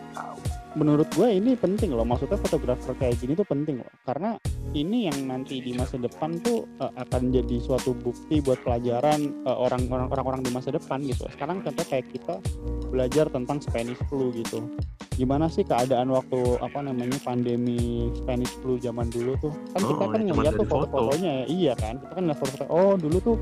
menurut 0.75 1.09
gue 1.15 1.29
ini 1.31 1.55
penting 1.55 1.95
loh. 1.95 2.07
Maksudnya 2.07 2.39
fotografer 2.39 2.95
kayak 2.99 3.19
gini 3.19 3.33
tuh 3.35 3.47
penting 3.47 3.83
loh. 3.83 3.93
Karena 4.07 4.39
ini 4.75 5.07
yang 5.07 5.31
nanti 5.31 5.63
di 5.63 5.71
masa 5.73 5.97
depan 5.97 6.43
tuh 6.43 6.67
uh, 6.83 6.91
akan 6.99 7.31
jadi 7.31 7.63
suatu 7.63 7.95
bukti 7.95 8.43
buat 8.43 8.59
pelajaran 8.67 9.47
uh, 9.47 9.55
orang-orang 9.55 10.11
orang-orang 10.11 10.41
di 10.43 10.51
masa 10.51 10.75
depan 10.75 10.99
gitu 11.07 11.31
sekarang 11.31 11.63
contoh 11.63 11.87
kayak 11.87 12.11
kita 12.11 12.43
belajar 12.91 13.31
tentang 13.31 13.63
Spanish 13.63 14.03
flu 14.11 14.35
gitu. 14.35 14.67
Gimana 15.15 15.47
sih 15.47 15.63
keadaan 15.63 16.11
waktu 16.11 16.59
apa 16.59 16.83
namanya 16.83 17.23
pandemi 17.23 18.11
Spanish 18.19 18.51
flu 18.59 18.83
zaman 18.83 19.07
dulu 19.15 19.39
tuh? 19.39 19.55
Kan 19.71 19.81
oh, 19.87 19.89
kita 19.95 20.05
kan 20.11 20.21
ngeliat 20.27 20.55
tuh 20.59 20.67
foto-fotonya 20.67 21.31
ya. 21.31 21.45
Iya 21.47 21.73
kan? 21.79 21.95
Kita 22.03 22.13
kan 22.19 22.23
ngeliat 22.27 22.41
foto-foto 22.43 22.67
oh 22.67 22.93
dulu 22.99 23.17
tuh 23.23 23.37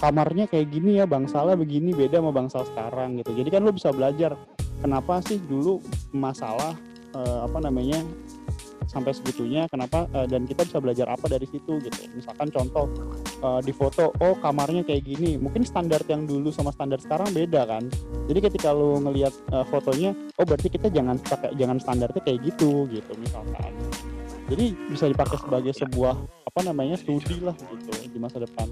kamarnya 0.00 0.48
kayak 0.48 0.72
gini 0.72 1.00
ya 1.00 1.04
bangsala 1.04 1.52
begini 1.52 1.92
beda 1.92 2.24
sama 2.24 2.32
bangsal 2.32 2.64
sekarang 2.64 3.20
gitu. 3.20 3.36
Jadi 3.36 3.48
kan 3.52 3.60
lo 3.60 3.76
bisa 3.76 3.92
belajar 3.92 4.40
kenapa 4.80 5.20
sih 5.26 5.38
dulu 5.42 5.82
masalah 6.14 6.74
uh, 7.14 7.46
apa 7.46 7.58
namanya 7.62 8.02
sampai 8.88 9.12
segitunya 9.12 9.68
kenapa 9.68 10.08
uh, 10.16 10.24
dan 10.24 10.48
kita 10.48 10.64
bisa 10.64 10.80
belajar 10.80 11.06
apa 11.12 11.28
dari 11.28 11.44
situ 11.44 11.76
gitu. 11.76 12.00
Misalkan 12.16 12.48
contoh 12.48 12.88
uh, 13.44 13.60
di 13.60 13.70
foto 13.76 14.16
oh 14.16 14.34
kamarnya 14.40 14.80
kayak 14.82 15.04
gini. 15.04 15.36
Mungkin 15.36 15.68
standar 15.68 16.00
yang 16.08 16.24
dulu 16.24 16.48
sama 16.48 16.72
standar 16.72 16.96
sekarang 16.98 17.28
beda 17.36 17.68
kan? 17.68 17.84
Jadi 18.26 18.40
ketika 18.48 18.72
lu 18.72 18.96
ngelihat 19.04 19.34
uh, 19.52 19.64
fotonya 19.68 20.16
oh 20.40 20.44
berarti 20.48 20.72
kita 20.72 20.88
jangan 20.88 21.20
pakai 21.20 21.52
jangan 21.60 21.76
standarnya 21.76 22.20
kayak 22.24 22.40
gitu 22.48 22.88
gitu 22.88 23.12
misalkan. 23.20 23.72
Jadi 24.48 24.72
bisa 24.88 25.04
dipakai 25.04 25.36
sebagai 25.36 25.76
sebuah 25.76 26.16
apa 26.48 26.60
namanya 26.64 26.96
studi 26.96 27.36
lah 27.44 27.52
gitu 27.68 27.92
di 28.08 28.16
masa 28.16 28.40
depan. 28.40 28.64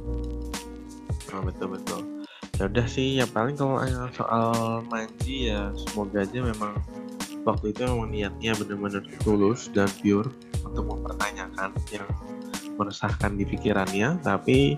Oh, 1.36 1.42
betul 1.44 1.76
betul 1.76 2.15
ya 2.56 2.72
udah 2.72 2.86
sih 2.88 3.20
ya 3.20 3.28
paling 3.28 3.52
kalau 3.52 3.76
soal 4.16 4.80
manji 4.88 5.52
ya 5.52 5.76
semoga 5.76 6.24
aja 6.24 6.40
memang 6.40 6.72
waktu 7.46 7.70
itu 7.70 7.86
memang 7.86 8.08
niatnya 8.10 8.56
benar-benar 8.58 9.04
tulus 9.22 9.68
dan 9.70 9.86
pure 10.02 10.32
untuk 10.66 10.84
mempertanyakan 10.88 11.70
yang 11.94 12.08
meresahkan 12.74 13.38
di 13.38 13.46
pikirannya. 13.46 14.18
Tapi 14.20 14.74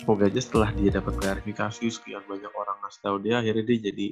semoga 0.00 0.30
aja 0.30 0.40
setelah 0.40 0.70
dia 0.76 0.94
dapat 0.94 1.18
klarifikasi 1.18 1.84
sekian 1.90 2.22
banyak 2.28 2.52
orang 2.54 2.78
ngasih 2.84 3.00
tahu 3.02 3.16
dia 3.18 3.42
akhirnya 3.42 3.64
dia 3.66 3.78
jadi 3.90 4.08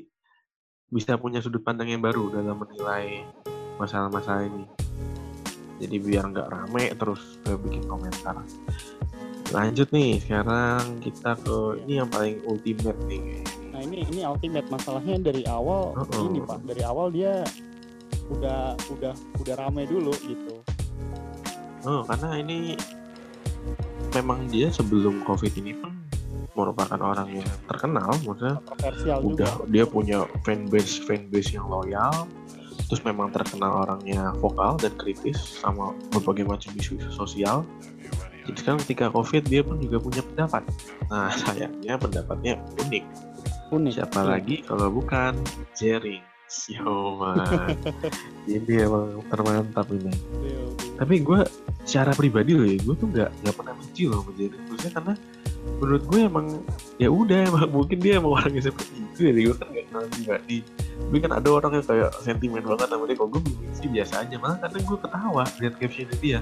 bisa 0.93 1.17
punya 1.17 1.41
sudut 1.41 1.65
pandang 1.65 1.89
yang 1.89 2.03
baru 2.05 2.29
dalam 2.29 2.59
menilai 2.59 3.25
masalah-masalah 3.81 4.51
ini. 4.51 4.65
Jadi 5.81 5.97
biar 5.99 6.27
nggak 6.31 6.49
rame 6.49 6.85
terus 6.95 7.39
bikin 7.43 7.87
komentar 7.87 8.39
lanjut 9.53 9.89
nih 9.93 10.17
sekarang 10.19 10.99
kita 11.05 11.37
ke 11.37 11.57
ini 11.85 12.01
yang 12.01 12.09
paling 12.09 12.41
ultimate 12.49 12.97
nih 13.05 13.45
nah 13.71 13.81
ini 13.85 14.05
ini 14.09 14.21
ultimate 14.25 14.67
masalahnya 14.73 15.21
dari 15.21 15.45
awal 15.45 15.93
uh 15.93 16.03
-uh. 16.03 16.25
ini 16.33 16.41
pak 16.41 16.59
dari 16.65 16.83
awal 16.83 17.13
dia 17.13 17.45
udah 18.33 18.73
udah 18.89 19.15
udah 19.39 19.55
ramai 19.61 19.85
dulu 19.85 20.13
gitu 20.25 20.65
oh 21.85 22.01
karena 22.09 22.41
ini 22.41 22.75
memang 24.17 24.49
dia 24.49 24.73
sebelum 24.73 25.21
covid 25.29 25.53
ini 25.61 25.77
pun 25.77 25.93
merupakan 26.53 27.01
orang 27.01 27.33
yang 27.33 27.49
terkenal 27.65 28.13
maksudnya 28.25 28.61
udah 29.21 29.21
juga. 29.25 29.49
dia 29.73 29.85
punya 29.89 30.19
fanbase 30.45 31.01
fanbase 31.05 31.57
yang 31.57 31.65
loyal 31.69 32.29
terus 32.93 33.01
memang 33.09 33.33
terkenal 33.33 33.89
orangnya 33.89 34.37
vokal 34.37 34.77
dan 34.77 34.93
kritis 35.01 35.41
sama 35.65 35.97
berbagai 36.13 36.45
macam 36.45 36.77
isu 36.77 37.01
sosial 37.09 37.65
jadi 38.43 38.59
sekarang 38.59 38.81
ketika 38.87 39.07
COVID 39.15 39.43
dia 39.47 39.63
pun 39.63 39.79
juga 39.79 39.97
punya 40.03 40.23
pendapat. 40.23 40.63
Nah 41.11 41.31
sayangnya 41.41 41.95
pendapatnya 41.99 42.59
unik. 42.83 43.05
Unik. 43.73 43.93
Siapa 43.97 44.21
ya. 44.23 44.27
lagi 44.39 44.57
kalau 44.67 44.89
bukan 44.91 45.39
Jering. 45.79 46.23
Yo 46.69 47.17
man, 47.17 47.49
ini 48.45 48.85
emang 48.85 49.25
termantap 49.33 49.89
ini. 49.89 50.13
Iya, 50.45 50.61
Tapi 51.01 51.25
gue 51.25 51.49
secara 51.81 52.13
pribadi 52.13 52.53
loh 52.53 52.69
ya, 52.69 52.77
gue 52.77 52.93
tuh 52.93 53.09
nggak 53.09 53.31
nggak 53.41 53.55
pernah 53.57 53.73
benci 53.73 54.05
loh 54.05 54.21
sama 54.21 54.33
Jering. 54.37 54.63
Maksudnya 54.69 54.93
karena 55.01 55.15
menurut 55.81 56.03
gue 56.07 56.21
emang 56.29 56.47
ya 57.01 57.09
udah 57.09 57.39
emang 57.49 57.67
mungkin 57.73 57.99
dia 58.05 58.19
emang 58.19 58.37
orangnya 58.37 58.69
seperti 58.69 58.95
itu 59.01 59.21
ya 59.27 59.33
gue 59.33 59.57
kan 59.57 59.69
gak 59.71 59.85
kenal 59.91 60.05
pribadi 60.11 60.59
tapi 61.03 61.19
kan 61.19 61.33
ada 61.35 61.49
orang 61.51 61.73
yang 61.79 61.87
kayak 61.87 62.11
sentimen 62.23 62.63
banget 62.63 62.89
sama 62.91 63.05
dia 63.07 63.17
kok 63.19 63.29
gue 63.31 63.41
sih 63.75 63.89
biasa 63.91 64.15
aja 64.27 64.37
malah 64.39 64.59
kadang 64.63 64.83
gue 64.87 64.99
ketawa 64.99 65.45
lihat 65.59 65.75
captionnya 65.79 66.17
dia 66.19 66.39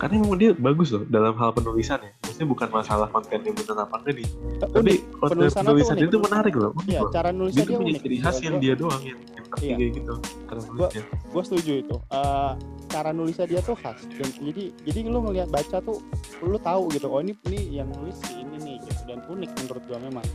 karena 0.00 0.14
emang 0.16 0.40
dia 0.40 0.50
bagus 0.56 0.96
loh 0.96 1.04
dalam 1.12 1.36
hal 1.36 1.52
penulisan 1.52 2.00
ya. 2.00 2.10
Maksudnya 2.24 2.48
bukan 2.48 2.68
masalah 2.72 3.06
kontennya 3.12 3.52
benar 3.52 3.84
apa 3.84 3.96
enggak 4.00 4.14
nih 4.16 4.28
tapi 4.60 4.92
konten 5.20 5.36
penulisan 5.52 5.94
dia 6.00 6.08
itu 6.08 6.18
menarik 6.20 6.54
loh 6.56 6.72
iya 6.88 7.00
cara 7.12 7.28
nulisnya 7.36 7.64
dia, 7.68 7.76
dia 7.76 7.80
punya 7.84 7.94
ciri 8.00 8.16
khas 8.20 8.36
yang 8.40 8.56
dia 8.56 8.72
doang 8.72 9.02
yang, 9.04 9.18
yang 9.20 9.46
iya. 9.60 9.74
kayak 9.76 9.92
gitu 10.00 10.14
cara 10.48 10.60
nulisnya. 10.64 11.04
gue 11.04 11.42
setuju 11.44 11.72
itu. 11.84 11.96
Uh, 12.08 12.52
cara 12.88 13.10
nulisnya 13.12 13.46
dia 13.46 13.60
tuh 13.60 13.76
khas. 13.76 14.00
Dan 14.08 14.28
jadi 14.40 14.64
jadi 14.88 14.98
lu 15.04 15.20
ngelihat 15.20 15.48
baca 15.52 15.76
tuh 15.84 15.98
lu 16.40 16.56
tahu 16.56 16.82
gitu 16.96 17.06
oh 17.12 17.20
ini 17.20 17.36
ini 17.52 17.60
yang 17.76 17.88
nulis 17.92 18.16
si 18.24 18.40
ini 18.40 18.56
nih 18.56 18.76
gitu 18.88 19.00
dan 19.04 19.20
unik 19.28 19.50
menurut 19.60 19.82
gue 19.84 19.98
memang. 20.00 20.26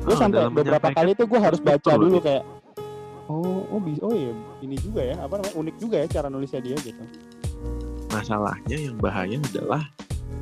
Gue 0.00 0.14
oh, 0.16 0.18
sampai 0.18 0.48
beberapa 0.48 0.88
kali 0.96 1.12
tuh 1.12 1.28
gue 1.28 1.40
harus 1.40 1.60
baca 1.60 1.92
dulu 1.92 2.18
kayak 2.24 2.42
oh 3.30 3.62
oh 3.70 3.80
bisa 3.84 4.02
oh 4.02 4.14
iya 4.16 4.34
ini 4.64 4.74
juga 4.80 5.06
ya 5.06 5.14
apa 5.22 5.38
namanya 5.38 5.54
unik 5.54 5.76
juga 5.78 5.96
ya 6.02 6.06
cara 6.10 6.26
nulisnya 6.26 6.58
dia 6.58 6.74
gitu 6.82 7.04
masalahnya 8.10 8.76
yang 8.76 8.96
bahaya 8.98 9.38
adalah 9.50 9.86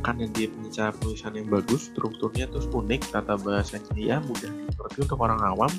karena 0.05 0.31
dia 0.31 0.47
punya 0.49 0.71
cara 0.71 0.91
penulisan 0.95 1.33
yang 1.35 1.49
bagus, 1.51 1.91
strukturnya 1.91 2.47
terus 2.49 2.71
unik, 2.71 3.13
kata 3.13 3.35
bahasanya 3.41 3.93
ya 3.99 4.17
mudah 4.23 4.49
dimengerti 4.49 4.99
untuk 5.05 5.21
orang 5.21 5.41
awam. 5.43 5.73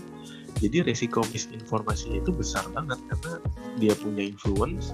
Jadi 0.59 0.83
resiko 0.83 1.23
misinformasinya 1.31 2.19
itu 2.19 2.35
besar 2.35 2.67
banget 2.75 2.99
karena 3.07 3.33
dia 3.79 3.93
punya 3.95 4.23
influence, 4.27 4.91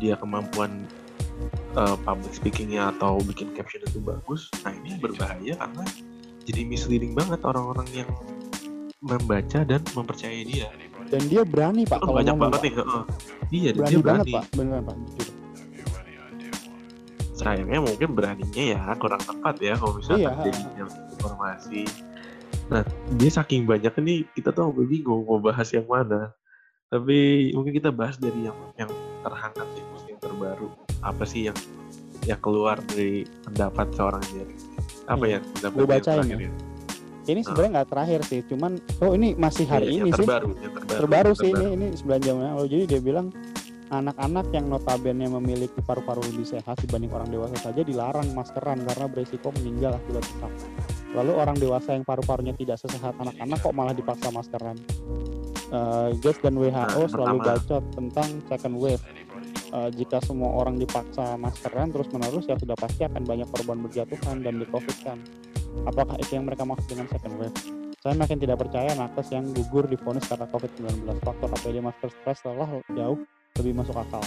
dia 0.00 0.16
kemampuan 0.16 0.88
uh, 1.76 1.96
public 2.08 2.32
speakingnya 2.32 2.88
atau 2.96 3.20
bikin 3.20 3.52
caption 3.52 3.84
itu 3.84 4.00
bagus. 4.00 4.48
Nah 4.64 4.72
ini 4.72 4.96
berbahaya 4.96 5.60
karena 5.60 5.84
jadi 6.48 6.62
misleading 6.64 7.12
banget 7.12 7.44
orang-orang 7.44 7.88
yang 7.92 8.08
membaca 9.04 9.60
dan 9.60 9.82
mempercayai 9.92 10.42
dia. 10.48 10.72
Dan 11.06 11.22
dia 11.30 11.46
berani 11.46 11.86
pak. 11.86 12.02
Oh, 12.02 12.16
banyak 12.16 12.34
banget 12.34 12.60
nih. 12.64 12.74
Uh, 12.80 13.04
iya, 13.52 13.70
berani 13.76 13.92
dia 13.92 13.98
berani. 14.00 14.08
banget 14.08 14.26
pak, 14.34 14.44
benar 14.56 14.80
pak. 14.82 14.96
Jujur 15.14 15.35
sayangnya 17.36 17.84
mungkin 17.84 18.16
beraninya 18.16 18.64
ya 18.74 18.80
kurang 18.96 19.20
tepat 19.20 19.60
ya 19.60 19.76
kalau 19.76 20.00
misalnya 20.00 20.32
iya. 20.32 20.48
jadi 20.48 20.60
informasi 21.20 21.82
nah 22.72 22.82
dia 23.14 23.30
saking 23.30 23.68
banyak 23.68 23.92
ini 24.02 24.24
kita 24.34 24.50
tuh 24.50 24.72
sampai 24.72 24.88
bingung 24.88 25.22
mau 25.28 25.38
bahas 25.38 25.68
yang 25.70 25.86
mana 25.86 26.32
tapi 26.88 27.50
mungkin 27.52 27.72
kita 27.76 27.92
bahas 27.92 28.16
dari 28.16 28.48
yang 28.48 28.56
yang 28.80 28.90
terhangat 29.22 29.66
sih 29.76 29.84
yang 30.08 30.18
terbaru 30.18 30.68
apa 31.04 31.24
sih 31.28 31.52
yang 31.52 31.58
yang 32.26 32.40
keluar 32.42 32.80
dari 32.90 33.28
pendapat 33.46 33.86
seorang 33.94 34.22
jadi 34.32 34.54
apa 35.06 35.24
hmm. 35.24 35.32
ya 35.32 35.38
pendapat 35.60 35.78
Gue 35.78 35.86
bacain 35.86 36.26
ya. 36.26 36.50
ini 37.26 37.40
sebenarnya 37.42 37.70
nggak 37.78 37.88
terakhir 37.90 38.20
sih 38.26 38.40
cuman 38.50 38.72
oh 39.02 39.12
ini 39.14 39.28
masih 39.38 39.66
hari 39.66 39.86
iya, 39.98 40.02
ini 40.02 40.10
terbaru, 40.10 40.50
sih 40.50 40.62
yang 40.62 40.74
terbaru, 40.74 40.98
terbaru 40.98 41.32
sih 41.34 41.50
terbaru. 41.54 41.74
ini 41.74 41.86
ini 41.92 42.18
9 42.18 42.26
jam 42.26 42.36
lalu 42.42 42.66
jadi 42.66 42.84
dia 42.86 43.00
bilang 43.02 43.26
anak-anak 43.86 44.50
yang 44.50 44.66
notabene 44.66 45.30
memiliki 45.30 45.78
paru-paru 45.78 46.18
lebih 46.26 46.42
sehat 46.42 46.74
dibanding 46.82 47.12
orang 47.14 47.30
dewasa 47.30 47.54
saja 47.70 47.86
dilarang 47.86 48.26
maskeran 48.34 48.82
karena 48.82 49.06
beresiko 49.06 49.54
meninggal 49.62 49.94
akibat 49.94 50.26
sesak. 50.26 50.52
Lalu 51.14 51.32
orang 51.38 51.56
dewasa 51.56 51.94
yang 51.94 52.02
paru-parunya 52.02 52.52
tidak 52.58 52.82
sesehat 52.82 53.14
anak-anak 53.14 53.58
kok 53.62 53.74
malah 53.74 53.94
dipaksa 53.94 54.28
maskeran. 54.34 54.76
Uh, 55.70 56.14
Gates 56.22 56.38
dan 56.42 56.54
WHO 56.54 56.70
nah, 56.74 57.10
selalu 57.10 57.36
bacot 57.42 57.84
tentang 57.94 58.28
second 58.50 58.74
wave. 58.78 59.02
Uh, 59.74 59.90
jika 59.90 60.22
semua 60.22 60.62
orang 60.62 60.78
dipaksa 60.78 61.34
maskeran 61.38 61.90
terus-menerus 61.90 62.46
ya 62.46 62.54
sudah 62.54 62.78
pasti 62.78 63.02
akan 63.02 63.22
banyak 63.26 63.50
korban 63.50 63.82
berjatuhan 63.82 64.42
dan 64.42 64.62
di 64.62 64.66
covid 64.66 64.96
kan. 65.02 65.18
Apakah 65.86 66.18
itu 66.18 66.38
yang 66.38 66.46
mereka 66.46 66.66
maksud 66.66 66.86
dengan 66.90 67.06
second 67.10 67.34
wave? 67.38 67.56
Saya 68.02 68.14
makin 68.14 68.38
tidak 68.38 68.62
percaya 68.62 68.94
nakes 68.94 69.34
yang 69.34 69.50
gugur 69.50 69.90
divonis 69.90 70.22
karena 70.30 70.46
COVID-19. 70.46 71.10
Faktor 71.26 71.50
APD 71.50 71.82
masker 71.82 72.10
stres 72.14 72.38
telah 72.38 72.70
jauh 72.94 73.18
lebih 73.60 73.74
masuk 73.76 73.96
akal. 73.96 74.22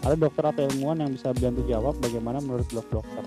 Ada 0.00 0.16
dokter 0.16 0.44
atau 0.48 0.62
ilmuwan 0.64 1.04
yang 1.04 1.12
bisa 1.12 1.30
bantu 1.36 1.62
jawab 1.68 1.94
bagaimana 2.00 2.40
menurut 2.40 2.64
blog 2.72 2.88
dokter. 2.88 3.24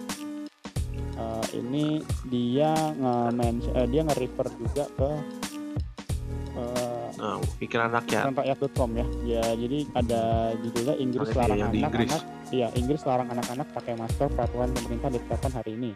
Uh, 1.14 1.46
ini 1.54 2.02
dia 2.34 2.74
nge 2.74 3.70
uh, 3.70 3.86
dia 3.86 4.02
nge-refer 4.02 4.48
juga 4.58 4.84
ke 4.98 5.10
uh, 6.58 7.08
nah, 7.22 7.38
pikiran 7.62 7.94
rakyat 7.94 8.34
rakyat.com 8.34 8.90
ya. 8.98 9.06
Ya, 9.22 9.46
jadi 9.54 9.86
ada 9.94 10.22
judulnya 10.58 10.96
Inggris 10.98 11.30
larang 11.38 11.62
anak-anak. 11.70 12.22
Iya, 12.50 12.68
Inggris 12.74 13.02
larang 13.06 13.30
anak-anak 13.30 13.68
pakai 13.78 13.94
masker 13.94 14.28
peraturan 14.34 14.74
pemerintah 14.74 15.10
ditetapkan 15.14 15.54
hari 15.54 15.78
ini. 15.78 15.92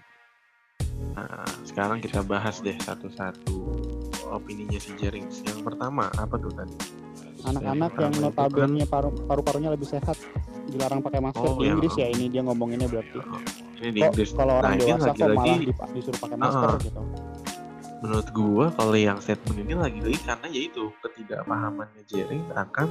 Nah, 1.17 1.49
sekarang 1.65 1.97
kita 2.01 2.21
bahas 2.21 2.61
deh 2.61 2.77
satu-satu 2.77 3.57
opininya 4.29 4.77
si 4.77 4.93
Jerings. 5.01 5.41
Yang 5.45 5.65
pertama 5.65 6.13
apa 6.13 6.37
tuh 6.37 6.53
tadi? 6.53 7.06
Anak-anak 7.45 7.91
yang 8.01 8.13
notabene 8.17 8.81
kan... 8.85 8.89
paru 8.89 9.09
paru-parunya 9.13 9.69
lebih 9.69 9.85
sehat 9.85 10.17
dilarang 10.67 10.99
pakai 10.99 11.21
masker 11.23 11.47
oh, 11.47 11.57
di 11.61 11.69
Inggris 11.69 11.93
ya, 11.95 12.09
ya 12.09 12.17
ini 12.17 12.25
dia 12.27 12.41
ngomonginnya 12.43 12.87
berarti. 12.89 13.19
Oh, 13.21 13.41
ini 13.81 13.89
di 13.93 13.99
Inggris. 14.01 14.29
Kalau 14.33 14.53
orang 14.59 14.75
nah, 14.75 14.81
dewasa 14.81 15.07
lagi, 15.13 15.23
kok 15.23 15.35
malah 15.37 15.91
disuruh 15.93 16.19
pakai 16.19 16.37
masker 16.37 16.69
uh, 16.69 16.77
gitu. 16.81 17.01
Menurut 17.97 18.27
gua 18.29 18.65
kalau 18.77 18.93
yang 18.93 19.17
statement 19.17 19.57
ini 19.57 19.73
lagi-lagi 19.73 20.19
karena 20.21 20.47
yaitu 20.53 20.83
ketidakpahamannya 21.01 22.03
Jerings 22.05 22.49
akan 22.53 22.87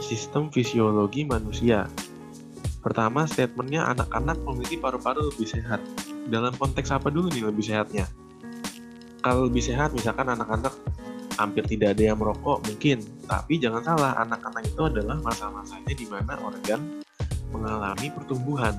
sistem 0.00 0.48
fisiologi 0.48 1.28
manusia. 1.28 1.84
Pertama, 2.78 3.26
statementnya 3.26 3.84
anak-anak 3.90 4.38
memiliki 4.46 4.78
paru-paru 4.78 5.28
lebih 5.34 5.50
sehat 5.50 5.82
dalam 6.30 6.54
konteks 6.56 6.88
apa 6.94 7.10
dulu 7.10 7.28
nih 7.28 7.44
lebih 7.44 7.64
sehatnya? 7.66 8.06
Kalau 9.18 9.50
lebih 9.50 9.60
sehat, 9.60 9.92
misalkan 9.92 10.30
anak-anak 10.30 10.72
hampir 11.38 11.64
tidak 11.70 11.94
ada 11.96 12.02
yang 12.12 12.18
merokok 12.18 12.66
mungkin, 12.66 12.98
tapi 13.30 13.62
jangan 13.62 13.82
salah, 13.86 14.12
anak-anak 14.26 14.66
itu 14.66 14.82
adalah 14.84 15.16
masa-masanya 15.22 15.94
di 15.94 16.06
mana 16.10 16.34
organ 16.42 17.00
mengalami 17.54 18.10
pertumbuhan. 18.12 18.74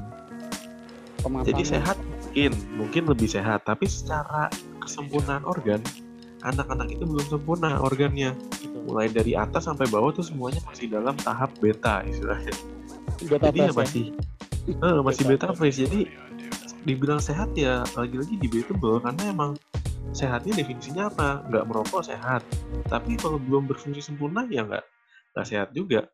Jadi 1.44 1.64
sehat 1.64 1.98
mungkin, 2.00 2.52
mungkin 2.76 3.04
lebih 3.08 3.28
sehat, 3.32 3.64
tapi 3.68 3.88
secara 3.88 4.52
kesempurnaan 4.84 5.44
organ, 5.44 5.84
anak-anak 6.44 6.92
itu 6.96 7.04
belum 7.04 7.26
sempurna 7.28 7.80
organnya. 7.80 8.36
Mulai 8.88 9.12
dari 9.12 9.36
atas 9.36 9.68
sampai 9.68 9.86
bawah 9.92 10.16
tuh 10.16 10.24
semuanya 10.26 10.64
masih 10.66 10.88
dalam 10.90 11.14
tahap 11.20 11.52
beta 11.60 12.02
istilahnya. 12.08 12.56
Beta 13.22 13.52
Jadi 13.52 13.60
ya 13.60 13.72
masih, 13.76 14.06
ya? 14.66 14.76
Uh, 14.80 15.04
masih 15.04 15.24
beta, 15.28 15.52
beta 15.52 15.58
phase. 15.60 15.86
Jadi 15.86 16.10
dibilang 16.88 17.20
sehat 17.20 17.52
ya 17.60 17.84
lagi-lagi 17.94 18.40
debatable 18.40 19.04
karena 19.04 19.24
emang 19.28 19.52
sehatnya 20.12 20.54
definisinya 20.60 21.10
apa? 21.10 21.46
Nggak 21.48 21.66
merokok 21.70 22.02
sehat. 22.06 22.42
Tapi 22.90 23.18
kalau 23.20 23.38
belum 23.38 23.70
berfungsi 23.70 24.02
sempurna 24.02 24.46
ya 24.50 24.66
nggak 24.66 24.86
nggak 25.36 25.48
sehat 25.48 25.70
juga. 25.76 26.10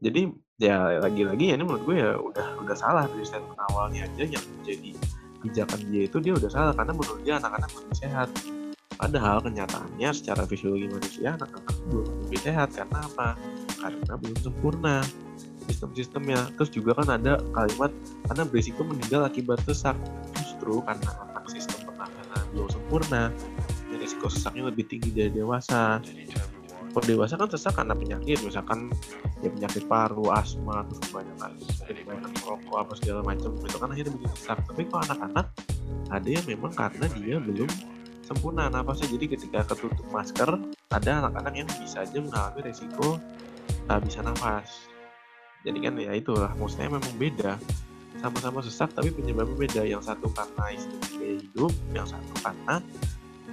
Jadi 0.00 0.32
ya 0.60 1.00
lagi-lagi 1.00 1.52
ya 1.52 1.54
ini 1.56 1.64
menurut 1.64 1.84
gue 1.88 1.96
ya 2.00 2.16
udah 2.16 2.46
udah 2.64 2.76
salah 2.76 3.04
dari 3.08 3.24
statement 3.24 3.56
awalnya 3.72 4.08
aja 4.08 4.24
yang 4.36 4.44
menjadi 4.60 4.92
pijakan 5.40 5.80
dia 5.88 6.02
itu 6.04 6.16
dia 6.20 6.32
udah 6.36 6.50
salah 6.52 6.72
karena 6.76 6.92
menurut 6.92 7.20
dia 7.24 7.34
anak-anak 7.40 7.70
lebih 7.72 7.96
sehat. 7.96 8.28
Padahal 9.00 9.40
kenyataannya 9.40 10.10
secara 10.12 10.44
fisiologi 10.44 10.92
manusia 10.92 11.32
anak-anak 11.36 11.76
belum 11.88 12.06
lebih 12.28 12.40
sehat. 12.44 12.68
Karena 12.76 12.98
apa? 13.00 13.28
Karena 13.80 14.12
belum 14.20 14.38
sempurna 14.44 14.96
sistem-sistemnya. 15.68 16.52
Terus 16.60 16.70
juga 16.72 16.92
kan 17.00 17.08
ada 17.16 17.40
kalimat 17.56 17.88
karena 18.28 18.42
berisiko 18.44 18.84
meninggal 18.84 19.24
akibat 19.24 19.64
sesak. 19.64 19.96
Justru 20.36 20.84
karena 20.84 21.08
anak 21.32 21.48
sistem 21.48 21.79
belum 22.52 22.68
sempurna 22.70 23.30
dan 23.90 23.98
risiko 23.98 24.26
sesaknya 24.30 24.70
lebih 24.70 24.86
tinggi 24.86 25.10
dari 25.10 25.30
dewasa. 25.30 25.98
Kalau 26.90 27.06
dewasa 27.06 27.38
kan 27.38 27.46
sesak 27.46 27.78
karena 27.78 27.94
penyakit 27.94 28.42
misalkan 28.42 28.90
ya 29.46 29.48
penyakit 29.50 29.86
paru 29.86 30.26
asma 30.34 30.82
terus 30.90 30.98
kebanyakan 31.06 31.50
kebanyakan 31.86 32.30
merokok 32.42 32.76
apa 32.82 32.92
segala 32.98 33.20
macam 33.22 33.50
itu 33.62 33.76
kan 33.78 33.88
akhirnya 33.94 34.12
bikin 34.18 34.30
sesak. 34.34 34.58
Tapi 34.66 34.82
kalau 34.90 35.02
anak-anak 35.06 35.46
ada 36.10 36.28
yang 36.28 36.44
memang 36.50 36.72
karena 36.74 37.06
dia 37.14 37.38
belum 37.38 37.70
sempurna 38.30 38.70
nafasnya 38.70 39.10
jadi 39.18 39.34
ketika 39.34 39.66
ketutup 39.74 40.06
masker 40.14 40.50
ada 40.94 41.10
anak-anak 41.26 41.66
yang 41.66 41.68
bisa 41.82 42.06
aja 42.06 42.18
mengalami 42.18 42.62
resiko 42.62 43.18
tak 43.90 44.06
bisa 44.06 44.22
nafas 44.22 44.86
jadi 45.66 45.78
kan 45.90 45.98
ya 45.98 46.14
itulah 46.14 46.54
maksudnya 46.54 46.94
memang 46.94 47.14
beda 47.18 47.58
sama-sama 48.20 48.60
sesak 48.60 48.92
tapi 48.92 49.10
penyebabnya 49.10 49.56
beda. 49.56 49.82
Yang 49.88 50.12
satu 50.12 50.28
karena 50.30 50.64
istilah 50.76 51.08
gaya 51.16 51.34
hidup 51.40 51.72
yang 51.96 52.06
satu 52.06 52.32
karena 52.44 52.76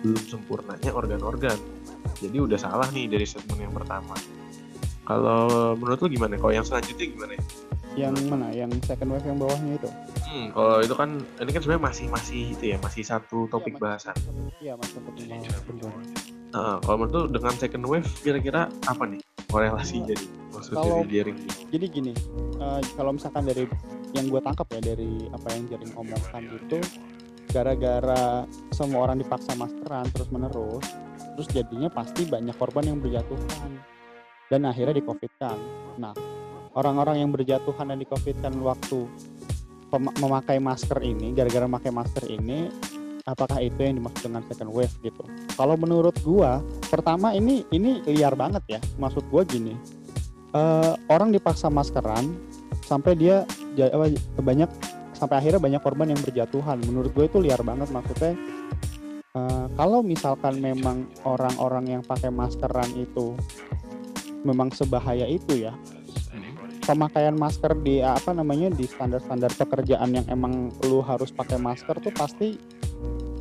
belum 0.03 0.24
sempurnanya 0.28 0.91
organ-organ. 0.93 1.57
Jadi 2.20 2.38
udah 2.38 2.59
salah 2.59 2.88
nih 2.91 3.09
dari 3.09 3.26
statement 3.26 3.63
yang 3.63 3.74
pertama. 3.74 4.13
Kalau 5.07 5.74
menurut 5.80 6.03
lu 6.03 6.07
gimana? 6.11 6.36
Kalau 6.36 6.53
yang 6.53 6.68
selanjutnya 6.68 7.07
gimana? 7.07 7.34
Yang 7.95 8.13
mana? 8.28 8.47
Yang 8.51 8.84
second 8.86 9.09
wave 9.15 9.26
yang 9.26 9.39
bawahnya 9.39 9.72
itu? 9.80 9.89
Hmm 10.28 10.51
kalau 10.51 10.84
itu 10.84 10.95
kan 10.95 11.09
ini 11.39 11.51
kan 11.55 11.61
sebenarnya 11.63 11.84
masih 11.88 12.05
masih 12.11 12.41
itu 12.51 12.63
ya 12.76 12.78
masih 12.84 13.03
satu 13.07 13.47
topik 13.47 13.80
ya, 13.80 13.82
bahasan. 13.82 14.15
iya 14.59 14.74
masih 14.76 14.99
topik 14.99 15.15
Uh, 16.55 16.80
kalau 16.80 17.03
menurut 17.03 17.28
lu 17.28 17.36
dengan 17.36 17.53
second 17.59 17.84
wave 17.91 18.07
kira-kira 18.24 18.72
apa 18.88 19.03
nih 19.03 19.20
korelasinya 19.51 20.15
nih 20.15 20.32
maksud 20.55 20.80
kalau, 20.80 21.03
dari 21.03 21.20
Jering? 21.20 21.38
Jadi 21.76 21.86
gini, 21.91 22.13
uh, 22.63 22.80
kalau 22.95 23.11
misalkan 23.20 23.43
dari 23.43 23.68
yang 24.16 24.32
gue 24.32 24.41
tangkap 24.43 24.68
ya 24.76 24.82
dari 24.93 25.28
apa 25.34 25.47
yang 25.55 25.64
Jering 25.68 25.93
omongkan 25.95 26.43
itu 26.47 26.80
gara-gara 27.51 28.43
semua 28.76 29.08
orang 29.08 29.24
dipaksa 29.24 29.55
maskeran 29.55 30.08
terus 30.12 30.30
menerus, 30.30 30.86
terus 31.36 31.47
jadinya 31.51 31.88
pasti 31.88 32.28
banyak 32.28 32.55
korban 32.60 32.91
yang 32.91 32.99
berjatuhan 32.99 33.72
dan 34.51 34.68
akhirnya 34.68 34.99
di 34.99 35.03
covid 35.03 35.32
kan. 35.39 35.58
Nah, 35.95 36.14
orang-orang 36.76 37.24
yang 37.24 37.32
berjatuhan 37.32 37.88
dan 37.88 37.99
di 37.99 38.08
covid 38.08 38.36
kan 38.43 38.51
waktu 38.60 39.08
memakai 40.20 40.60
masker 40.60 40.99
ini, 40.99 41.32
gara-gara 41.32 41.64
memakai 41.64 41.91
masker 41.95 42.28
ini 42.28 42.68
apakah 43.28 43.60
itu 43.60 43.76
yang 43.84 43.99
dimaksud 43.99 44.32
dengan 44.32 44.41
second 44.47 44.72
wave 44.72 44.95
gitu 45.03 45.24
kalau 45.60 45.76
menurut 45.76 46.16
gua 46.24 46.64
pertama 46.88 47.36
ini 47.36 47.68
ini 47.76 47.99
liar 48.08 48.34
banget 48.39 48.64
ya 48.72 48.80
maksud 48.95 49.28
gua 49.28 49.43
gini 49.43 49.76
uh, 50.55 50.95
orang 51.12 51.36
dipaksa 51.36 51.68
maskeran 51.68 52.32
sampai 52.88 53.19
dia 53.19 53.43
apa, 53.75 54.15
banyak 54.39 54.71
sampai 55.11 55.35
akhirnya 55.43 55.59
banyak 55.59 55.81
korban 55.83 56.15
yang 56.15 56.21
berjatuhan. 56.23 56.79
Menurut 56.88 57.11
gue 57.11 57.25
itu 57.27 57.38
liar 57.43 57.59
banget 57.61 57.91
maksudnya. 57.91 58.39
Uh, 59.35 59.67
kalau 59.75 59.99
misalkan 60.01 60.57
memang 60.63 61.05
orang-orang 61.27 61.99
yang 61.99 62.01
pakai 62.01 62.31
maskeran 62.31 62.89
itu 62.95 63.35
memang 64.41 64.71
sebahaya 64.71 65.27
itu 65.27 65.67
ya 65.67 65.75
pemakaian 66.88 67.35
masker 67.35 67.75
di 67.83 67.99
apa 67.99 68.31
namanya 68.31 68.71
di 68.71 68.88
standar-standar 68.88 69.51
pekerjaan 69.59 70.15
yang 70.15 70.23
emang 70.31 70.71
lu 70.88 71.03
harus 71.03 71.35
pakai 71.35 71.59
masker 71.59 71.99
tuh 71.99 72.15
pasti 72.15 72.55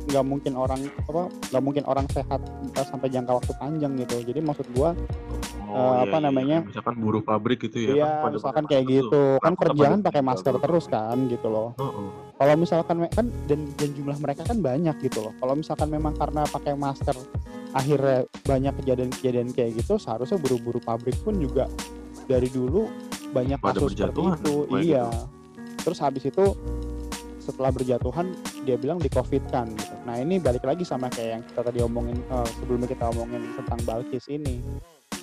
nggak 0.07 0.25
mungkin 0.25 0.53
orang 0.55 0.81
apa 0.87 1.27
nggak 1.51 1.63
mungkin 1.63 1.83
orang 1.83 2.07
sehat 2.11 2.39
sampai 2.87 3.07
jangka 3.11 3.31
waktu 3.37 3.53
panjang 3.59 3.93
gitu. 3.99 4.15
Jadi 4.23 4.39
maksud 4.39 4.67
gua 4.71 4.95
oh, 5.67 5.75
uh, 5.75 5.93
iya, 5.99 6.07
apa 6.07 6.17
iya. 6.17 6.25
namanya? 6.31 6.57
Misalkan 6.63 6.95
buruh 6.97 7.21
pabrik 7.21 7.59
gitu 7.67 7.77
ya 7.83 7.89
iya 7.93 8.09
kan 8.23 8.31
misalkan 8.31 8.63
kayak 8.65 8.83
gitu. 8.87 9.23
kan 9.43 9.53
kerjaan 9.53 9.99
pakai 9.99 10.23
masker 10.23 10.55
terus 10.57 10.85
kan 10.87 11.17
gitu 11.27 11.47
loh. 11.51 11.75
Uh 11.77 11.83
-uh. 11.83 12.09
kalau 12.37 12.53
misalkan 12.55 12.95
kan 13.11 13.27
dan 13.49 13.59
dan 13.75 13.89
jumlah 13.91 14.17
mereka 14.23 14.47
kan 14.47 14.57
banyak 14.63 14.95
gitu 15.03 15.27
loh. 15.27 15.33
Kalau 15.37 15.53
misalkan 15.53 15.87
memang 15.91 16.15
karena 16.15 16.47
pakai 16.47 16.73
masker 16.73 17.17
akhirnya 17.75 18.25
banyak 18.47 18.73
kejadian-kejadian 18.81 19.51
kayak 19.51 19.75
gitu 19.77 19.99
seharusnya 19.99 20.39
buru-buru 20.39 20.79
pabrik 20.79 21.17
pun 21.21 21.35
juga 21.35 21.67
dari 22.25 22.47
dulu 22.47 22.87
banyak 23.31 23.59
kasus 23.59 23.91
seperti 23.95 24.21
itu. 24.23 24.55
iya. 24.79 25.07
terus 25.83 25.99
habis 26.03 26.23
itu 26.27 26.55
setelah 27.47 27.71
berjatuhan 27.71 28.35
dia 28.67 28.75
bilang 28.75 28.99
di 28.99 29.07
covid 29.07 29.39
kan 29.47 29.71
gitu. 29.71 29.95
nah 30.03 30.19
ini 30.19 30.35
balik 30.43 30.67
lagi 30.67 30.83
sama 30.83 31.07
kayak 31.07 31.39
yang 31.39 31.43
kita 31.47 31.61
tadi 31.63 31.79
omongin 31.79 32.19
uh, 32.27 32.43
sebelumnya 32.59 32.91
kita 32.91 33.07
omongin 33.15 33.47
tentang 33.55 33.79
Balkis 33.87 34.27
ini. 34.27 34.59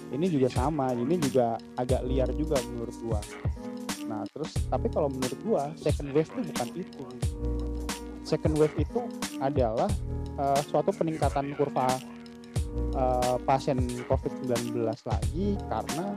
Ini 0.08 0.30
juga 0.30 0.48
sama 0.48 0.94
ini 0.96 1.20
juga 1.20 1.60
agak 1.76 2.06
liar 2.08 2.30
juga 2.32 2.56
menurut 2.70 2.96
gua. 3.04 3.20
Nah 4.08 4.24
terus 4.32 4.56
tapi 4.72 4.88
kalau 4.88 5.12
menurut 5.12 5.40
gua 5.44 5.62
second 5.76 6.16
wave 6.16 6.28
itu 6.32 6.40
bukan 6.48 6.68
itu. 6.80 7.02
Second 8.24 8.54
wave 8.56 8.76
itu 8.80 9.00
adalah 9.44 9.90
uh, 10.40 10.60
suatu 10.64 10.96
peningkatan 10.96 11.52
kurva 11.58 12.00
uh, 12.96 13.36
pasien 13.44 13.80
COVID-19 14.08 14.80
lagi 14.86 15.60
karena 15.68 16.16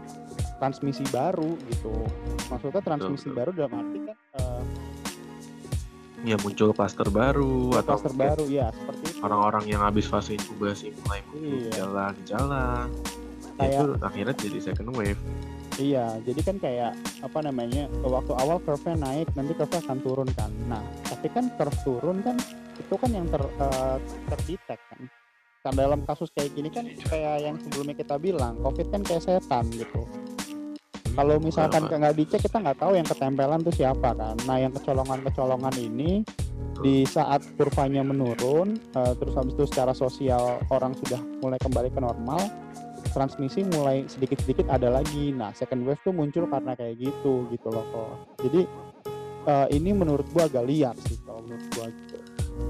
transmisi 0.62 1.04
baru 1.12 1.58
gitu. 1.68 1.92
Maksudnya 2.48 2.82
transmisi 2.86 3.28
baru 3.34 3.52
dalam 3.52 3.74
arti 3.76 4.00
kan 4.08 4.18
uh, 4.40 4.62
ya 6.26 6.38
muncul 6.42 6.74
klaster 6.74 7.08
baru 7.14 7.78
atau 7.78 8.02
klaster 8.02 8.16
baru 8.18 8.46
ya 8.50 8.74
seperti 8.74 9.06
itu. 9.14 9.20
orang-orang 9.22 9.64
yang 9.70 9.82
habis 9.86 10.10
fase 10.10 10.34
inkubasi 10.34 10.90
mulai 11.06 11.22
muncul 11.30 11.46
iya. 11.46 11.70
gejala-gejala 11.70 12.66
ya 12.90 13.54
kayak, 13.58 13.74
itu 13.74 13.86
akhirnya 14.02 14.36
jadi 14.38 14.60
second 14.62 14.92
wave. 14.98 15.22
Iya 15.78 16.06
jadi 16.26 16.42
kan 16.42 16.58
kayak 16.58 16.92
apa 17.22 17.40
namanya 17.46 17.86
waktu 18.02 18.34
awal 18.34 18.58
curve 18.66 18.98
naik 18.98 19.30
nanti 19.38 19.54
curve 19.54 19.78
akan 19.78 19.98
turun 20.02 20.30
kan. 20.34 20.50
Nah 20.66 20.82
tapi 21.06 21.30
kan 21.30 21.54
curve 21.54 21.78
turun 21.86 22.18
kan 22.26 22.38
itu 22.78 22.96
kan 22.98 23.10
yang 23.14 23.30
ter 23.30 23.42
uh, 23.62 23.98
terdetek 24.34 24.82
kan. 24.90 25.02
Kan 25.62 25.74
dalam 25.78 26.02
kasus 26.06 26.34
kayak 26.34 26.54
gini 26.58 26.74
kan 26.74 26.86
kayak 26.86 27.46
yang 27.46 27.56
sebelumnya 27.62 27.94
kita 27.94 28.18
bilang 28.18 28.58
covid 28.66 28.90
kan 28.90 29.06
kayak 29.06 29.22
setan 29.22 29.70
gitu 29.70 30.06
kalau 31.18 31.42
misalkan 31.42 31.90
nggak 31.90 32.14
dicek 32.14 32.46
kita 32.46 32.62
nggak 32.62 32.78
tahu 32.78 32.94
yang 32.94 33.08
ketempelan 33.10 33.66
tuh 33.66 33.74
siapa 33.74 34.14
kan? 34.14 34.38
Nah 34.46 34.62
yang 34.62 34.70
kecolongan-kecolongan 34.70 35.74
ini 35.82 36.22
di 36.86 37.02
saat 37.10 37.42
kurvanya 37.58 38.06
menurun 38.06 38.78
uh, 38.94 39.18
terus 39.18 39.34
habis 39.34 39.58
itu 39.58 39.66
secara 39.66 39.98
sosial 39.98 40.62
orang 40.70 40.94
sudah 40.94 41.18
mulai 41.42 41.58
kembali 41.58 41.90
ke 41.90 41.98
normal 41.98 42.38
transmisi 43.18 43.66
mulai 43.66 44.06
sedikit-sedikit 44.06 44.70
ada 44.70 44.94
lagi. 44.94 45.34
Nah 45.34 45.50
second 45.58 45.90
wave 45.90 45.98
tuh 46.06 46.14
muncul 46.14 46.46
karena 46.46 46.78
kayak 46.78 47.02
gitu 47.02 47.50
gitu 47.50 47.68
loh 47.74 47.86
kok 47.90 48.38
jadi 48.46 48.62
uh, 49.50 49.68
ini 49.74 49.98
menurut 49.98 50.30
gua 50.30 50.46
agak 50.46 50.70
liar 50.70 50.94
sih 51.10 51.18
kalau 51.26 51.42
menurut 51.42 51.66
gua 51.74 51.90
gitu. 51.90 52.18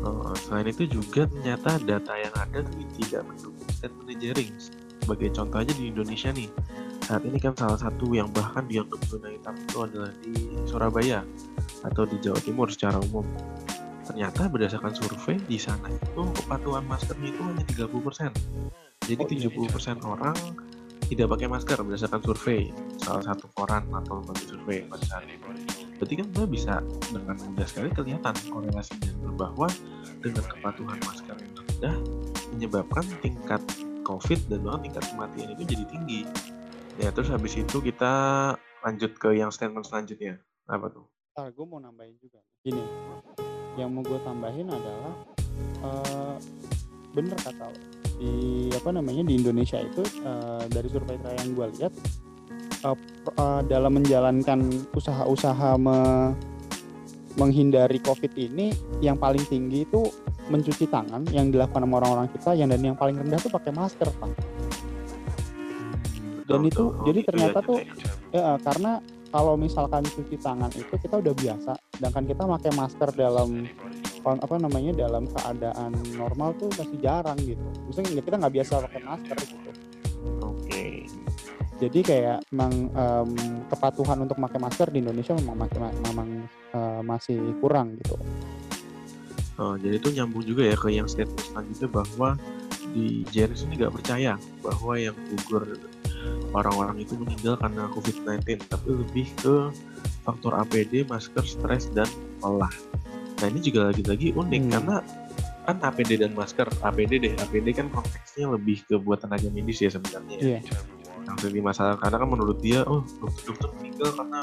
Uh, 0.07 0.31
selain 0.39 0.71
itu 0.71 0.87
juga 0.87 1.27
ternyata 1.27 1.75
data 1.83 2.15
yang 2.15 2.35
ada 2.39 2.63
tidak 2.95 3.27
mendukung 3.27 3.67
statement 3.75 4.19
Jering 4.23 4.55
sebagai 5.03 5.35
contoh 5.35 5.63
aja 5.63 5.73
di 5.75 5.91
Indonesia 5.91 6.31
nih 6.31 6.47
saat 7.07 7.23
ini 7.23 7.39
kan 7.39 7.55
salah 7.55 7.79
satu 7.79 8.11
yang 8.11 8.27
bahkan 8.35 8.67
dianggap 8.67 8.99
zona 9.07 9.31
hitam 9.31 9.55
itu 9.55 9.77
adalah 9.79 10.11
di 10.19 10.35
Surabaya 10.67 11.23
atau 11.87 12.03
di 12.03 12.19
Jawa 12.19 12.39
Timur 12.43 12.67
secara 12.67 12.99
umum 12.99 13.23
ternyata 14.07 14.47
berdasarkan 14.47 14.91
survei 14.95 15.35
di 15.47 15.59
sana 15.59 15.87
itu 15.91 16.21
kepatuhan 16.43 16.83
maskernya 16.87 17.31
itu 17.31 17.41
hanya 17.43 17.63
30%. 17.91 19.07
Jadi 19.07 19.23
oh, 19.23 19.27
70% 19.27 19.35
iya, 19.35 19.71
iya. 19.71 19.93
orang 20.03 20.37
tidak 21.07 21.27
pakai 21.31 21.47
masker 21.47 21.77
berdasarkan 21.83 22.21
survei 22.23 22.71
salah 22.99 23.23
satu 23.23 23.47
koran 23.55 23.87
atau 23.91 24.19
lembaga 24.19 24.43
survei 24.43 24.83
pada 24.87 25.03
saat 25.07 25.23
ini. 25.27 25.39
Berarti 25.99 26.13
kan 26.19 26.25
kita 26.31 26.47
bisa 26.47 26.73
dengan 27.11 27.35
mudah 27.35 27.67
sekali 27.67 27.89
kelihatan 27.95 28.35
korelasinya 28.51 29.11
bahwa 29.35 29.67
dengan 30.19 30.43
kepatuhan 30.43 30.99
masker 31.03 31.35
yang 31.39 31.53
rendah 31.55 31.95
menyebabkan 32.55 33.05
tingkat 33.23 33.61
COVID 34.07 34.39
dan 34.51 34.59
bahkan 34.63 34.81
tingkat 34.87 35.03
kematian 35.11 35.47
itu 35.55 35.63
jadi 35.67 35.85
tinggi. 35.87 36.21
Ya 36.97 37.13
terus 37.13 37.29
habis 37.29 37.53
itu 37.53 37.77
kita 37.77 38.13
lanjut 38.81 39.11
ke 39.21 39.37
yang 39.37 39.53
statement 39.53 39.85
selanjutnya. 39.85 40.41
Apa 40.65 40.89
tuh? 40.89 41.05
Ah, 41.37 41.53
gue 41.53 41.65
mau 41.69 41.77
nambahin 41.77 42.17
juga. 42.17 42.41
Gini, 42.65 42.81
yang 43.77 43.93
mau 43.93 44.01
gue 44.01 44.17
tambahin 44.25 44.65
adalah 44.65 45.13
uh, 45.85 46.35
bener 47.13 47.37
kata 47.37 47.69
lo 47.69 47.79
di 48.17 48.33
apa 48.73 48.89
namanya 48.89 49.21
di 49.29 49.37
Indonesia 49.37 49.77
itu 49.77 50.01
uh, 50.25 50.65
dari 50.65 50.89
survei 50.89 51.21
terakhir 51.21 51.45
yang 51.45 51.53
gue 51.53 51.67
lihat 51.77 51.93
uh, 52.81 52.97
uh, 53.37 53.61
dalam 53.69 53.93
menjalankan 54.01 54.65
usaha-usaha 54.97 55.77
me 55.77 55.97
menghindari 57.37 58.01
COVID 58.01 58.33
ini 58.33 58.73
yang 58.97 59.21
paling 59.21 59.45
tinggi 59.45 59.85
itu 59.85 60.09
mencuci 60.49 60.89
tangan 60.89 61.21
yang 61.29 61.53
dilakukan 61.53 61.85
sama 61.85 62.01
orang-orang 62.01 62.27
kita 62.33 62.57
yang 62.57 62.73
dan 62.73 62.81
yang 62.81 62.97
paling 62.97 63.13
rendah 63.13 63.37
tuh 63.37 63.53
pakai 63.53 63.69
masker 63.69 64.09
pak 64.17 64.33
dan 66.47 66.59
itu 66.63 66.83
oh, 66.89 67.03
jadi 67.03 67.19
gitu 67.21 67.27
ternyata 67.29 67.59
ya, 67.59 67.67
tuh 67.67 67.79
ya, 68.31 68.45
karena 68.63 68.91
kalau 69.27 69.53
misalkan 69.59 70.03
cuci 70.07 70.39
tangan 70.39 70.71
itu 70.71 70.95
kita 70.95 71.19
udah 71.19 71.35
biasa 71.35 71.71
sedangkan 71.99 72.23
kita 72.23 72.43
pakai 72.47 72.71
masker 72.71 73.09
dalam 73.13 73.67
apa 74.35 74.59
namanya 74.59 74.91
dalam 75.07 75.23
keadaan 75.31 75.95
normal 76.19 76.51
tuh 76.59 76.67
masih 76.75 76.99
jarang 76.99 77.39
gitu. 77.39 77.63
Maksudnya 77.87 78.19
kita 78.19 78.35
nggak 78.35 78.53
biasa 78.59 78.71
pakai 78.83 79.01
masker 79.07 79.37
gitu. 79.39 79.55
Oke. 80.43 80.67
Okay. 80.67 80.93
jadi 81.77 81.99
kayak 82.01 82.37
memang 82.49 82.73
um, 82.97 83.31
kepatuhan 83.69 84.17
untuk 84.25 84.35
pakai 84.41 84.59
masker 84.59 84.89
di 84.89 84.99
Indonesia 85.05 85.37
memang 85.37 85.55
masih 85.61 85.79
memang 85.79 86.29
uh, 86.73 87.01
masih 87.05 87.39
kurang 87.61 87.95
gitu. 88.01 88.17
Oh, 89.57 89.77
jadi 89.77 90.01
itu 90.01 90.09
nyambung 90.13 90.45
juga 90.45 90.65
ya 90.65 90.75
ke 90.77 90.89
yang 90.89 91.05
statement 91.05 91.41
selanjutnya 91.41 91.89
bahwa 91.89 92.29
di 92.97 93.21
Jerry 93.29 93.53
ini 93.61 93.73
nggak 93.77 93.93
percaya 93.93 94.41
bahwa 94.65 94.93
yang 94.97 95.13
gugur 95.29 95.77
orang-orang 96.55 97.03
itu 97.03 97.13
meninggal 97.19 97.59
karena 97.59 97.89
COVID-19, 97.91 98.67
tapi 98.67 98.87
lebih 98.89 99.27
ke 99.39 99.55
faktor 100.23 100.55
APD, 100.59 101.07
masker, 101.07 101.43
stres, 101.43 101.89
dan 101.95 102.07
lelah. 102.43 102.71
Nah 103.37 103.47
ini 103.47 103.59
juga 103.61 103.93
lagi-lagi 103.93 104.33
unik 104.33 104.61
hmm. 104.65 104.71
karena 104.73 104.95
kan 105.67 105.77
APD 105.83 106.23
dan 106.23 106.31
masker, 106.31 106.67
APD 106.79 107.19
deh, 107.19 107.33
APD 107.43 107.75
kan 107.75 107.91
konteksnya 107.91 108.47
lebih 108.47 108.87
ke 108.87 108.95
buat 108.95 109.19
tenaga 109.19 109.51
medis 109.51 109.83
ya 109.83 109.91
sebenarnya. 109.91 110.37
Yeah. 110.39 110.61
Yang 111.27 111.51
jadi 111.51 111.59
masalah 111.59 111.99
karena 111.99 112.23
kan 112.23 112.29
menurut 112.31 112.57
dia, 112.63 112.87
oh 112.87 113.03
dokter-dokter 113.19 113.69
meninggal 113.75 114.09
karena 114.15 114.41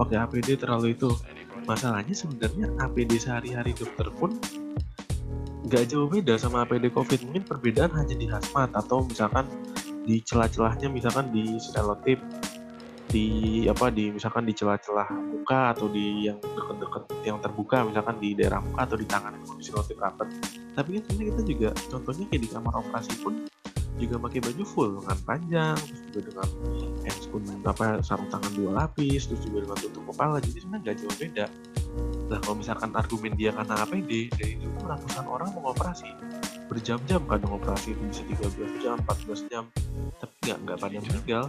pakai 0.00 0.16
APD 0.24 0.48
terlalu 0.56 0.96
itu. 0.96 1.12
Masalahnya 1.62 2.10
sebenarnya 2.10 2.74
APD 2.82 3.22
sehari-hari 3.22 3.70
dokter 3.76 4.10
pun 4.18 4.34
nggak 5.62 5.94
jauh 5.94 6.10
beda 6.10 6.34
sama 6.40 6.66
APD 6.66 6.90
COVID. 6.90 7.30
Mungkin 7.30 7.44
perbedaan 7.46 7.92
hanya 7.94 8.16
di 8.18 8.26
hazmat 8.26 8.74
atau 8.74 9.06
misalkan 9.06 9.46
di 10.02 10.18
celah-celahnya 10.22 10.88
misalkan 10.90 11.30
di 11.30 11.58
selotip 11.62 12.18
di 13.12 13.26
apa 13.68 13.92
di 13.92 14.08
misalkan 14.08 14.48
di 14.48 14.56
celah-celah 14.56 15.04
muka 15.12 15.76
atau 15.76 15.84
di 15.92 16.32
yang 16.32 16.40
deket-deket 16.40 17.02
yang 17.28 17.38
terbuka 17.44 17.84
misalkan 17.84 18.16
di 18.16 18.32
daerah 18.32 18.64
muka 18.64 18.88
atau 18.88 18.96
di 18.96 19.04
tangan 19.04 19.36
kondisi 19.44 19.68
selotip 19.68 20.00
rapat 20.00 20.32
tapi 20.72 20.96
kan 20.96 21.02
sebenarnya 21.04 21.28
kita 21.28 21.42
juga 21.44 21.68
contohnya 21.92 22.24
kayak 22.32 22.42
di 22.42 22.48
kamar 22.48 22.72
operasi 22.72 23.12
pun 23.20 23.34
juga 24.00 24.16
pakai 24.18 24.40
baju 24.42 24.64
full 24.66 24.90
dengan 24.98 25.18
panjang 25.22 25.76
terus 25.78 26.00
juga 26.10 26.20
dengan 26.32 26.48
handscoon 27.06 27.42
apa 27.62 27.86
sarung 28.02 28.30
tangan 28.32 28.52
dua 28.56 28.70
lapis 28.82 29.30
terus 29.30 29.42
juga 29.46 29.68
dengan 29.68 29.78
tutup 29.78 30.02
kepala 30.10 30.42
jadi 30.42 30.58
sebenarnya 30.58 30.82
nggak 30.82 30.96
jauh 30.98 31.16
beda. 31.20 31.46
Nah 32.32 32.38
kalau 32.40 32.56
misalkan 32.56 32.90
argumen 32.96 33.32
dia 33.36 33.50
karena 33.52 33.74
APD 33.84 34.32
dari 34.34 34.52
itu 34.58 34.68
ratusan 34.80 35.26
orang 35.28 35.48
mau 35.54 35.70
operasi 35.70 36.08
berjam-jam 36.72 37.20
kadang 37.28 37.60
operasi 37.60 37.92
itu 37.92 38.02
bisa 38.08 38.24
13 38.48 38.80
jam 38.80 38.96
14 39.04 39.52
jam. 39.52 39.64
Tapi 40.16 40.34
nggak 40.48 40.58
nggak 40.64 40.78
pada 40.80 40.96
meninggal. 41.04 41.44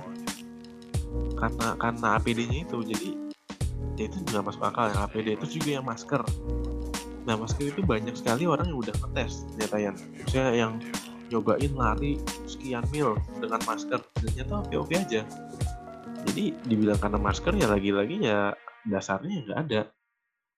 Karena 1.39 1.67
karena 1.80 2.07
APD-nya 2.19 2.59
itu 2.67 2.78
jadi 2.84 3.09
ya 3.95 4.03
itu 4.11 4.17
nggak 4.28 4.43
masuk 4.43 4.63
akal 4.67 4.91
yang 4.91 5.01
APD 5.07 5.28
itu 5.39 5.45
juga 5.59 5.69
yang 5.80 5.86
masker. 5.88 6.21
Nah 7.24 7.36
masker 7.39 7.71
itu 7.71 7.82
banyak 7.86 8.19
sekali 8.19 8.43
orang 8.43 8.67
yang 8.67 8.80
udah 8.84 8.91
ngetes 8.91 9.47
ternyata 9.55 9.78
yang 9.80 9.95
maksudnya 9.95 10.49
yang 10.51 10.71
nyobain 11.32 11.71
lari 11.71 12.19
sekian 12.43 12.84
mil 12.91 13.15
dengan 13.39 13.61
masker. 13.63 14.03
Ternyata 14.19 14.67
oke-oke 14.67 14.95
aja. 14.99 15.21
Jadi 16.28 16.43
dibilang 16.67 16.99
karena 16.99 17.19
masker 17.19 17.53
ya 17.55 17.67
lagi-lagi 17.71 18.15
ya 18.19 18.51
dasarnya 18.84 19.47
nggak 19.47 19.59
ada. 19.69 19.82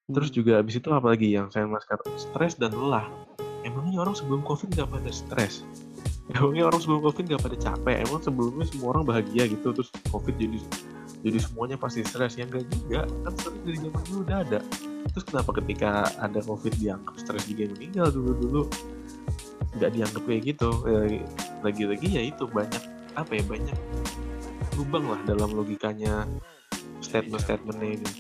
Terus 0.10 0.30
hmm. 0.34 0.38
juga 0.42 0.52
abis 0.62 0.76
itu 0.82 0.90
apalagi 0.90 1.28
yang 1.38 1.54
saya 1.54 1.70
masker? 1.70 2.02
Stres 2.18 2.58
dan 2.58 2.74
lelah 2.74 3.25
emangnya 3.66 4.06
orang 4.06 4.16
sebelum 4.16 4.46
covid 4.46 4.70
nggak 4.78 4.90
pada 4.94 5.12
stres? 5.12 5.66
Emangnya 6.30 6.70
orang 6.70 6.80
sebelum 6.80 7.02
covid 7.02 7.26
nggak 7.26 7.42
pada 7.42 7.58
capek? 7.58 7.96
Emang 8.06 8.22
sebelumnya 8.22 8.66
semua 8.70 8.88
orang 8.94 9.04
bahagia 9.04 9.50
gitu 9.50 9.74
terus 9.74 9.90
covid 10.14 10.38
jadi 10.38 10.62
jadi 11.26 11.42
semuanya 11.42 11.78
pasti 11.82 12.06
stres 12.06 12.38
ya 12.38 12.46
enggak 12.46 12.70
juga? 12.70 13.10
Kan 13.26 13.34
stres 13.34 13.58
dari 13.66 13.78
zaman 13.82 14.02
dulu 14.06 14.20
udah 14.30 14.38
ada. 14.46 14.60
Terus 15.10 15.26
kenapa 15.26 15.50
ketika 15.58 16.06
ada 16.22 16.40
covid 16.46 16.74
dianggap 16.78 17.18
stres 17.18 17.50
juga 17.50 17.74
meninggal 17.74 18.14
dulu 18.14 18.32
dulu 18.38 18.62
nggak 19.82 19.92
dianggap 19.92 20.24
kayak 20.30 20.42
gitu. 20.54 20.70
Ya, 20.86 21.02
lagi-lagi 21.66 22.08
ya 22.14 22.22
itu 22.30 22.46
banyak 22.46 22.84
apa 23.18 23.32
ya 23.34 23.44
banyak 23.50 23.78
lubang 24.78 25.08
lah 25.10 25.18
dalam 25.26 25.50
logikanya 25.58 26.30
statement-statementnya 27.02 27.90
ini. 27.98 28.12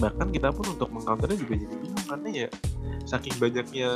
Bahkan 0.00 0.32
kita 0.32 0.50
pun 0.50 0.74
untuk 0.74 0.90
mengcounternya 0.90 1.38
juga 1.38 1.54
jadi 1.54 1.74
bingung 1.78 2.06
karena 2.08 2.28
ya. 2.46 2.48
Saking 3.06 3.36
banyaknya 3.38 3.94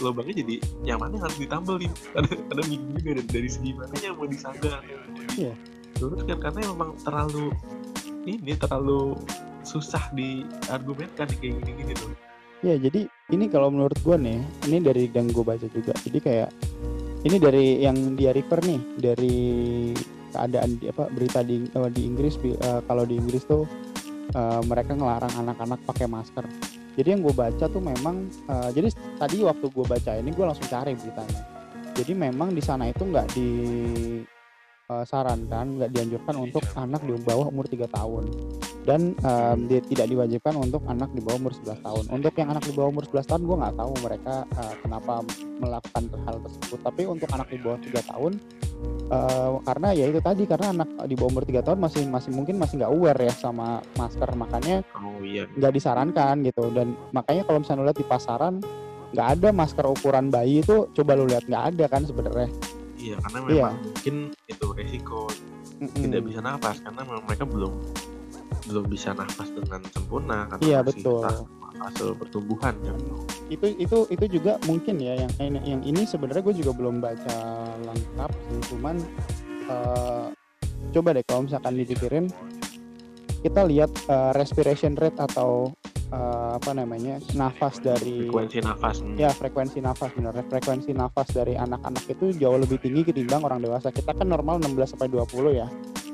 lubangnya 0.00 0.44
jadi 0.44 0.54
yang 0.86 0.98
mana 1.00 1.18
yang 1.18 1.24
harus 1.26 1.38
ditambal 1.38 1.76
nih 1.82 1.90
ada 2.14 2.30
ada 2.52 2.62
bingung 2.66 2.92
juga 2.96 3.10
dari, 3.18 3.28
dari 3.28 3.48
segi 3.50 3.70
mana 3.74 3.94
yang 3.98 4.14
mau 4.14 4.28
disanggah 4.28 4.80
iya 5.36 5.52
terus 5.96 6.22
kan 6.26 6.38
karena 6.40 6.60
memang 6.72 6.90
terlalu 7.02 7.52
ini 8.26 8.54
terlalu 8.54 9.18
susah 9.62 10.10
diargumenkan 10.14 11.26
kayak 11.38 11.58
gini-gini 11.62 11.94
tuh. 11.94 12.12
Ya 12.62 12.78
jadi 12.78 13.10
ini 13.34 13.50
kalau 13.50 13.74
menurut 13.74 13.98
gue 13.98 14.16
nih 14.18 14.38
ini 14.70 14.78
dari 14.78 15.10
yang 15.10 15.26
gue 15.30 15.42
baca 15.42 15.66
juga. 15.66 15.94
Jadi 16.06 16.18
kayak 16.22 16.50
ini 17.26 17.36
dari 17.38 17.66
yang 17.82 18.14
dia 18.14 18.30
refer 18.30 18.62
nih 18.62 18.80
dari 18.98 19.36
keadaan 20.30 20.78
di, 20.78 20.86
apa 20.90 21.10
berita 21.10 21.42
di 21.42 21.66
uh, 21.74 21.90
di 21.90 22.02
Inggris 22.06 22.38
uh, 22.38 22.80
kalau 22.86 23.04
di 23.06 23.18
Inggris 23.18 23.42
tuh 23.46 23.66
uh, 24.34 24.62
mereka 24.64 24.94
ngelarang 24.94 25.34
anak-anak 25.44 25.80
pakai 25.84 26.06
masker 26.08 26.46
jadi 26.92 27.16
yang 27.16 27.24
gue 27.24 27.32
baca 27.32 27.64
tuh 27.72 27.80
memang 27.80 28.28
uh, 28.52 28.68
jadi 28.68 28.92
tadi 29.16 29.40
waktu 29.40 29.66
gue 29.72 29.84
baca 29.88 30.10
ini 30.20 30.28
gue 30.28 30.44
langsung 30.44 30.68
cari 30.68 30.92
beritanya. 30.92 31.40
Jadi 31.92 32.12
memang 32.16 32.56
di 32.56 32.62
sana 32.64 32.88
itu 32.88 33.04
nggak 33.04 33.36
disarankan 35.00 35.66
eh, 35.66 35.74
nggak 35.80 35.90
dianjurkan 35.96 36.34
untuk 36.36 36.64
anak 36.76 37.00
di 37.08 37.12
bawah 37.16 37.46
umur 37.48 37.64
3 37.64 37.88
tahun. 37.88 38.24
Dan 38.82 39.14
um, 39.22 39.70
dia 39.70 39.78
tidak 39.78 40.10
diwajibkan 40.10 40.58
untuk 40.58 40.82
anak 40.90 41.14
di 41.14 41.22
bawah 41.22 41.38
umur 41.38 41.54
11 41.54 41.86
tahun. 41.86 42.04
Untuk 42.10 42.34
yang 42.34 42.50
anak 42.50 42.66
di 42.66 42.74
bawah 42.74 42.90
umur 42.90 43.06
11 43.06 43.30
tahun 43.30 43.42
gue 43.46 43.56
nggak 43.62 43.76
tahu 43.78 43.92
mereka 44.02 44.34
uh, 44.58 44.74
kenapa 44.82 45.12
melakukan 45.62 46.04
hal 46.26 46.36
tersebut. 46.42 46.78
Tapi 46.82 47.02
untuk 47.06 47.30
anak 47.30 47.48
di 47.48 47.58
bawah 47.62 47.78
3 47.78 48.10
tahun 48.10 48.32
uh, 49.14 49.62
karena 49.62 49.88
ya 49.94 50.04
itu 50.10 50.18
tadi 50.18 50.42
karena 50.50 50.66
anak 50.74 50.88
di 51.06 51.14
bawah 51.14 51.30
umur 51.30 51.44
tiga 51.46 51.62
tahun 51.62 51.78
masih 51.78 52.02
masih 52.10 52.30
mungkin 52.34 52.58
masih 52.58 52.82
nggak 52.82 52.92
aware 52.92 53.20
ya 53.22 53.34
sama 53.38 53.78
masker. 53.94 54.28
Makanya 54.34 54.82
oh, 54.98 55.22
iya. 55.22 55.46
nggak 55.46 55.72
disarankan 55.78 56.42
gitu. 56.42 56.66
Dan 56.74 56.98
makanya 57.14 57.46
kalau 57.46 57.62
misalnya 57.62 57.86
lihat 57.86 57.98
di 58.02 58.06
pasaran 58.06 58.58
nggak 59.12 59.28
ada 59.38 59.48
masker 59.52 59.86
ukuran 59.86 60.32
bayi 60.32 60.64
itu 60.64 60.88
coba 60.96 61.12
lu 61.12 61.28
lihat 61.28 61.44
nggak 61.44 61.64
ada 61.76 61.84
kan 61.84 62.02
sebenarnya 62.08 62.48
iya 63.02 63.16
karena 63.18 63.38
memang 63.42 63.50
Iya. 63.58 63.68
mungkin 63.82 64.14
itu 64.46 64.66
resiko 64.72 65.26
Mm-mm. 65.82 65.98
tidak 65.98 66.22
bisa 66.22 66.38
nafas 66.40 66.76
karena 66.78 67.00
memang 67.02 67.24
mereka 67.26 67.44
belum 67.44 67.74
belum 68.62 68.84
bisa 68.86 69.10
nafas 69.10 69.50
dengan 69.50 69.82
sempurna 69.90 70.46
karena 70.46 70.62
Iya, 70.62 70.78
masih 70.86 71.02
betul. 71.02 71.22
fase 71.72 72.04
pertumbuhan 72.14 72.74
kan 72.78 72.94
itu 73.50 73.66
itu 73.74 73.98
itu 74.06 74.24
juga 74.38 74.54
mungkin 74.64 75.02
ya 75.02 75.18
yang 75.18 75.32
yang, 75.66 75.82
ini 75.82 76.06
sebenarnya 76.06 76.44
gue 76.44 76.54
juga 76.62 76.72
belum 76.72 77.02
baca 77.02 77.36
lengkap 77.82 78.30
sih 78.30 78.60
cuman 78.70 78.96
eh, 79.66 80.26
coba 80.92 81.08
deh 81.12 81.24
kalau 81.26 81.48
misalkan 81.48 81.74
dipikirin 81.74 82.26
kita 83.42 83.66
lihat 83.66 83.90
eh, 84.06 84.32
respiration 84.32 84.94
rate 84.94 85.18
atau 85.18 85.74
eh, 86.12 86.50
apa 86.54 86.70
namanya 86.72 87.16
nafas 87.32 87.80
dari 87.80 88.28
frekuensi 88.28 88.60
nafas 88.60 89.00
hmm. 89.00 89.16
ya 89.16 89.32
frekuensi 89.32 89.80
nafas 89.80 90.12
benar 90.12 90.36
frekuensi 90.44 90.92
nafas 90.92 91.32
dari 91.32 91.56
anak-anak 91.56 92.04
itu 92.06 92.36
jauh 92.36 92.60
lebih 92.60 92.76
tinggi 92.78 93.02
ketimbang 93.02 93.42
orang 93.42 93.58
dewasa 93.58 93.88
kita 93.88 94.12
kan 94.12 94.28
normal 94.28 94.60
16 94.60 94.92
sampai 94.92 95.08
20 95.08 95.56
ya 95.56 95.66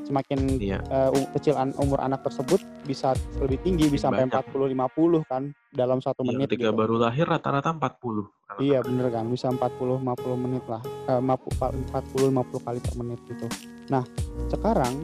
semakin 0.08 0.56
iya 0.56 0.80
eh, 0.88 1.10
u- 1.12 1.28
kecil 1.36 1.52
an- 1.54 1.76
umur 1.76 2.00
anak 2.00 2.24
tersebut 2.24 2.56
bisa 2.88 3.12
lebih 3.44 3.60
tinggi 3.60 3.92
bisa 3.92 4.08
sampai 4.08 4.24
Banyak. 4.24 4.56
40 4.56 4.72
50 4.72 5.28
kan 5.28 5.42
dalam 5.68 6.00
satu 6.00 6.24
Iya, 6.24 6.28
menit 6.32 6.48
ketika 6.48 6.72
gitu. 6.72 6.80
baru 6.80 6.96
lahir 6.96 7.28
rata-rata 7.28 7.76
40 7.76 8.24
anak. 8.48 8.56
Iya 8.56 8.80
bener 8.80 9.12
kan 9.12 9.28
bisa 9.28 9.52
40 9.52 10.00
50 10.00 10.32
menit 10.40 10.64
lah 10.64 10.80
eh, 11.12 11.20
40 11.20 12.32
50 12.32 12.32
kali 12.64 12.78
per 12.80 12.94
menit 12.96 13.20
gitu. 13.28 13.44
Nah 13.92 14.00
sekarang 14.48 14.94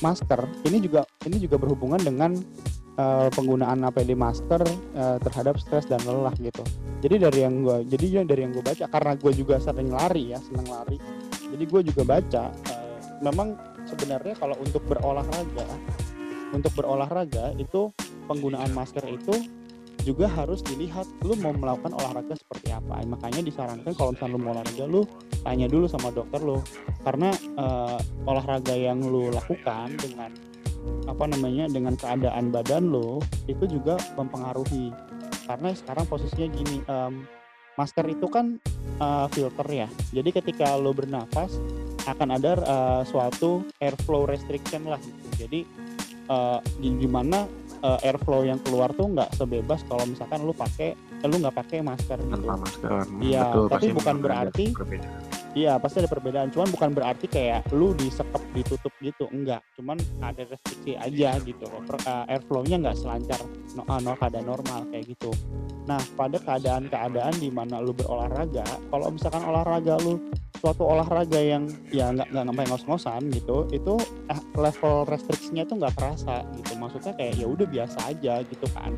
masker 0.00 0.40
ini 0.64 0.80
juga 0.80 1.04
ini 1.28 1.36
juga 1.36 1.60
berhubungan 1.60 2.00
dengan 2.00 2.32
eh, 2.96 3.28
penggunaan 3.32 3.84
APD 3.86 4.16
masker 4.16 4.62
eh, 4.96 5.18
terhadap 5.22 5.60
stres 5.60 5.86
dan 5.86 6.00
lelah 6.04 6.34
gitu. 6.40 6.64
Jadi 7.04 7.28
dari 7.28 7.40
yang 7.44 7.62
gua 7.62 7.84
jadi 7.84 8.24
dari 8.24 8.40
yang 8.48 8.52
gue 8.56 8.64
baca 8.64 8.88
karena 8.88 9.12
gue 9.14 9.32
juga 9.36 9.60
sering 9.60 9.92
lari 9.92 10.32
ya 10.32 10.40
seneng 10.40 10.66
lari. 10.66 10.98
Jadi 11.46 11.64
gue 11.64 11.80
juga 11.92 12.02
baca 12.18 12.44
eh, 12.50 12.96
memang 13.22 13.54
sebenarnya 13.86 14.34
kalau 14.36 14.56
untuk 14.58 14.82
berolahraga 14.88 15.66
untuk 16.52 16.72
berolahraga 16.74 17.54
itu 17.58 17.90
penggunaan 18.26 18.70
masker 18.74 19.06
itu 19.06 19.34
juga 20.06 20.30
harus 20.30 20.62
dilihat 20.62 21.02
lu 21.26 21.34
mau 21.42 21.50
melakukan 21.50 21.90
olahraga 21.98 22.38
seperti 22.38 22.70
apa 22.70 23.02
makanya 23.10 23.42
disarankan 23.42 23.90
kalau 23.90 24.14
misalnya 24.14 24.34
lu 24.38 24.40
mau 24.40 24.52
olahraga 24.54 24.84
lu 24.86 25.02
tanya 25.42 25.66
dulu 25.66 25.90
sama 25.90 26.14
dokter 26.14 26.38
lu 26.46 26.62
karena 27.02 27.34
eh, 27.34 27.98
olahraga 28.22 28.74
yang 28.74 29.02
lu 29.02 29.34
lakukan 29.34 29.98
dengan 29.98 30.30
apa 31.06 31.24
namanya 31.30 31.70
dengan 31.70 31.94
keadaan 31.94 32.50
badan 32.50 32.90
lu 32.90 33.22
itu 33.46 33.64
juga 33.66 33.96
mempengaruhi 34.18 34.90
karena 35.46 35.70
sekarang 35.72 36.04
posisinya 36.10 36.48
gini 36.50 36.76
em, 36.84 37.24
masker 37.78 38.06
itu 38.10 38.26
kan 38.26 38.58
eh, 38.98 39.26
filter 39.30 39.66
ya 39.70 39.88
jadi 40.10 40.28
ketika 40.42 40.74
lu 40.74 40.90
bernafas 40.90 41.58
akan 42.06 42.28
ada 42.38 42.52
eh, 42.58 43.02
suatu 43.06 43.62
airflow 43.78 44.26
restriction 44.26 44.86
lah 44.86 44.98
gitu 45.02 45.46
jadi 45.46 45.60
di 46.82 46.88
di 46.98 47.06
mana 47.06 47.46
eh, 47.82 48.06
airflow 48.10 48.42
yang 48.42 48.58
keluar 48.66 48.90
tuh 48.90 49.06
nggak 49.14 49.30
sebebas 49.38 49.86
kalau 49.86 50.02
misalkan 50.08 50.42
lu 50.42 50.50
pakai 50.50 50.98
eh, 50.98 51.26
lu 51.28 51.38
nggak 51.38 51.54
pakai 51.54 51.78
masker 51.86 52.18
gitu. 52.18 52.32
tanpa 52.34 52.54
masker 52.58 52.90
Iya, 53.22 53.42
tapi 53.70 53.86
bukan 53.94 54.16
berarti-. 54.18 54.70
Iya 55.56 55.80
pasti 55.80 56.04
ada 56.04 56.10
perbedaan. 56.12 56.52
Cuman 56.52 56.68
bukan 56.68 56.92
berarti 56.92 57.24
kayak 57.32 57.72
lu 57.72 57.96
disekep 57.96 58.44
ditutup 58.52 58.92
gitu, 59.00 59.24
enggak. 59.32 59.64
Cuman 59.72 59.96
ada 60.20 60.44
restriksi 60.44 61.00
aja 61.00 61.40
gitu. 61.40 61.64
eh, 61.64 62.24
airflow-nya 62.36 62.76
nggak 62.84 62.96
selancar 63.00 63.40
no, 63.72 63.82
eh, 63.88 64.00
no, 64.04 64.12
keadaan 64.20 64.44
normal 64.44 64.84
kayak 64.92 65.16
gitu. 65.16 65.32
Nah 65.88 65.96
pada 66.12 66.36
keadaan-keadaan 66.36 67.40
di 67.40 67.48
mana 67.48 67.80
lu 67.80 67.96
berolahraga, 67.96 68.68
kalau 68.92 69.08
misalkan 69.08 69.48
olahraga 69.48 69.96
lu 70.04 70.20
suatu 70.60 70.84
olahraga 70.84 71.40
yang 71.40 71.64
ya 71.88 72.12
nggak 72.12 72.36
nggak 72.36 72.44
sampai 72.52 72.66
ngos-ngosan 72.68 73.22
gitu, 73.32 73.56
itu 73.72 73.94
eh, 74.28 74.40
level 74.60 75.08
restriksinya 75.08 75.64
tuh 75.64 75.80
nggak 75.80 75.96
kerasa 75.96 76.44
gitu. 76.52 76.76
Maksudnya 76.76 77.16
kayak 77.16 77.32
ya 77.40 77.46
udah 77.48 77.64
biasa 77.64 77.98
aja 78.12 78.44
gitu 78.44 78.66
kan. 78.76 78.92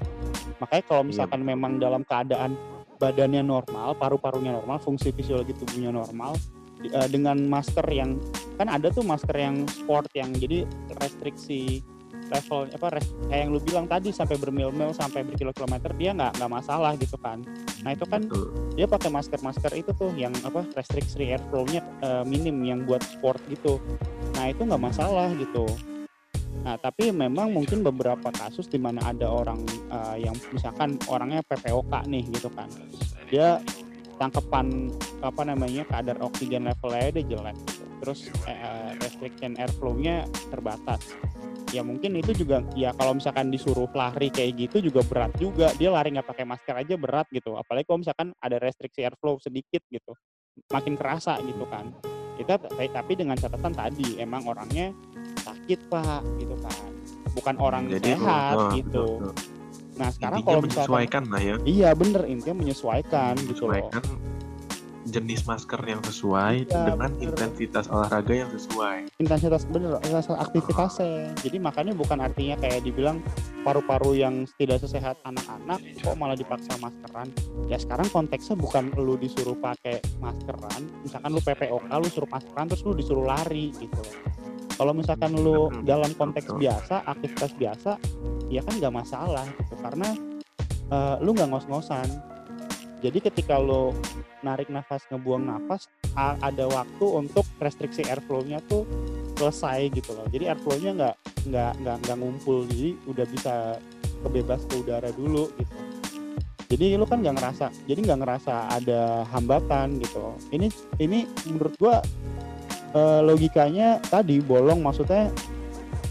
Makanya 0.58 0.84
kalau 0.90 1.06
misalkan 1.06 1.46
memang 1.46 1.78
dalam 1.78 2.02
keadaan 2.02 2.58
badannya 2.98 3.42
normal, 3.46 3.94
paru-parunya 3.96 4.52
normal, 4.58 4.82
fungsi 4.82 5.14
fisiologi 5.14 5.54
tubuhnya 5.54 5.94
normal, 5.94 6.34
eh, 6.82 7.08
dengan 7.08 7.38
masker 7.46 7.86
yang 7.88 8.18
kan 8.58 8.66
ada 8.66 8.90
tuh 8.90 9.06
masker 9.06 9.38
yang 9.38 9.62
sport 9.70 10.10
yang 10.18 10.34
jadi 10.34 10.66
restriksi 10.98 11.82
level 12.28 12.68
apa 12.68 13.00
res- 13.00 13.14
kayak 13.30 13.40
yang 13.46 13.50
lu 13.56 13.60
bilang 13.62 13.86
tadi 13.88 14.12
sampai 14.12 14.36
bermil-mil 14.36 14.92
sampai 14.92 15.24
berkilo-kilometer 15.24 15.96
dia 15.96 16.12
nggak 16.12 16.36
nggak 16.36 16.52
masalah 16.52 16.92
gitu 17.00 17.16
kan. 17.22 17.40
Nah, 17.86 17.94
itu 17.94 18.04
kan 18.04 18.26
Betul. 18.26 18.74
dia 18.76 18.86
pakai 18.90 19.08
masker-masker 19.08 19.72
itu 19.78 19.90
tuh 19.96 20.12
yang 20.12 20.34
apa 20.44 20.66
restriksi 20.76 21.24
airflow-nya 21.24 21.80
eh, 21.80 22.24
minim 22.28 22.60
yang 22.66 22.84
buat 22.84 23.00
sport 23.00 23.40
gitu. 23.48 23.80
Nah 24.36 24.50
itu 24.52 24.60
nggak 24.62 24.82
masalah 24.82 25.32
gitu 25.38 25.66
nah 26.66 26.74
tapi 26.76 27.14
memang 27.14 27.54
mungkin 27.54 27.86
beberapa 27.86 28.28
kasus 28.34 28.66
di 28.66 28.76
mana 28.76 29.00
ada 29.06 29.30
orang 29.30 29.62
eh, 29.68 30.26
yang 30.26 30.36
misalkan 30.50 30.98
orangnya 31.06 31.40
PPOK 31.46 31.92
nih 32.10 32.24
gitu 32.34 32.50
kan 32.52 32.68
dia 33.28 33.62
tangkepan 34.18 34.90
apa 35.22 35.42
namanya 35.46 35.86
kadar 35.86 36.18
oksigen 36.18 36.66
levelnya 36.66 37.14
dia 37.14 37.24
jelek 37.24 37.56
gitu. 37.62 37.84
terus 38.02 38.20
eh, 38.50 38.90
restriction 38.98 39.54
airflow-nya 39.54 40.26
terbatas 40.50 41.00
ya 41.70 41.84
mungkin 41.84 42.16
itu 42.16 42.32
juga 42.32 42.64
ya 42.72 42.96
kalau 42.96 43.16
misalkan 43.16 43.52
disuruh 43.52 43.88
lari 43.92 44.32
kayak 44.32 44.56
gitu 44.56 44.90
juga 44.90 45.04
berat 45.04 45.32
juga 45.36 45.68
dia 45.76 45.92
lari 45.92 46.16
nggak 46.16 46.28
pakai 46.28 46.44
masker 46.48 46.74
aja 46.74 46.94
berat 46.96 47.28
gitu 47.28 47.54
apalagi 47.54 47.84
kalau 47.84 48.00
misalkan 48.00 48.28
ada 48.40 48.56
restriksi 48.56 49.04
airflow 49.04 49.36
sedikit 49.38 49.84
gitu 49.92 50.16
makin 50.72 50.96
kerasa 50.96 51.36
gitu 51.44 51.68
kan 51.68 51.92
kita 52.38 52.54
tapi 52.70 53.12
dengan 53.18 53.34
catatan 53.34 53.74
tadi 53.74 54.16
emang 54.22 54.46
orangnya 54.46 54.94
sakit 55.48 55.78
pak 55.88 56.22
gitu 56.36 56.54
kan. 56.60 56.90
Bukan 57.32 57.54
orang 57.60 57.82
Jadi, 57.88 58.18
sehat 58.18 58.54
oh, 58.56 58.70
gitu. 58.74 58.88
betul, 58.88 59.06
betul. 59.30 59.32
nah 59.98 60.08
sekarang 60.14 60.38
Intinya 60.42 60.50
kalau 60.52 60.60
misalkan 60.62 60.78
menyesuaikan 60.86 61.22
lah 61.30 61.40
ya. 61.42 61.54
Iya 61.66 61.90
bener 61.96 62.22
intinya 62.28 62.56
menyesuaikan 62.60 63.34
gitu 63.46 63.64
loh. 63.66 63.72
Menyesuaikan 63.74 64.02
jenis 65.08 65.48
masker 65.48 65.80
yang 65.88 66.04
sesuai 66.04 66.68
Iya, 66.68 66.92
dengan 66.92 67.10
bener. 67.16 67.26
intensitas 67.32 67.88
olahraga 67.88 68.34
yang 68.36 68.50
sesuai. 68.52 69.08
Intensitas 69.18 69.64
bener 69.64 69.96
intensitas 70.04 70.36
aktivitasnya 70.36 71.32
jadi 71.40 71.56
makanya 71.58 71.92
bukan 71.96 72.20
artinya 72.20 72.60
kayak 72.60 72.84
dibilang 72.84 73.24
paru-paru 73.64 74.14
yang 74.20 74.44
tidak 74.60 74.84
sesehat 74.84 75.16
anak-anak 75.24 75.80
kok 75.98 76.16
malah 76.16 76.36
dipaksa 76.36 76.76
maskeran. 76.78 77.32
Ya 77.66 77.80
sekarang 77.80 78.08
konteksnya 78.12 78.54
bukan 78.54 78.92
lu 79.00 79.16
disuruh 79.16 79.56
pakai 79.56 80.04
maskeran. 80.20 80.86
Misalkan 81.02 81.30
lu 81.32 81.40
PPOK 81.40 81.88
lu 81.88 82.08
suruh 82.12 82.30
maskeran 82.30 82.68
terus 82.68 82.84
lu 82.84 82.92
disuruh 82.92 83.24
lari 83.24 83.72
gitu 83.74 84.02
kalau 84.78 84.94
misalkan 84.94 85.34
lu 85.34 85.74
dalam 85.82 86.14
konteks 86.14 86.54
biasa 86.54 87.02
aktivitas 87.02 87.50
biasa 87.58 87.98
ya 88.46 88.62
kan 88.62 88.78
nggak 88.78 88.94
masalah 88.94 89.44
gitu. 89.58 89.74
Karena 89.82 90.08
eh, 90.94 91.16
lu 91.18 91.34
nggak 91.34 91.50
ngos-ngosan. 91.50 92.06
Jadi 93.02 93.18
ketika 93.18 93.58
lu 93.58 93.90
narik 94.42 94.70
nafas 94.70 95.02
ngebuang 95.10 95.42
nafas 95.46 95.90
ada 96.18 96.66
waktu 96.66 97.06
untuk 97.06 97.46
restriksi 97.62 98.02
airflow-nya 98.06 98.62
tuh 98.70 98.86
selesai 99.38 99.90
gitu 99.94 100.14
loh. 100.14 100.26
Jadi 100.30 100.50
airflow-nya 100.50 100.90
nggak 100.94 101.16
nggak 101.50 101.72
nggak 101.82 101.96
nggak 102.06 102.18
ngumpul. 102.18 102.62
Jadi 102.70 102.94
udah 103.06 103.26
bisa 103.26 103.54
kebebas 104.22 104.62
ke 104.66 104.74
udara 104.78 105.10
dulu 105.10 105.50
gitu. 105.58 105.74
Jadi 106.68 107.00
lu 107.00 107.08
kan 107.08 107.24
nggak 107.24 107.34
ngerasa 107.40 107.66
jadi 107.88 107.98
nggak 108.02 108.20
ngerasa 108.22 108.54
ada 108.78 109.26
hambatan 109.34 109.98
gitu. 109.98 110.38
Ini 110.54 110.68
ini 111.02 111.26
menurut 111.50 111.74
gua 111.80 111.98
eh, 112.94 113.20
logikanya 113.24 114.00
tadi 114.04 114.40
bolong 114.40 114.80
maksudnya 114.80 115.32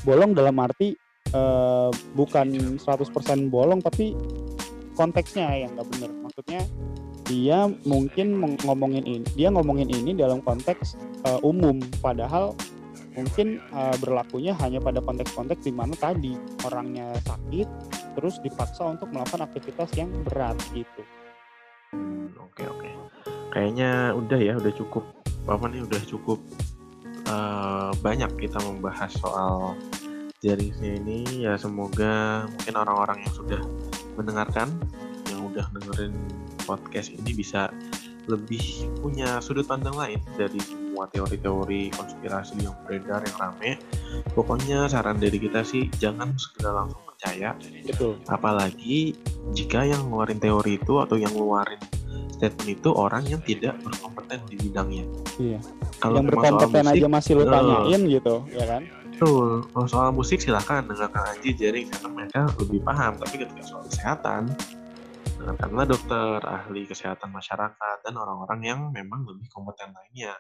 bolong 0.04 0.32
dalam 0.38 0.56
arti 0.62 0.96
eh, 1.34 1.90
bukan 2.14 2.48
100% 2.80 3.54
bolong 3.54 3.80
tapi 3.84 4.14
konteksnya 4.98 5.68
yang 5.68 5.78
nggak 5.78 5.88
bener. 5.94 6.12
Maksudnya 6.26 6.62
dia 7.28 7.68
mungkin 7.84 8.58
ngomongin 8.64 9.04
ini 9.04 9.28
dia 9.36 9.52
ngomongin 9.52 9.92
ini 9.92 10.18
dalam 10.18 10.42
konteks 10.42 10.98
eh, 11.28 11.40
umum. 11.46 11.78
Padahal 12.02 12.58
mungkin 13.14 13.62
eh, 13.62 13.96
berlakunya 14.02 14.54
hanya 14.62 14.82
pada 14.82 15.02
konteks-konteks 15.02 15.66
di 15.66 15.74
mana 15.74 15.94
tadi 15.98 16.34
orangnya 16.66 17.14
sakit 17.26 17.68
terus 18.18 18.42
dipaksa 18.42 18.98
untuk 18.98 19.14
melakukan 19.14 19.46
aktivitas 19.46 19.94
yang 19.94 20.10
berat 20.26 20.58
gitu. 20.74 21.02
Hmm, 21.94 22.34
Oke 22.42 22.66
oke. 22.66 22.90
Kayaknya 23.54 24.14
udah 24.18 24.40
ya, 24.42 24.54
udah 24.58 24.74
cukup 24.76 25.17
apa 25.48 25.66
nih, 25.72 25.82
udah 25.84 26.02
cukup 26.08 26.40
eh, 27.28 27.92
banyak 28.04 28.32
kita 28.38 28.60
membahas 28.64 29.12
soal 29.18 29.74
jerisnya 30.44 31.00
ini. 31.00 31.48
Ya 31.48 31.56
semoga 31.58 32.46
mungkin 32.52 32.74
orang-orang 32.76 33.24
yang 33.24 33.34
sudah 33.34 33.62
mendengarkan, 34.20 34.70
yang 35.32 35.42
udah 35.48 35.66
dengerin 35.74 36.16
podcast 36.68 37.10
ini 37.16 37.32
bisa 37.32 37.72
lebih 38.28 38.92
punya 39.00 39.40
sudut 39.40 39.64
pandang 39.64 39.96
lain 39.96 40.20
dari 40.36 40.60
semua 40.60 41.08
teori-teori 41.08 41.96
konspirasi 41.96 42.60
yang 42.60 42.76
beredar 42.84 43.24
yang 43.24 43.38
rame. 43.40 43.80
Pokoknya 44.36 44.92
saran 44.92 45.16
dari 45.16 45.40
kita 45.40 45.64
sih 45.64 45.88
jangan 45.96 46.36
segera 46.36 46.84
langsung 46.84 47.08
percaya 47.18 47.58
betul 47.82 48.14
apalagi 48.30 49.18
jika 49.58 49.82
yang 49.82 50.06
ngeluarin 50.06 50.38
teori 50.38 50.78
itu 50.78 51.02
atau 51.02 51.18
yang 51.18 51.34
ngeluarin 51.34 51.82
statement 52.32 52.70
itu 52.70 52.90
orang 52.94 53.24
yang 53.26 53.42
tidak 53.42 53.76
berkompeten 53.82 54.40
di 54.48 54.56
bidangnya. 54.62 55.06
Iya. 55.42 55.60
Kalau 55.98 56.22
yang 56.22 56.30
berkompeten 56.30 56.86
musik, 56.86 56.98
aja 57.00 57.08
masih 57.10 57.32
lu 57.38 57.46
tanyain 57.50 58.02
gitu 58.06 58.36
ya 58.54 58.66
kan 58.66 58.84
Betul. 59.18 59.66
Kalau 59.74 59.88
soal 59.90 60.14
musik 60.14 60.38
silahkan 60.38 60.86
dengarkan 60.86 61.34
Anji 61.34 61.50
Jering 61.58 61.90
karena 61.90 62.10
mereka 62.14 62.54
lebih 62.62 62.86
paham. 62.86 63.18
Tapi 63.18 63.42
ketika 63.42 63.66
soal 63.66 63.82
kesehatan, 63.90 64.54
dengarkanlah 65.42 65.90
dokter, 65.90 66.38
ahli 66.46 66.86
kesehatan 66.86 67.34
masyarakat, 67.34 67.98
dan 68.06 68.14
orang-orang 68.14 68.62
yang 68.62 68.80
memang 68.94 69.26
lebih 69.26 69.50
kompeten 69.50 69.90
lainnya. 69.90 70.38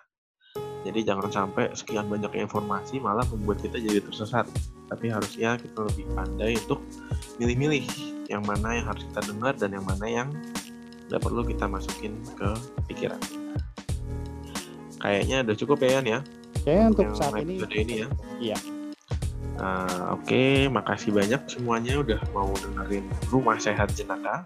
Jadi 0.86 1.10
jangan 1.10 1.26
sampai 1.34 1.74
sekian 1.74 2.06
banyak 2.06 2.30
informasi 2.38 3.02
malah 3.02 3.26
membuat 3.34 3.66
kita 3.66 3.82
jadi 3.82 3.98
tersesat. 3.98 4.46
Tapi 4.86 5.10
harusnya 5.10 5.58
kita 5.58 5.82
lebih 5.82 6.06
pandai 6.14 6.54
untuk 6.62 6.86
milih-milih 7.42 7.90
yang 8.30 8.46
mana 8.46 8.78
yang 8.78 8.94
harus 8.94 9.10
kita 9.10 9.26
dengar 9.26 9.58
dan 9.58 9.74
yang 9.74 9.86
mana 9.90 10.06
yang 10.06 10.30
nggak 11.08 11.22
perlu 11.24 11.42
kita 11.48 11.66
masukin 11.68 12.20
ke 12.36 12.50
pikiran. 12.92 13.22
Kayaknya 14.98 15.46
udah 15.46 15.56
cukup 15.56 15.78
ya 15.86 16.02
Yan 16.02 16.08
ya 16.08 16.20
kayaknya 16.68 16.88
untuk 16.92 17.04
yang 17.08 17.16
saat 17.16 17.34
ini 17.40 17.96
ya. 18.04 18.08
Iya. 18.44 18.58
Nah, 19.58 20.20
Oke, 20.20 20.68
makasih 20.68 21.16
banyak 21.16 21.42
semuanya 21.48 22.04
udah 22.04 22.20
mau 22.36 22.52
dengerin 22.60 23.08
Rumah 23.32 23.56
Sehat 23.56 23.96
Jenaka. 23.96 24.44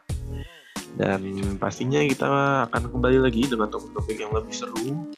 Dan 0.94 1.26
pastinya 1.58 1.98
kita 2.06 2.30
akan 2.70 2.94
kembali 2.94 3.26
lagi 3.26 3.50
dengan 3.50 3.74
topik-topik 3.74 4.22
yang 4.22 4.30
lebih 4.38 4.54
seru. 4.54 5.10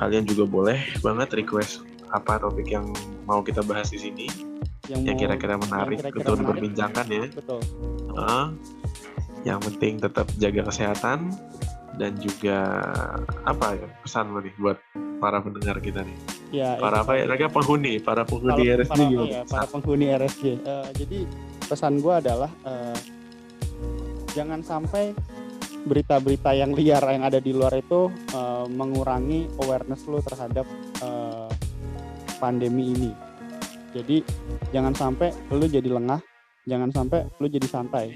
Kalian 0.00 0.24
juga 0.24 0.48
boleh 0.48 0.80
banget 1.04 1.44
request 1.44 1.84
apa 2.08 2.40
topik 2.40 2.72
yang 2.72 2.88
mau 3.28 3.44
kita 3.44 3.60
bahas 3.60 3.92
di 3.92 4.00
sini, 4.00 4.26
yang 4.88 5.14
kira-kira 5.14 5.54
menarik 5.60 6.02
kira-kira 6.02 6.18
untuk 6.24 6.34
menarik. 6.34 6.42
diperbincangkan 6.42 7.06
ya. 7.06 7.24
betul 7.30 7.60
Heeh. 8.16 8.44
Yang 9.42 9.58
penting 9.58 9.96
tetap 9.96 10.28
jaga 10.36 10.68
kesehatan 10.68 11.32
dan 11.96 12.12
juga 12.16 12.80
apa 13.42 13.74
ya 13.74 13.86
pesan 14.00 14.32
lo 14.32 14.40
nih 14.40 14.54
buat 14.56 14.78
para 15.20 15.40
pendengar 15.40 15.76
kita 15.78 16.00
nih. 16.00 16.16
ya 16.50 16.76
Para 16.76 17.04
apa 17.04 17.12
ya? 17.14 17.24
Mereka 17.26 17.48
penghuni, 17.50 18.00
para 18.00 18.24
penghuni 18.24 18.64
Para- 18.64 18.76
RSG 18.78 18.90
para, 18.90 19.04
gimana? 19.06 19.28
iya, 19.28 19.40
para 19.44 19.66
penghuni 19.68 20.06
RSG. 20.08 20.44
Eh, 20.56 20.88
jadi 20.96 21.18
pesan 21.62 22.00
gue 22.00 22.14
adalah 22.14 22.50
eh, 22.64 22.98
jangan 24.32 24.60
sampai 24.60 25.12
berita-berita 25.80 26.52
yang 26.52 26.72
liar 26.72 27.00
yang 27.02 27.24
ada 27.24 27.36
di 27.36 27.52
luar 27.52 27.72
itu 27.74 28.08
eh, 28.32 28.66
mengurangi 28.66 29.48
awareness 29.58 30.04
lu 30.04 30.20
terhadap 30.20 30.64
eh, 31.00 31.48
pandemi 32.38 32.92
ini. 32.92 33.10
Jadi 33.90 34.22
jangan 34.70 34.94
sampai 34.94 35.34
lu 35.50 35.66
jadi 35.66 35.90
lengah, 35.90 36.20
jangan 36.64 36.88
sampai 36.90 37.28
lu 37.36 37.46
jadi 37.46 37.66
santai. 37.66 38.06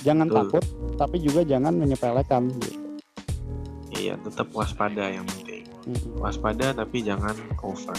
Jangan 0.00 0.26
Betul. 0.28 0.38
takut, 0.40 0.64
tapi 0.96 1.16
juga 1.20 1.40
jangan 1.44 1.76
menyepelekan. 1.76 2.48
Gitu. 2.56 2.78
Iya, 4.00 4.16
tetap 4.24 4.48
waspada 4.56 5.12
yang 5.12 5.28
penting. 5.28 5.68
Waspada 6.16 6.72
tapi 6.72 7.04
jangan 7.04 7.36
over. 7.60 7.96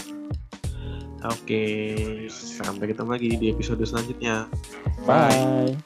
Oke, 1.22 1.64
sampai 2.26 2.90
ketemu 2.90 3.10
lagi 3.14 3.28
di 3.38 3.46
episode 3.54 3.82
selanjutnya. 3.86 4.50
Bye. 5.06 5.78